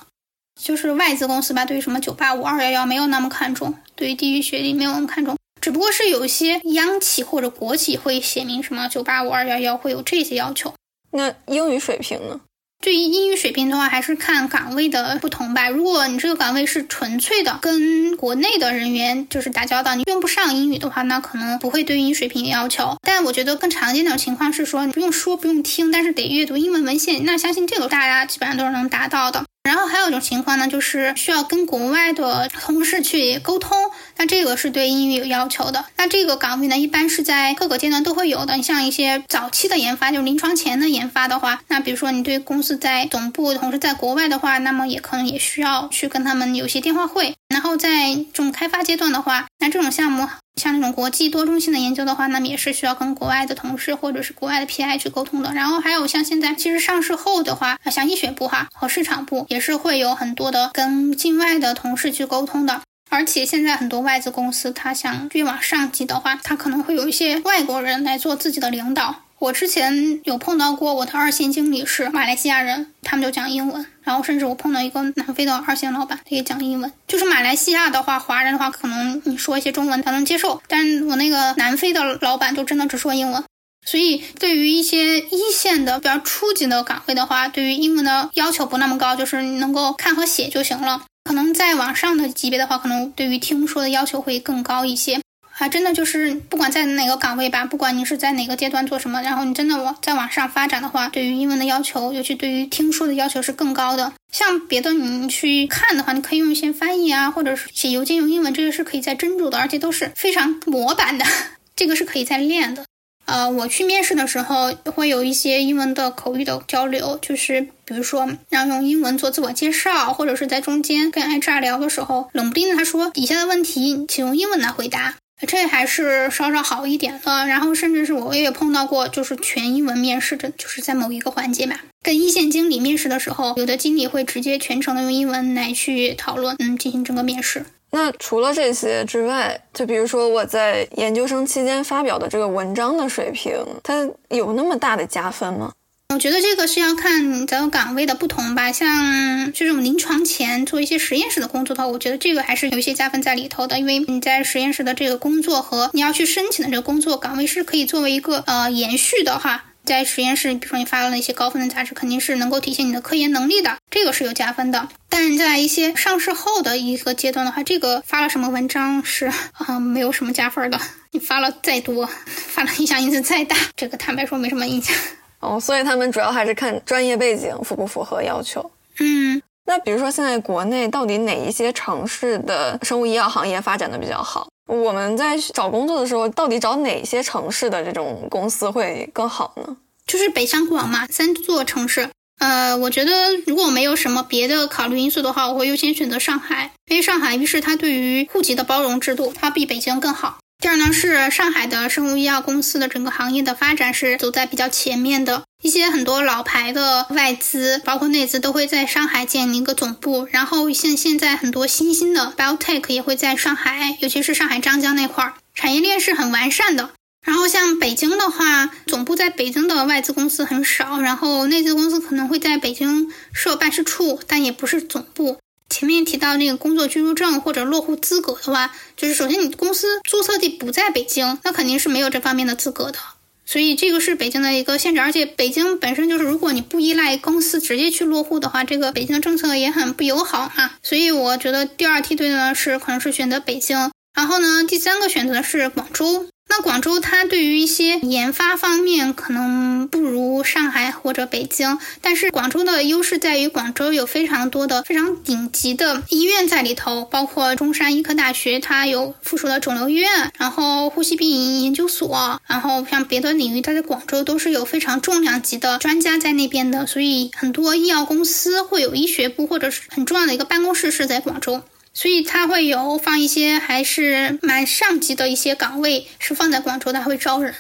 [0.63, 10.75] 就是外资公司吧，对于什么九八五、二幺幺没有那么看重，对于地域学历没有那么看重，只不过是有一些央企或者国企会写明什么九八五、二幺幺会有这些要求。
[11.13, 12.41] 那英语水平呢？
[12.85, 15.71] 对于英语水平的话，还是看岗位的不同吧。
[15.71, 22.95] 如果你这个岗位是纯粹的跟国内的人员就是打交道，你用不上英语的话，那可能不会对英语水平有要求。
[23.01, 27.25] 但我觉得更常见的情况是说，你不用说不用听，但是得阅读英文文献。
[27.25, 29.47] 那相信这个大家基本上都是能达到的。
[29.63, 33.75] 然后还有一种情况呢，就是需要跟国外的同事去沟通，
[34.17, 35.85] 那这个是对英语有要求的。
[35.97, 38.57] 那这个岗位呢，一般是在各个阶段都会有的。
[38.57, 47.35] 你像一些早期的研发，就是临床前的研发的话，那比如说你对公司在总部，同时在国外的话，那么也可能也需要去跟他们有些电话会。
[47.49, 55.53] 然后在这种开发阶段的话，那这种项目像那种国际多中心的研究的话，那么也是需要跟国外的同事或者是国外的 PI 去沟通的。
[55.53, 62.81] 然后还有像现在其实上市后的话，像医学部哈和市场部也是会有很多的跟境外的同事去沟通的。
[63.11, 69.23] 而且现在很多外资公司，他想越往上级的话，他可能会有一些外国人来做自己的领导。
[69.39, 73.85] 我之前有碰到过，我的二线经理是马来西亚人，他们就讲英文。
[74.03, 76.91] 然后甚至我碰到一个南非的二线老板，他也讲英文。
[77.07, 83.45] 就是马来西亚的话，华人的话，可能你说一些中文他能接受，但我那个南非的老板就真的只说英文。
[83.87, 91.03] 所以对于一些一线的比较初级的岗位的话，对于英文的要求不那么高，就是你能够看和写就行了。
[91.25, 95.21] 可能再往上的级别的话，可能对于听说的要求会更高一些。
[95.59, 104.13] 啊，真的就是不管在哪个岗位吧，不管你是在哪个阶段做什么，然后你真的往再往上发展的话，对于英文的要求，尤其对于听说的要求是更高的。
[104.33, 111.25] 像别的你去看的话，你可以用一些翻译啊，或者是写邮件用英文，这个是可以再斟酌的，而且都是非常模板的，
[111.77, 112.85] 这个是可以再练的。
[113.27, 125.17] 呃，我去面试的时候会有一些英文的口语的交流，就是比如说让用英文做自我介绍，或者是在中间跟 HR 聊的时候，冷不丁的他说底下的问题，请用英文来回答。
[125.49, 137.67] 这还是稍稍好一点的，然后甚至是我也碰到过，就是全英文面试的，就是在某一个环节吧，跟一线经理面试的时候，有的经理会直接全程的用英文来去讨论，嗯，进行整个面试。
[137.95, 143.53] 那除了这些之外，就比如说我在研究生期间发表的这个文章的水平，
[143.85, 145.73] 它有那么大的加分吗？
[146.13, 159.67] 我觉得这个是要看咱们岗位的不同吧，像这种临床前做一些实验室的工作的话，我觉得这个还是有一些加分在里头的，因为你在实验室的这个工作和你要去申请的这个工作岗位是可以作为一个呃延续的哈。
[159.85, 164.89] 在实验室，比如说你发了那些高分的杂志，肯定是能够体现你的科研能力的，这个是有加分的。
[165.09, 170.81] 但在一些上市后的一个阶段的话，这个发了什么文章是 啊，没有什么加分的。
[171.13, 174.97] 你发了再多，发了影响因子再大，这个坦白说没什么影响。
[175.41, 178.71] 哦，所以他们主要还是看专业背景符不符合要求。
[178.99, 184.49] 嗯，那比如说现在国内到底哪一些城市的生物医药行业发展的比较好？
[184.67, 189.77] 我们在找工作的时候，到底找哪些城市的这种公司会更好呢？
[190.07, 192.09] 就是北上广嘛，三座城市。
[192.41, 200.39] 呃，我觉得如果没有什么别的考虑因素的话，我会优先选择上海，因为上海一是它对于户籍的包容制度，它比北京更好。
[200.59, 210.29] 第二呢，是上海的生物医药公司的整个行业的发展是走在比较前面的，一些很多老牌的外资，包括内资都会在上海建立一个总部。
[210.31, 216.91] 然后像现在很多新兴的 biotech 也会在上海，尤其是上海张江那块儿，产业链是很完善的。
[217.23, 225.39] 然后像北京的话，总部在北京的外资公司很少，然后内资公司可能会在北京设办事处，但也不是总部。
[225.71, 232.99] 前面提到那个工作居住证或者落户资格的话，就是首先你公司注册地不在北京，那肯定是没有这方面的资格的。
[233.47, 240.79] 所以这个是北京的一个限制，而且北京本身就是，如果你不依赖公司直接去落户的话，这个北京的政策也很不友好啊。
[240.83, 246.27] 所以我觉得第二梯队呢是可能是选择北京，然后呢第三个选择是广州。
[246.47, 271.63] 那广州它对于一些研发方面可能不如上海或者北京，但是广州的优势在于广州有非常多的非常顶级的医院在里头，包括中山医科大学，它有附属的肿瘤医院，然后呼吸病研究所，然后像别的领域，它在广州都是有非常重量级的专家在那边的，所以很多医药公司会有医学部或者是很重要的一个办公室是在广州。
[271.95, 277.55] 所以它会有放一些还是蛮上级的一些岗位，是放在广州的，还会招人。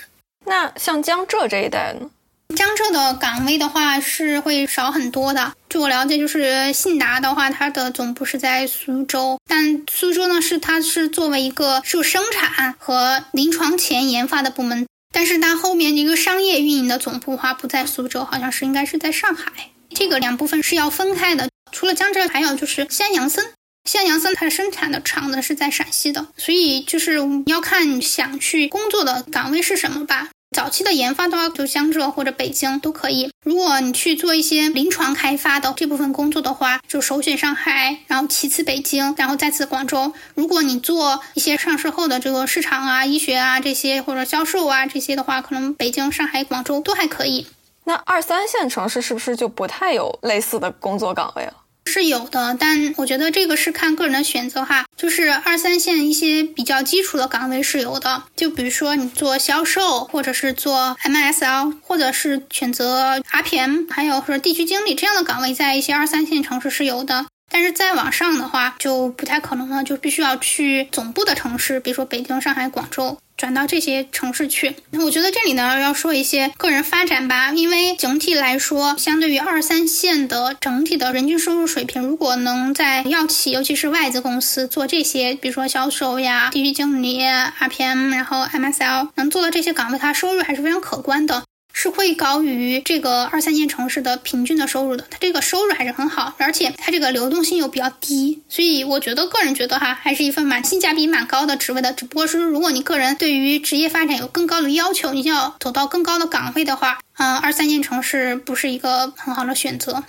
[0.44, 2.10] 那像江浙这一带呢？
[2.54, 5.54] 江浙的岗位的话是会少很多的。
[5.68, 19.70] 据我了解，就是信达的话，它的总部是在苏州，但苏州呢是它是作为一个受生产和临床前研发的部门，但是它后面一个商业运营的总部的话不在苏州，好像是应该是在上海。
[19.94, 21.48] 这个两部分是要分开的。
[21.72, 23.44] 除了江浙，还有就是西安杨森。
[23.84, 30.30] 像杨森，它生产的厂子是在陕西的，所以就是你要看想去工作的岗位是什么吧。
[30.56, 33.30] 早期的研发的话，就江浙或者北京都可以。
[33.44, 40.12] 如果你去做一些临床开发的这部分工作的话，就首选上海，然后其次北京，然后再次广州。
[40.34, 47.48] 如果你做一些上市后的这个市场啊、医学啊这些，或者销售啊这些的话，可能北京、上海、广州都还可以。
[47.84, 51.52] 那二三线城市是不是就不太有类似的工作岗位了？
[51.86, 54.86] 是有的，但我觉得这个是看个人的选择哈。
[54.96, 67.26] 就是二三线一些比较基础的岗位是有的，就比如说你做销售，或者是做 MSL，或者是选择 RPM，还有说地区经理这样的岗位，在一些二三线城市是有的。
[67.54, 73.16] 但是再往上的话，就不太可能了，就必须要去总部的城市，比如说北京、上海、广州。
[73.36, 91.42] 转到这些城市去，那我觉得这里呢要说一些个人发展吧，因为整体来说，相对于二三线的整体的人均收入水平，如果能在药企，尤其是外资公司做这些，比如说销售呀、地区经理、RPM，然后 MSL，能做到这些岗位，它收入还是非常可观的。
[91.76, 101.92] 是会高于这个二三线城市的平均的收入的，它这个收入还是很好，而且它这个流动性又比较低，所以我觉得个人觉得哈，还是一份蛮性价比蛮高的职位的。
[101.92, 110.04] 只不过是如果你个人对于职业发展有更高的要求，你要走到更高的岗位的话，嗯，二三线城市不是一个很好的选择。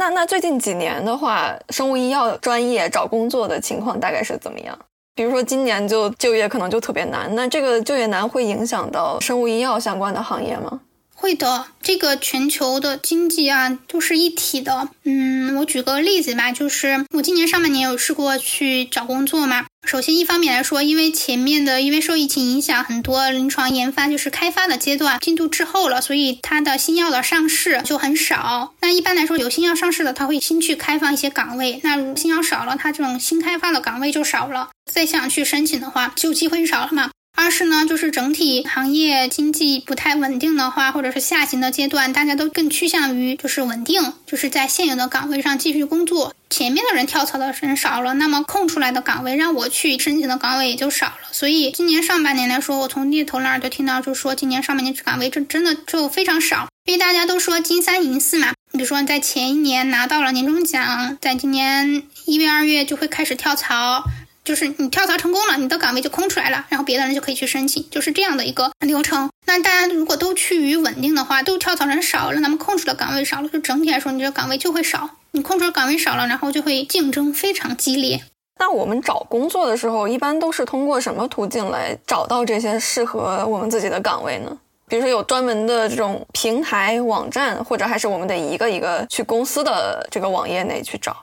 [0.00, 4.78] 那那最近几年的话，生物医药专业找工作的情况大概是怎么样？
[5.14, 10.80] 比如说今年就就业可能就特别难，那这个就业难会影响到生物医药相关的行业吗？
[11.22, 14.88] 会的，这个全球的经济啊都是一体的。
[15.04, 19.66] 嗯，我举个例子吧，就是我今年上半年有试过去找工作嘛。
[19.86, 28.74] 首先，一方面来说，因为前面的因为受疫情影响，很多临床研发就是开发的阶段进度滞后了，所以它的新药的上市就很少。
[28.80, 31.78] 那一般来说，有新药上市的，他会新去开放一些岗位。
[31.84, 34.70] 那新药少了，它这种新开发的岗位就少了。
[34.92, 37.12] 再想去申请的话，就机会少了嘛。
[37.34, 46.34] 二是呢，就是整体行业经济不太稳定的话，或者是下行的阶段，大家都更趋向于就是稳定，就是在现有的岗位上继续工作。
[46.50, 51.14] 前面的人跳槽的人少了，那么空出来的岗位让我去申请的岗位也就少了。
[51.32, 58.52] 所以今年上半年来说，我从猎头那儿就听到，就说今年上半年岗位这真的就非常少，因为大家都说金三银四嘛。
[58.72, 64.04] 你比如说在前一年拿到了年终奖，在今年一月二月就会开始跳槽。
[64.44, 69.30] 就是你跳槽成功了，你的岗位就空出来了，然后别的人就可以去申请，就是这样的一个流程。
[69.46, 78.24] 那大家如果都趋于稳定的话，都跳槽人少了，那么空出的岗位少了，就整体来说你这个岗位就会少，你空出的岗位少了，然后就会竞争非常激烈。
[78.58, 84.58] 那我们找工作的时候，一般都是通过什么途径来找到这些适合我们自己的岗位呢？
[84.88, 91.16] 比如说有专门的这种平台网站，或者还是我们得一个一个去公司的这个网页内去找。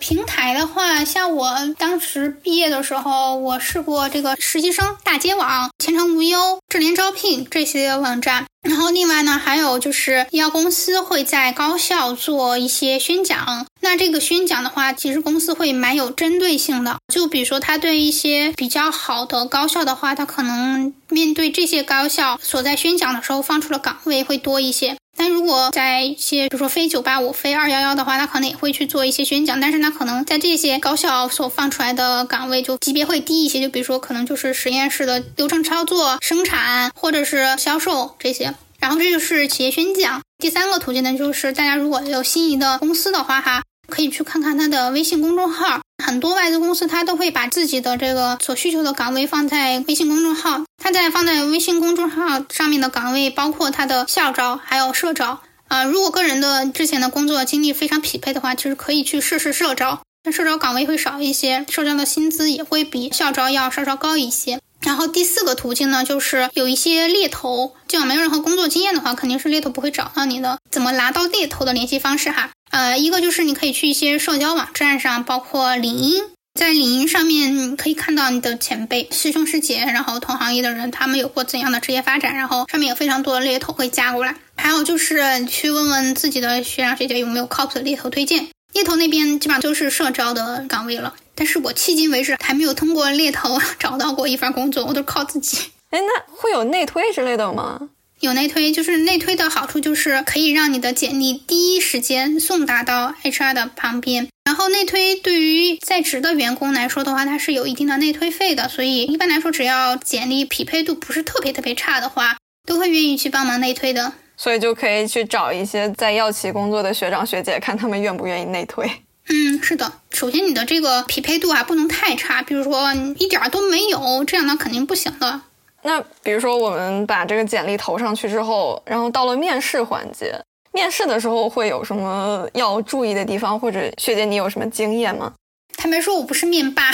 [0.00, 8.46] 平台的话，像我当时毕业的时候，我试过这个实习生大街网、前程无忧、智联招聘这些网站。
[8.62, 13.66] 然后另外呢，还有就是医药公司会在高校做一些宣讲。
[13.80, 16.96] 那这个宣讲的话，其实公司会蛮有针对性的。
[17.12, 24.96] 就比如说，他对一些比较好的高校的话，他可能面对这些高校所在宣讲的时候放出的岗位会多一些。
[25.20, 38.54] 但如果在一些，比如说非九八五、非二幺幺的话，他可能也会去做一些宣讲，但是他可能在这些高校所放出来的岗位就级别会低一些，就比如说可能就是实验室的流程操作、生产或者是销售这些。
[38.78, 40.22] 然后这就是企业宣讲。
[40.38, 43.62] 第三个途径呢，就是大家如果有心仪的公司的话，哈。
[43.90, 50.62] 可以去看看他的微信公众号，很多外资公司他都会把自己的这个所需求的岗位放在微信公众号。
[50.82, 55.40] 他在放在微信公众号上面的岗位，包括他的校招还有社招。
[55.68, 60.00] 啊，如果个人的之前的工作经历非常匹配的话，其实可以去试试社招。
[60.22, 64.58] 但社招岗位会少一些，社招的薪资也会比校招要稍稍高一些。
[64.80, 70.58] 然后第四个途径呢，就是有一些猎头，就要没有任何工作经验的话，肯定是猎头不会找到你的。
[70.70, 72.50] 怎么拿到猎头的联系方式哈？
[72.70, 76.24] 呃，一个就是你可以去一些社交网站上，包括领英，
[76.58, 84.36] 在领英上面可以看到你的前辈、师兄师姐，然后同行业的人他们有过怎样的职业发展，然后上面有非常多的猎头会加过来。
[84.56, 88.48] 还有就是去问问自己的学长学姐有没有靠谱的猎头推荐。
[88.72, 95.56] 猎头那边基本上都是社招的岗位了，但是我迄今为止还没有通过猎头 找到过一份工作，我都靠自己。
[95.88, 97.88] 哎，那会有内推之类的吗？
[98.20, 104.28] 有内推，就是内推的好处就是可以让你的简历第一时间送达到 HR 的旁边。
[104.44, 112.36] 然后内推对于在职的员工来说的话，它是有一定的内推费的，所以一般来说，只要简历匹配度不是特别特别差的话，
[112.68, 114.12] 都会愿意去帮忙内推的。
[114.36, 118.86] 所以就可以去找一些在药企工作的学长学姐，看他们愿不愿意内推。
[119.32, 119.92] 嗯，是的。
[120.10, 125.40] 首先你的这个匹配度啊不能太差，比如说一点都没有，这样呢肯定不行的。
[125.82, 130.38] 那比如说我们把这个简历投上去之后，然后到了面试环节，
[130.72, 135.32] 面试的时候会有什么要注意的地方，或者学姐你有什么经验吗？
[135.76, 136.90] 坦白说，我不是面霸。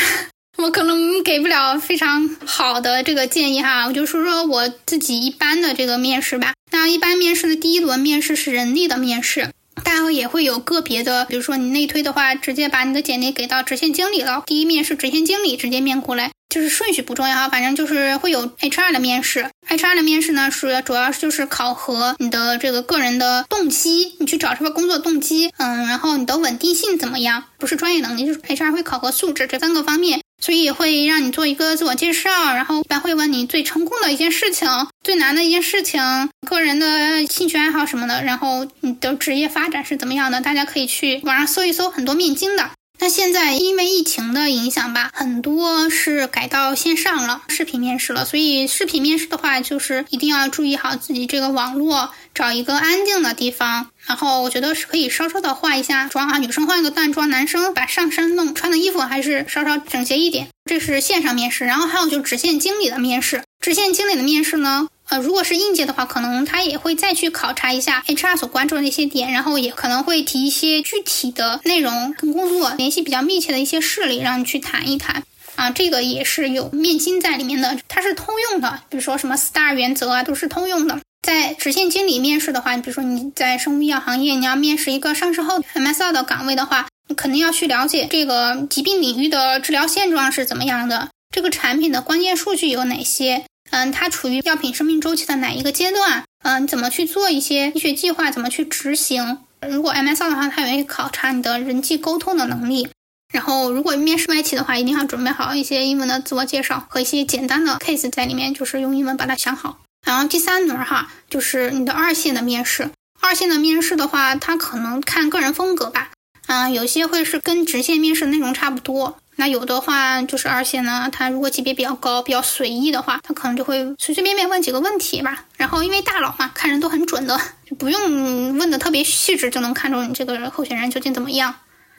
[0.59, 6.55] 我可能给不了非常好的这个建议哈，我就说说我自己一般的这个面试吧。
[6.71, 9.51] 那一般面试的第一轮面试是人力的面试，
[9.87, 19.49] 当然也会有个别的，比如说你内推的话，直接把你的简历给到直线经理了，第一面是直线经理直接面过来，就是顺序不重要哈，反正就是会有 HR 的面试。
[19.69, 30.21] HR 的面试呢是主要就是考核你的这个个人的动机，你去找这份工作动机，嗯，然后你的稳定性怎么样，不是专业能力，就是 HR 会考核素质这三个方面。
[30.41, 34.69] 所以会让你做一个自我介绍，然后一般会问你最成功的一件事情、
[35.03, 40.41] 最难的一件事情、个人的兴趣爱好什么的，然后你的职业发展是怎么样的？
[40.41, 42.71] 大家可以去网上搜一搜，很多面经的。
[42.99, 48.25] 那现在因为疫情的影响吧，很多是改到线上了，视频面试了。
[48.25, 53.91] 所以视频面试的话，就是一定要注意好自己这个网络，找一个安静的地方。
[54.07, 60.49] 然后我觉得是可以稍稍的化一下妆啊，女生化一个淡妆，男生把上身弄穿的衣服还是稍稍整洁一点。
[60.67, 63.43] 这是线上面试，然后还有就是直线经理的面试。
[63.61, 64.87] 直线经理的面试呢？
[65.09, 75.23] 呃，如果是应届的话，可能他也会再去考察一下 HR 所关注的那些点，然后也可能会提一些具体的内容，跟工作联系比较密切的一些事例，让你去谈一谈。
[75.55, 81.01] 啊，这个也是有面经在里面的，它是通用的，比如说什么 STAR 原则啊，都是通用的。
[81.27, 93.45] 在直线经理面试的话，你比如说你在生物医药行业，你要面试一个上市后 MSL 的岗位的话，你肯定要去了解这个疾病领域的治疗现状是怎么样的，这个产品的关键数据有哪些。
[93.73, 96.23] 嗯，它处于药品生命周期的哪一个阶段？
[96.45, 98.31] 嗯，怎么去做一些医学计划？
[98.31, 99.39] 怎么去执行？
[99.69, 102.89] 如果 MSL 的话，它也会考察你的人际沟通的能力。
[103.35, 109.81] 然后，如果面试外企的话，一定要准备好一些英文的自我介绍和一些简单的 case 在里面，就是用英文把它想好。
[110.07, 112.89] 然后第三轮哈，就是你的二线的面试。
[113.21, 116.11] 二线的面试的话，它可能看个人风格吧。
[116.47, 119.19] 嗯，有些会是跟直线面试内容差不多。
[119.39, 125.45] 那有的话就是二线呢，他如果级别比较高、比较随意的话，他可能就会随随便便问几个问题吧。
[125.57, 127.39] 然后因为大佬嘛，看人都很准的，
[127.69, 131.57] 就不用问的特别细致，就能看出你这个候选人究竟怎么样。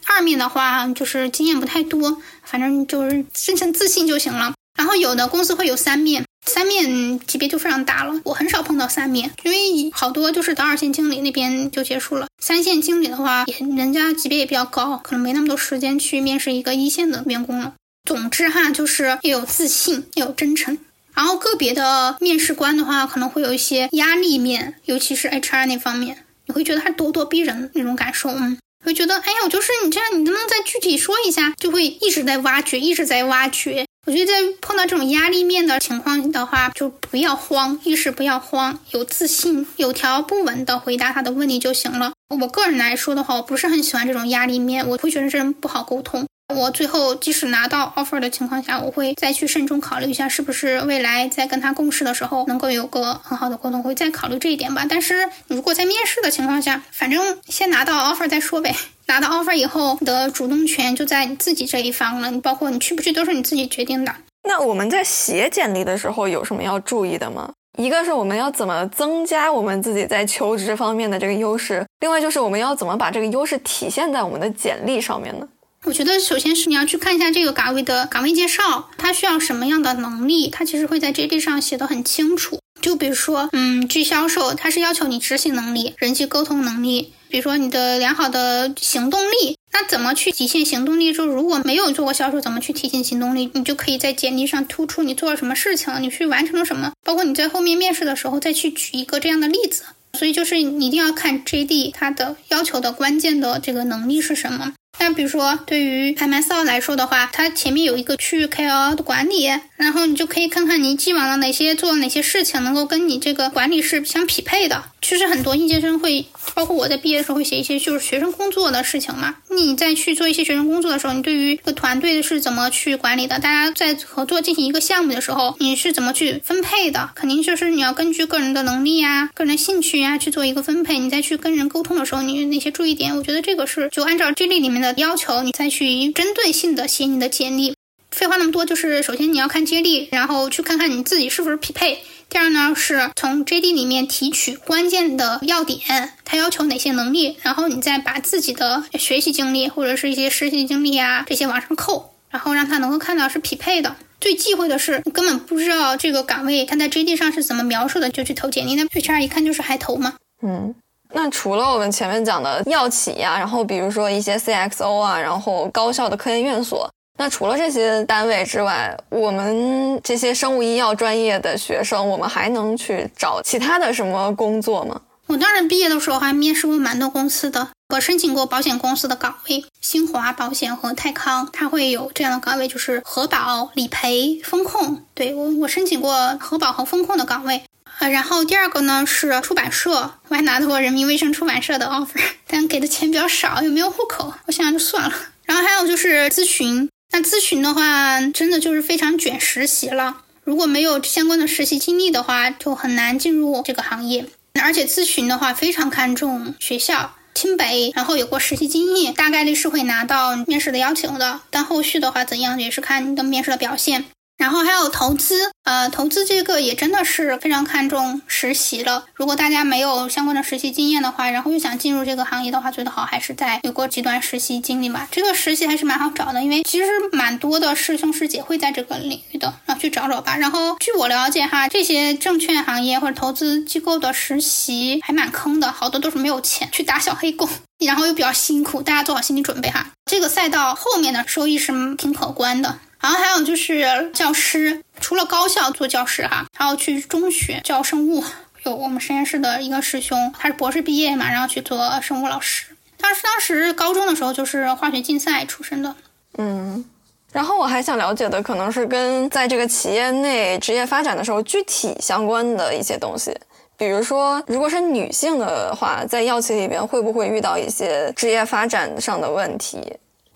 [0.07, 4.53] 二面的话就是经验不太多，反正就是真诚自信就行了。
[4.77, 8.19] 然后有的公司会有三面，三面级别就非常大了。
[8.23, 12.27] 我很少碰到三面，因为好多就是到二线经理那边就结束了。
[12.41, 17.73] 三线经理的话，也人家级别也比较高，可能没那么多时间去面试一个一线的员工了。
[18.05, 20.77] 总之哈，就是要有自信，要有真诚。
[21.13, 31.53] 然后个别的面试官的话，可能会有一些压力面，尤其是 HR 那方面，你会觉得他咄咄逼人那种感受，嗯，会觉得，哎呀，我就是你这样，你能不能再具体说一下？
[31.59, 33.85] 就会一直在挖掘，一直在挖掘。
[34.07, 42.13] 我觉得在碰到这种压力面的情况的话，就不要慌，遇事不要慌，有自信，有条不紊的回答他的问题就行了。
[42.29, 46.25] 我个人来说的话，我不是很喜欢这种压力面，我会觉得这人不好沟通。
[46.55, 54.85] 我最后即使拿到 offer 的情况下，我会再去慎重考虑一下，是不是未来在跟他共事的时候能够有个很好的沟通，会再考虑这一点吧。
[54.89, 58.73] 但是如果在面试的情况下，反正先拿到 offer 再说呗。
[59.07, 64.13] 拿到 offer 以后的主动权就在你自己这一方了，你包括你去不去都是你自己决定的。
[64.47, 67.51] 那我们在写简历的时候有什么要注意的吗？
[67.77, 75.47] 一个是我们要怎么增加我们自己在求职方面的这个优势，另外就是我们要怎么把这个优势体现在我们的简历上面呢？
[75.83, 82.59] 我觉得首先是你要去看一下这个岗位的岗位介绍，它需要什么样的能力，它其实会在 JD 上写的很清楚。
[82.81, 89.57] 就比如说，嗯，去销售，它是要求你执行能力、人际沟通能力，比如说你的良好的行动力。
[89.73, 91.13] 那怎么去体现行动力？
[91.13, 93.51] 就如果没有做过销售，怎么去体现行动力？
[93.53, 99.83] 你就可以在简历上突出你做了什么事情，你去完成了什么，包括你在后面面试的时候再去举一个这样的例子。
[100.17, 104.73] 所以就是你一定要看 JD 它的要求的关键的这个能力是什么。
[104.99, 109.47] 那比如说，对于拍卖扫来说的话，它前面有一个区域 KOL 的管理，
[109.77, 114.83] 然后你就可以看看你既往的哪些做了哪些事情，能够跟你这个管理是相匹配的。
[115.01, 116.25] 其实很多应届生会，
[116.55, 119.35] 包括我在毕业的时候会写一些就是学生工作的事情嘛。
[119.49, 123.39] 你在去做一些学生工作的时候，你对于这个团队是怎么去管理的？
[123.39, 127.11] 大家在合作进行一个项目的时候，你是怎么去分配的？
[127.15, 130.97] 肯定就是你要根据个人的能力呀、个人的兴趣呀去做一个分配。
[130.97, 137.76] 你再去跟人沟通的时候，你哪些注意点，我觉得这个是就按照这类里面的要求，你再去针对性的写你的简历。
[138.17, 141.99] 废话那么多，就是首先你要看接力，然后去看看你自己是不是匹配。
[142.27, 153.95] 第二呢，是从 JD 里面提取关键的要点，它要求哪些能力，然后你再把自己的学习经历或者是一些实习经历啊这些往上扣，然后让他能够看到是匹配的。
[154.19, 160.15] 最忌讳的是，你根本不知道这个岗位它在 JD 上是怎么描述的，就去投简历，那 HR 一看就是还投吗。
[160.41, 160.73] 嗯，
[161.13, 166.89] 那除了我们前面讲的药企呀，然后比如说一些 CXO 啊，然后高校的科研院所。
[167.17, 175.01] 那除了这些单位之外，我们这些生物医药专业的学生，我们还能去找其他的什么工作吗？
[175.25, 185.03] 我当时毕业的时候还面试过蛮多公司的，我申请过保险公司的岗位，新华保险和泰康，它会有这样的岗位，就是核保、理赔、风控。
[185.13, 187.63] 对我，我申请过核保和风控的岗位。
[187.99, 195.13] 呃，然后第二个呢是出版社，我还拿到过人民卫生出版社的 offer，但给的钱比较少，又没有户口，我想想就算了。
[195.43, 196.87] 然后还有就是咨询。
[197.11, 200.23] 那咨询的话，真的就是非常卷实习了。
[200.43, 204.25] 如果没有相关的实习经历的话，就很难进入这个行业。
[204.61, 211.41] 而且咨询的话，非常看重学校、清北，然后有过实习经历，大概率是会拿到面试的邀请的。
[211.49, 214.05] 但后续的话怎样，也是看你的面试的表现。
[214.37, 219.05] 然后还有投资，呃，投资这个也真的是非常看重实习了。
[219.15, 225.07] 如果大家没有相关的实习经验的话，然后又想进入这个行业的话，最好还是在有过几段实习经历吧。
[225.11, 230.37] 这个实习还是蛮好找的，因为其实蛮多的师兄师姐会在这个领域的，然后去找找吧。
[230.37, 237.49] 然后据我了解哈，这些证券行业或者投资机构的实习还蛮坑的，好多都是没有钱去打小黑工，
[237.83, 239.87] 然后又比较辛苦，大家做好心理准备哈。
[240.05, 242.77] 这个赛道后面的收益是挺可观的。
[242.99, 248.23] 然后还有就是教师，除了高校做教师哈，还要去中学教生物。
[248.63, 252.65] 有我们实验室的一个师兄，他是博士毕业嘛，然后去做生物老师。
[252.97, 255.95] 他是当时高中的时候就是化学竞赛出身的。
[256.37, 256.83] 嗯，
[257.31, 263.31] 然后我还想了解的可能是跟在这个企业内职业发展的时候具体相关的一些东西，
[263.77, 269.79] 比如说，如果是女性的话，在药企里边会不会遇到一些职业发展上的问题？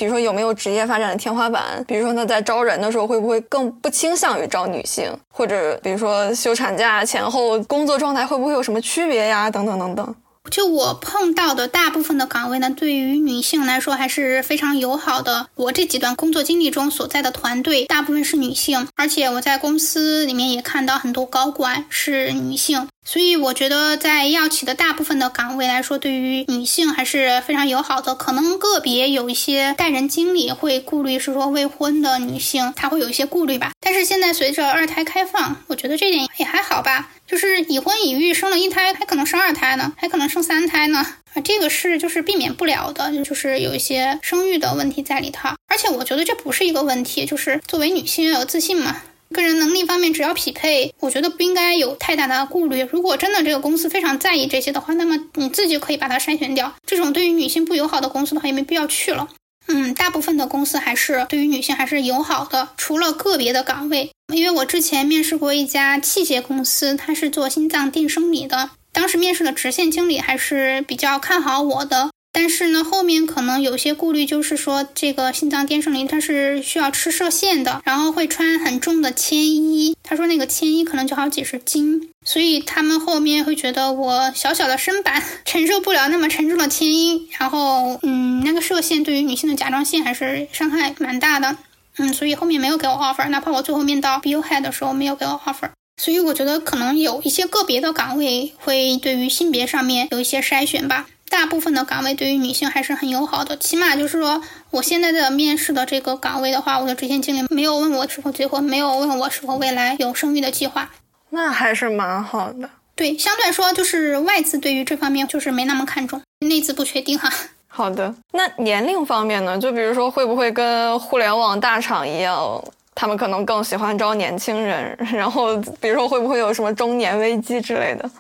[0.02, 1.86] 比如说有没有职业发展的天花板？
[1.88, 5.16] 比如说他在招人的时候会不会更不倾向于招女性？
[5.30, 9.48] 或者比如说休产假前后工作状态会不会有什么区别呀？
[9.52, 10.16] 等等等等。
[10.50, 15.46] 就我碰到的大部分的岗位呢，对于女性来说还是非常友好的。
[15.54, 28.14] 我这几段工作经历中所在的团队大部分是女性，而且我在公司里面也看到很多高管是女性，所以我觉得在药企的大部分的岗位来说，对于女性还是非常友好的。
[28.14, 33.72] 可能个别有一些带人经理会顾虑，是说未婚的女性她会有一些顾虑吧。
[33.80, 37.10] 但是现在随着二胎开放，我觉得这点也还好吧。
[37.26, 41.00] 就是已婚已育，生了一胎，还可能生二胎呢，还可能生三胎呢
[41.34, 45.50] 啊，这个是就是避免不了的，就是有一些生育的问题在里头。
[45.68, 49.02] 而且我觉得这不是一个问题，就是作为女性要有自信嘛，
[49.34, 52.88] 个人能力方面只要匹配，我觉得不应该有太大的顾虑。
[52.92, 56.74] 如果真的这个公司非常在意这些的话，那么你自己可以把它筛选掉。
[56.86, 59.28] 这种对于女性不友好的公司的话，也没必要去了。
[59.68, 64.12] 嗯，大部分的公司还是对于女性还是友好的，除了个别的岗位。
[64.34, 72.10] 因为我之前面试过一家器械公司，它是做心脏电生理的，当时面试的直线经理还是比较看好我的。
[72.34, 79.96] 但是呢，后面可能有些顾虑，就是说这个心脏电生理它是需要吃射线的，然后会穿很重的铅衣。
[80.02, 87.28] 他说那个铅衣可能就好几十斤，所以他们后面会觉得我小小的身板 承受不了那么沉重的铅衣。
[87.38, 91.58] 然后，嗯，那个射线对于女性的甲状腺还是伤害蛮大的。
[91.98, 95.70] 嗯，所以后面没有给我 offer，哪怕我最后面到 b i head 的时候没有给我 offer。
[96.02, 101.08] 所以我觉得可能有一些个别的岗位会对于性别上面有一些筛选吧。
[101.32, 110.92] 大部分的岗位对于女性还是很友好的，起码就是说，我现在的面试的这个岗位的话，我的直线经理没有问我是否结婚，没有问我是否未来有生育的计划，
[111.30, 112.70] 那还是蛮好的。
[112.96, 117.32] 对，相对来说，就是外资对于这方面就是没那么看重，内资不确定哈。
[117.74, 119.58] 好的，那年龄方面呢？
[119.58, 122.62] 就比如说，会不会跟互联网大厂一样，
[122.94, 124.96] 他们可能更喜欢招年轻人？
[125.14, 128.12] 然后，比如说，会不会有什么中年危机之类的？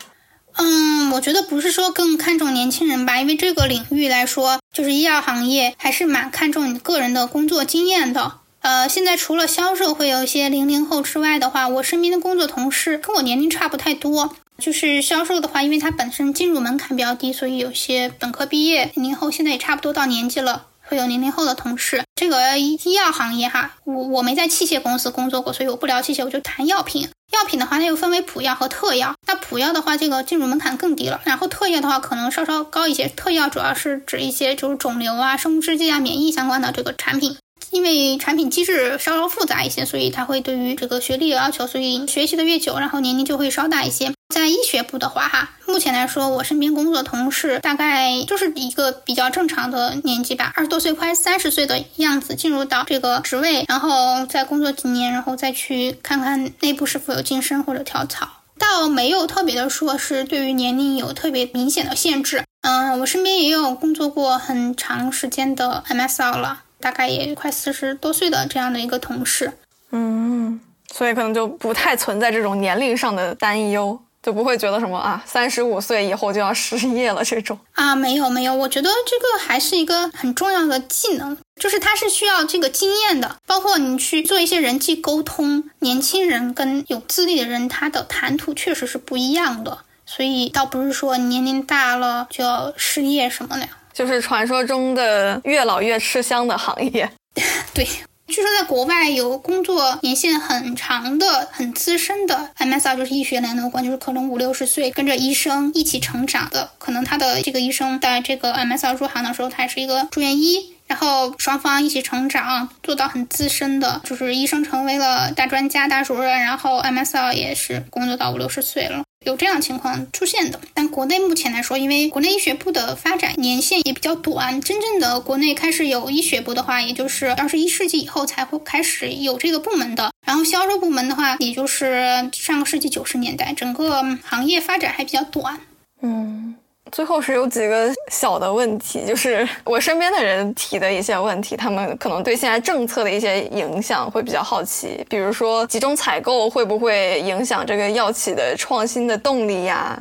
[0.57, 8.39] 嗯，我觉得不是说更看重年轻人吧，因为这个领域来说，就是医药行业还是蛮看重你个人的工作经验的。
[8.61, 14.35] 呃，现在除了销售会有一些零零后之外的话，我身边的工作同事跟我年龄差不太多。
[14.59, 22.03] 就是销售的话，因为它本身进入门槛比较低，所以有些本科毕业零零后现在也差不多到年纪了，会有零零后的同事。
[22.17, 27.07] 这个医药行业哈，我我没在器械公司工作过，所以我不聊器械，我就谈药品。
[27.31, 29.15] 药品的话，它又分为普药和特药。
[29.25, 31.21] 那普药的话，这个进入门槛更低了。
[31.23, 33.07] 然后特药的话，可能稍稍高一些。
[33.07, 37.37] 特药主要是指一些就是肿瘤啊、生物制剂啊、免疫相关的这个产品。
[37.69, 44.11] 因为产品机制稍稍复杂一些，所以它会对于这个学历有要求，所以学习的越久，然后年龄就会稍大一些。
[44.31, 58.27] 在医学部的话，哈，目前来说，我身边工作同事大概就是一个比较正常的年纪吧，二十多岁快三十岁的样子进入到这个职位，然后再工作几年，然后再去看看内部是否有晋升或者跳槽，
[58.57, 62.43] 倒没有特别的说是对于年龄有特别明显的限制。
[62.61, 66.63] 嗯，我身边也有工作过很长时间的 MSL 了。
[66.81, 69.53] 大概也快四十多岁的这样的一个同事，
[69.91, 70.59] 嗯，
[70.91, 93.67] 所以可能就不太存在这种年龄上的担忧，就不会觉得什么啊，三十五岁以后就要失业了这种啊，没有没有，我觉得这个还是一个很重要的技能，就是它是需要这个经验的，包括你去做一些人际沟通，年轻人跟有资历的人他的谈吐确实是不一样的，所以倒不是说年龄大了就要失业什么的。
[93.93, 97.11] 就是传说中的越老越吃香的行业，
[97.73, 97.87] 对。
[98.31, 106.71] 据说在国外有工作年限很长的、很资深的 M S R，就是医学联络官，就是可能五六十岁跟着医生一起成长的。
[106.77, 119.03] 可能他的这个医生在这个 M S R 入行的时候，他也是一个住院医，然后双方一起成长，做到很资深的，就是医生成为了大专家、大主任，然后 MSL 也是工作到五六十岁了。
[119.25, 130.11] 有这样情况出现的，但国内目前来说，因为国内医学部的发展年限也比较短，真正的国内开始有医学部的话，也就是二十一世纪以后才会开始有这个部门的。
[130.25, 135.61] 然后销售部门的话，也就是上个世纪九十年代，整个行业发展还比较短。
[136.01, 136.55] 嗯。
[136.91, 149.97] 最后是有几个小的问题，就是我身边的人提的一些问题，他们可能对现在政策的一些影响会比较好奇，比如说集中采购会不会影响这个药企的创新的动力呀？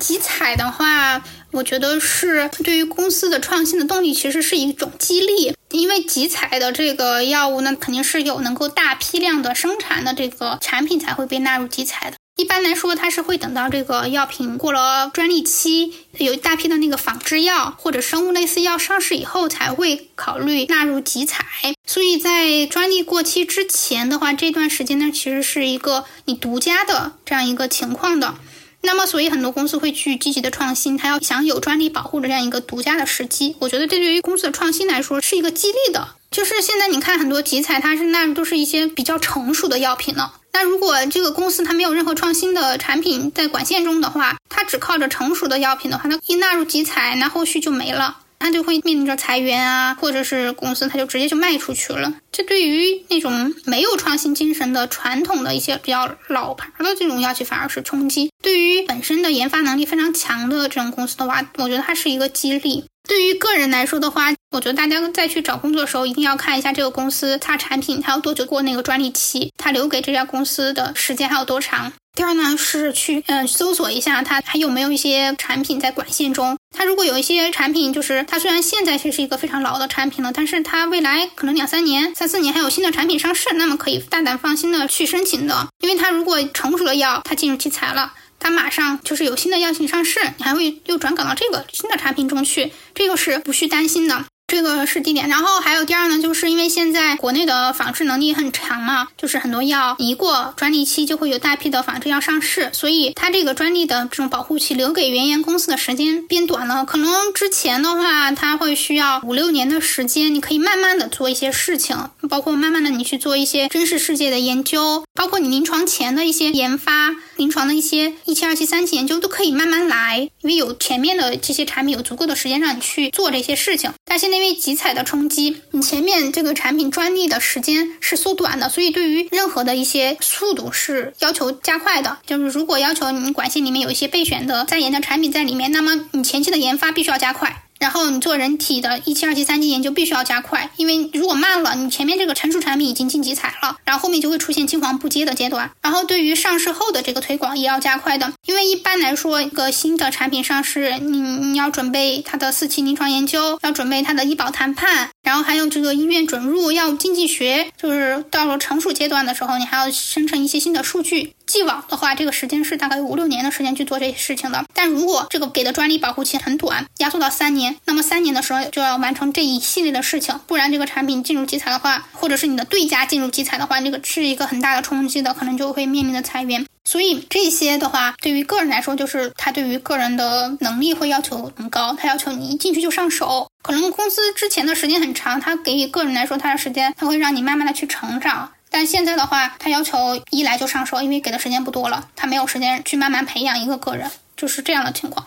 [0.00, 1.22] 集采的话，
[1.52, 12.16] 我觉得是对于公司的创新的动力，其实是一种激励，因为集采的这个药物呢，肯定是有能够大批量的生产的这个产品才会被纳入集采的。
[12.36, 21.46] 一般来说，它是会等到这个药品过了专利期，有一大批的那个仿制药或者生物类似药上市以后，才会考虑纳入集采。
[21.86, 28.34] 所以在专利过期之前的话，这段时间呢，其实是一个你独家的这样一个情况的。
[28.82, 33.56] 那么，所以很多公司会去积极的创新，它要享有专利保护的这样一个独家的时机。
[33.60, 36.08] 我觉得这对于公司的创新来说是一个激励的。
[36.30, 40.34] 就是现在你看很多集采，它是那都是一些比较成熟的药品了。
[40.56, 48.20] 那如果这个公司它没有任何创新的产品在管线中的话，它只靠着成熟的药品的话，它一纳入集采，那后续就没了。
[48.38, 52.14] 他就会面临着裁员啊，或者是公司他就直接就卖出去了。
[52.30, 58.30] 这对于那种没有创新精神的传统的一些比较老牌的这种药企反而是冲击。
[58.42, 62.84] 对于本身的研发能力非常强的这种公司的话，我觉得它是一个激励。
[63.08, 71.92] 对于个人来说的话，我觉得大家再去找工作的时候，一定要看一下这个公司它产品它要多久过那个专利期，它留给这家公司的时间还有多长。
[72.16, 76.56] 第二呢是去嗯搜索一下它还有没有一些产品在管线中。
[76.74, 85.68] 它如果有一些产品，就是它虽然现在其实是一个非常老的产品了，但是它未来可能两三年、三四年还有新的产品上市，那么可以大胆放心的去申请的。
[85.80, 94.24] 因为它如果成熟的药它进入集采了，它马上就是有新的药性上市，你还会又转岗到这个新的产品中去，这个是不需担心的。
[94.48, 106.84] 这个是第一点，然后还有第二呢，就是因为现在国内的仿制能力很强嘛，就是很多药一过专利期就会有大批的仿制药上市，所以它这个专利的这种保护期留给原研公司的时间变短了。
[106.84, 123.92] 可能之前的话，它会需要五六年的时间，你可以慢慢的做一些事情，包括慢慢的你去做一些真实世界的研究，包括你临床前的一些研发，临床的一些一期、二期、三期研究都可以慢慢来，因为有前面的这些产品有足够的时间让你去做这些事情。
[124.04, 124.35] 但现在。
[124.36, 132.18] 因为集采的冲击，你前面这个产品专利的时间是缩短的，所以对于任何的一些速度是要求加快的。
[132.26, 137.62] 就是如果要求你管线里面有一些备选的在研的产品在里面，那么你前期的研发必须要加快。
[137.78, 145.70] 然后你做人体的一期、二期、三期研究必须要加快，因为如果慢了，你前面这个成熟产品已经进集采了，然后后面就会出现青黄不接的阶段。
[145.82, 161.34] 然后对于上市后的这个推广也要加快的，因为一般来说一个新的产品上市，你你要准备它的四期临床研究，要准备它的医保谈判，然后还有这个医院准入，药物经济学，就是到了成熟阶段的时候，你还要生成一些新的数据。
[161.44, 164.64] 既往的话，这个时间是大概五六年的时间去做这些事情的。
[164.72, 176.64] 但如果这个给的专利保护期很短，压缩到三年，那么三年的时候就要完成这一系列的事情，不然这个产品进入集采的话，或者是你的对家进入集采的话，这个是一个很大的冲击的，可能就会面临的裁员。
[176.86, 183.50] 所以这些的话，对于个人来说，就是他对于个人的能力会要求很高，他要求你一进去就上手。
[183.62, 188.52] 可能公司之前的时间很长，他给予个人来说，他的时间他会让你慢慢的去成长。
[188.70, 195.26] 但现在的话，他要求一来就上手，因为给的时间不多了，他没有时间去慢慢培养一个个人，就是这样的情况。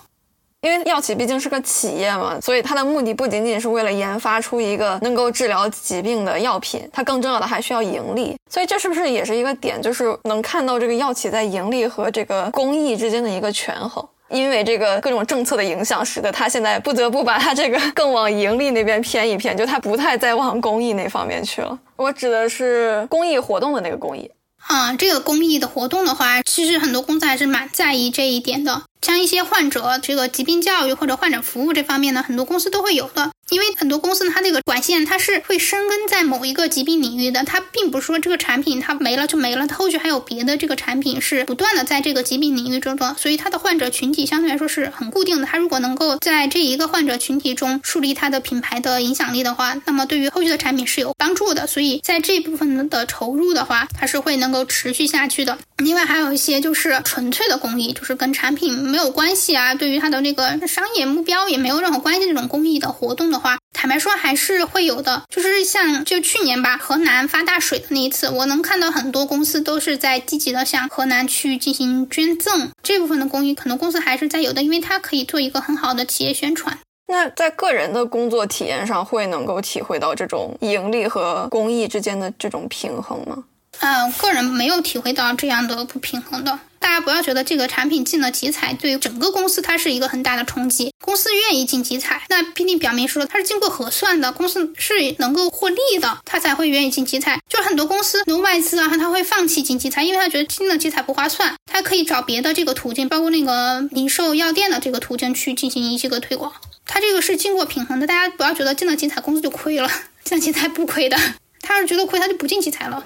[0.61, 8.35] 因为药企毕竟是个企业嘛，所以它的目的不仅仅是为了研发出一个能够治疗疾病的药品，它更重要的还需要盈利。
[8.49, 14.05] 所以这是不是也是一个点，就是能看到这个药企在盈利和这个公益之间的一个权衡？
[14.29, 21.79] 因为这个各种政策的影响，使得他现在不得不把他这个 更往盈利那边偏一偏，就他不太再往公益那方面去了。
[21.95, 24.29] 我指的是公益活动的那个公益。
[24.67, 28.83] 啊，这个公益的活动的话，其实很多公司还是蛮在意这一点的。
[29.01, 33.31] 像一些患者这个疾病教育或者患者服务这方面呢，很多公司都会有的。
[33.49, 45.47] 因为很多公司它这个管线它是会深耕在某一个疾病领域的，它并不是说这个产品它没了就没了，它后续还有别的这个产品是不断的在这个疾病领域中的，所以它的患者群体相对来说是很固定的。
[45.47, 51.65] 它如果能够在这一个患者群体中树立它的品牌的影响力的话，那么对于后续的产品是有帮助的。
[51.65, 55.57] 所以在这部分的投入的话，它是会能够持续下去的。
[55.77, 65.23] 另外还有一些就是纯粹的公益，就是跟产品没有关系啊，对于它的那个商业目标也没有任何关系这种公益的活动的话，坦白说还是会有的。
[65.33, 76.79] 就是像就去年吧，河南发大水的那一次，我能看到很多公司都是在积极的向河南去进行捐赠，这部分的公益可能公司还是在有的，因为它可以做一个很好的企业宣传。
[77.07, 83.43] 那在个人的工作体验上，会能够体会到这种盈利和公益之间的这种平衡吗？
[83.79, 86.59] 嗯，个人没有体会到这样的不平衡的。
[86.79, 90.93] 大家不要觉得这个产品进了集采，对整个公司它是一个很大的冲击。
[91.03, 97.39] 公司愿意进集采，那必定表明说它是经过核算的，公司是能够获利的，它才会愿意进集采。
[97.47, 106.53] 就很多公司，如外资啊，他会放弃进集采，因为他觉得进了集采不划算，他可以找别的这个途径，包括那个零售药店的这个途径去进行一些个推广。
[106.85, 109.89] 它这个是经过平衡的，大家不要觉得进了集采公司就亏了，
[110.23, 111.17] 进了集采不亏的。
[111.61, 113.05] 他要是觉得亏，他就不进集采了。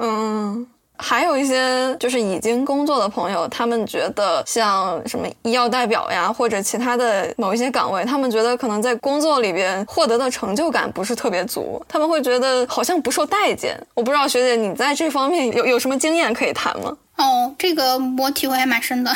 [0.00, 13.78] 嗯，还有一些就是已经工作的朋友，他们觉得像什么医药代表呀，或者其他的某一些岗位，他们觉得可能在工作里边获得的成就感不是特别足，他们会觉得好像不受待见。
[13.94, 16.96] 我不知道学姐你在这方面有有什么经验可以谈吗？
[17.18, 19.12] 哦，这个我体会还蛮深的。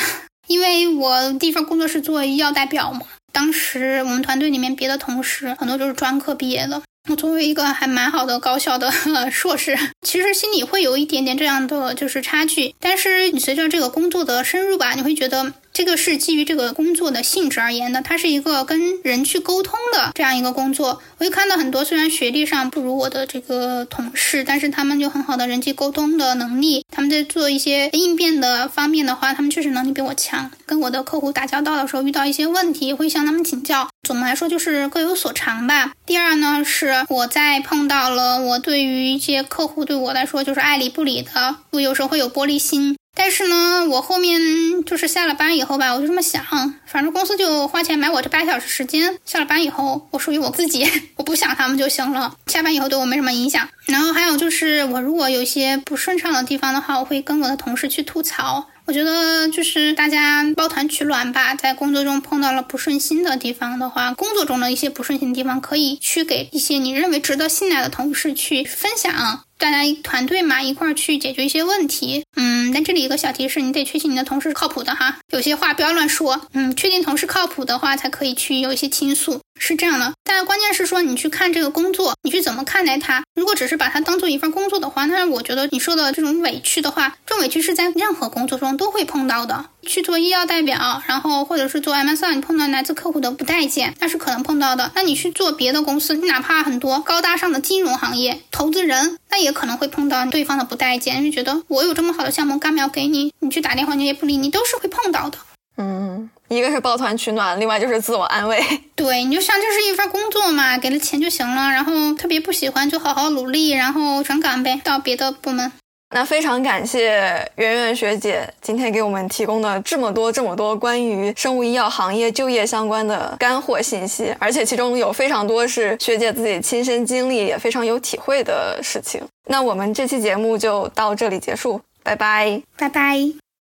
[0.47, 3.01] 因为我第一份工作是做医药代表嘛，
[3.31, 6.81] 当时我们团队里面别的同事很多都是专科毕业的。
[7.09, 8.91] 我作为一个还蛮好的高校的
[9.31, 12.75] 硕士，其实心里会有一点点这样的就是差距。
[12.79, 21.01] 但是你随着这个工作的深入吧，你会觉得这个是基于这个工作的性质而言的，它是一个跟人去沟通的这样一个工作。
[21.17, 26.83] 我会看到很多虽然学历上不如我的这个同事，但是他们有很好的人际沟通的能力。
[26.91, 30.51] 他们在做一些应变的方面的话，他们确实能力比我强。
[30.65, 33.87] 跟我的客户打交道的时候，遇到一些问题会向他们请教。
[34.03, 35.93] 总的来说就是各有所长吧。
[36.05, 37.05] 第二呢是。
[37.07, 42.97] 我在碰到了我对于一些客户对我来说就是爱理不理的，我有时候会有玻璃心。
[43.21, 44.39] 但是呢，我后面
[44.85, 46.41] 就是下了班以后吧，我就这么想，
[46.85, 49.19] 反正公司就花钱买我这八小时时间。
[49.25, 52.33] 下了班以后，我属于我自己， 我不想他们就行了。
[52.47, 53.67] 下班以后对我没什么影响。
[53.87, 58.65] 然后还有就是，我如果有一些不顺畅的地方的话，我会跟我的同事去吐槽。
[58.85, 69.43] 我觉得就是大家抱团取暖吧，在工作中碰到了不顺心的地方的话，工作中的一些不顺心的地方，可以去给一些你认为值得信赖的同事去分享。
[69.59, 72.23] 大家团队嘛，一块儿去解决一些问题。
[72.37, 76.41] 嗯，但这里一个小提示，你得确信你的同事是靠谱的哈，有些话不要乱说。
[76.53, 79.41] 嗯，确定同事靠谱的话，才可以去有一些倾诉。
[79.59, 83.21] 是这样的，但关键是说你去看这个工作，你去怎么看待它？
[83.35, 89.65] 如果只是把它当做一份工作的话，那我觉得你说的这种委屈的话，这种委屈是在任何工作中都会碰到的。
[89.85, 94.91] 去做医药代表，然后或者是做 MSR，你碰到来自客户的不待见，那是可能碰到的。
[94.95, 103.33] 那你去做别的公司，你哪怕很多高大上的金融行业投资人，那也可能会碰到对方的不待见，就觉得我有这么好的项目，干嘛要给你？
[103.39, 105.37] 你去打电话，你也不理你，都是会碰到的。
[105.77, 108.61] 嗯，一个是抱团取暖，另外就是自我安慰。
[108.95, 115.71] 对，你就像这是一份工作嘛，给了钱就行了，然后特别不喜欢就好好努力，然后转岗呗，到别的部门。
[116.11, 117.11] 那非常感谢
[117.55, 129.21] 圆圆学姐今天给我们提供的这么多这么多关于生物医药行业就业相关的干货信息，而且其中有非常多是学姐自己亲身经历也非常有体会的事情。
[129.49, 133.48] 那我们这期节目就到这里结束，拜拜，拜拜。